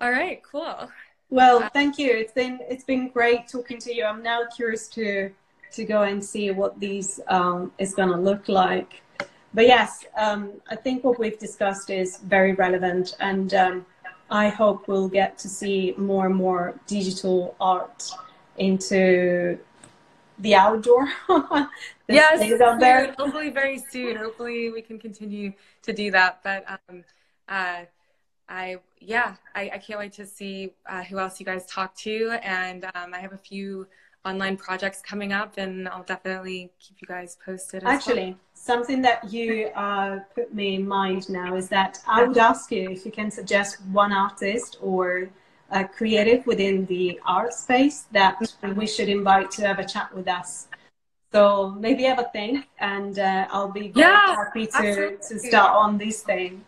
All 0.01 0.11
right. 0.11 0.41
Cool. 0.43 0.89
Well, 1.29 1.69
thank 1.73 1.97
you. 1.97 2.11
It's 2.11 2.31
been 2.31 2.59
it's 2.69 2.83
been 2.83 3.09
great 3.09 3.47
talking 3.47 3.79
to 3.79 3.93
you. 3.93 4.05
I'm 4.05 4.21
now 4.23 4.43
curious 4.55 4.87
to 4.89 5.31
to 5.71 5.83
go 5.83 6.03
and 6.03 6.23
see 6.23 6.51
what 6.51 6.79
these 6.79 7.19
um, 7.27 7.71
is 7.77 7.93
going 7.93 8.09
to 8.09 8.17
look 8.17 8.47
like. 8.47 9.01
But 9.53 9.67
yes, 9.67 10.05
um, 10.17 10.51
I 10.69 10.75
think 10.75 11.03
what 11.03 11.17
we've 11.19 11.39
discussed 11.39 11.89
is 11.89 12.17
very 12.17 12.53
relevant, 12.53 13.15
and 13.19 13.53
um, 13.53 13.85
I 14.29 14.49
hope 14.49 14.87
we'll 14.87 15.07
get 15.07 15.37
to 15.39 15.49
see 15.49 15.93
more 15.97 16.25
and 16.25 16.35
more 16.35 16.79
digital 16.87 17.55
art 17.59 18.09
into 18.57 19.57
the 20.39 20.55
outdoor. 20.55 21.07
yes, 22.09 22.61
out 22.61 22.79
there. 22.79 23.13
hopefully 23.17 23.49
very 23.49 23.79
soon. 23.91 24.15
Hopefully 24.17 24.71
we 24.71 24.81
can 24.81 24.99
continue 24.99 25.53
to 25.83 25.93
do 25.93 26.11
that. 26.11 26.41
But 26.43 26.65
um, 26.89 27.03
uh, 27.47 27.81
I 28.47 28.77
yeah, 28.99 29.35
I, 29.55 29.71
I, 29.73 29.77
can't 29.77 29.99
wait 29.99 30.13
to 30.13 30.25
see 30.25 30.73
uh, 30.87 31.03
who 31.03 31.19
else 31.19 31.39
you 31.39 31.45
guys 31.45 31.65
talk 31.65 31.95
to, 31.97 32.37
and 32.43 32.85
um, 32.95 33.13
I 33.13 33.19
have 33.19 33.33
a 33.33 33.37
few 33.37 33.87
online 34.23 34.57
projects 34.57 35.01
coming 35.01 35.33
up, 35.33 35.53
and 35.57 35.87
I'll 35.87 36.03
definitely 36.03 36.71
keep 36.79 36.97
you 37.01 37.07
guys 37.07 37.37
posted. 37.43 37.83
Actually, 37.83 38.31
well. 38.31 38.39
something 38.53 39.01
that 39.01 39.31
you 39.31 39.67
uh, 39.75 40.19
put 40.33 40.53
me 40.53 40.75
in 40.75 40.87
mind 40.87 41.29
now 41.29 41.55
is 41.55 41.69
that 41.69 41.99
I 42.07 42.23
would 42.23 42.37
ask 42.37 42.71
you 42.71 42.89
if 42.89 43.05
you 43.05 43.11
can 43.11 43.31
suggest 43.31 43.81
one 43.91 44.11
artist 44.11 44.77
or 44.81 45.29
a 45.71 45.85
creative 45.87 46.45
within 46.45 46.85
the 46.85 47.19
art 47.25 47.53
space 47.53 48.05
that 48.11 48.39
we 48.75 48.85
should 48.85 49.09
invite 49.09 49.49
to 49.51 49.65
have 49.65 49.79
a 49.79 49.85
chat 49.85 50.13
with 50.15 50.27
us. 50.27 50.67
So 51.31 51.75
maybe 51.79 52.03
have 52.03 52.19
a 52.19 52.29
think, 52.31 52.67
and 52.79 53.17
uh, 53.19 53.47
I'll 53.51 53.71
be 53.71 53.91
yeah, 53.95 54.35
happy 54.35 54.67
to, 54.67 55.17
to 55.17 55.39
start 55.39 55.75
on 55.75 55.97
this 55.97 56.21
thing. 56.21 56.63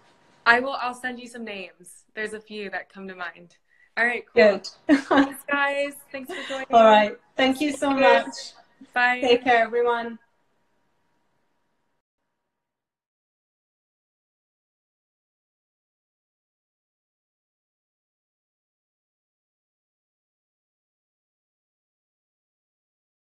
I 0.47 0.59
will. 0.59 0.77
I'll 0.81 0.93
send 0.93 1.19
you 1.19 1.27
some 1.27 1.43
names. 1.43 2.05
There's 2.15 2.33
a 2.33 2.39
few 2.39 2.69
that 2.69 2.91
come 2.91 3.07
to 3.07 3.15
mind. 3.15 3.57
All 3.97 4.05
right, 4.05 4.23
cool. 4.33 4.61
Good. 4.87 4.97
Thanks, 5.05 5.43
guys. 5.47 5.93
Thanks 6.11 6.33
for 6.33 6.41
joining. 6.47 6.67
All 6.71 6.85
right. 6.85 7.17
Thank 7.35 7.59
you 7.59 7.73
so 7.73 7.89
much. 7.89 8.53
Bye. 8.93 9.19
Take 9.21 9.43
care, 9.43 9.63
everyone. 9.63 10.19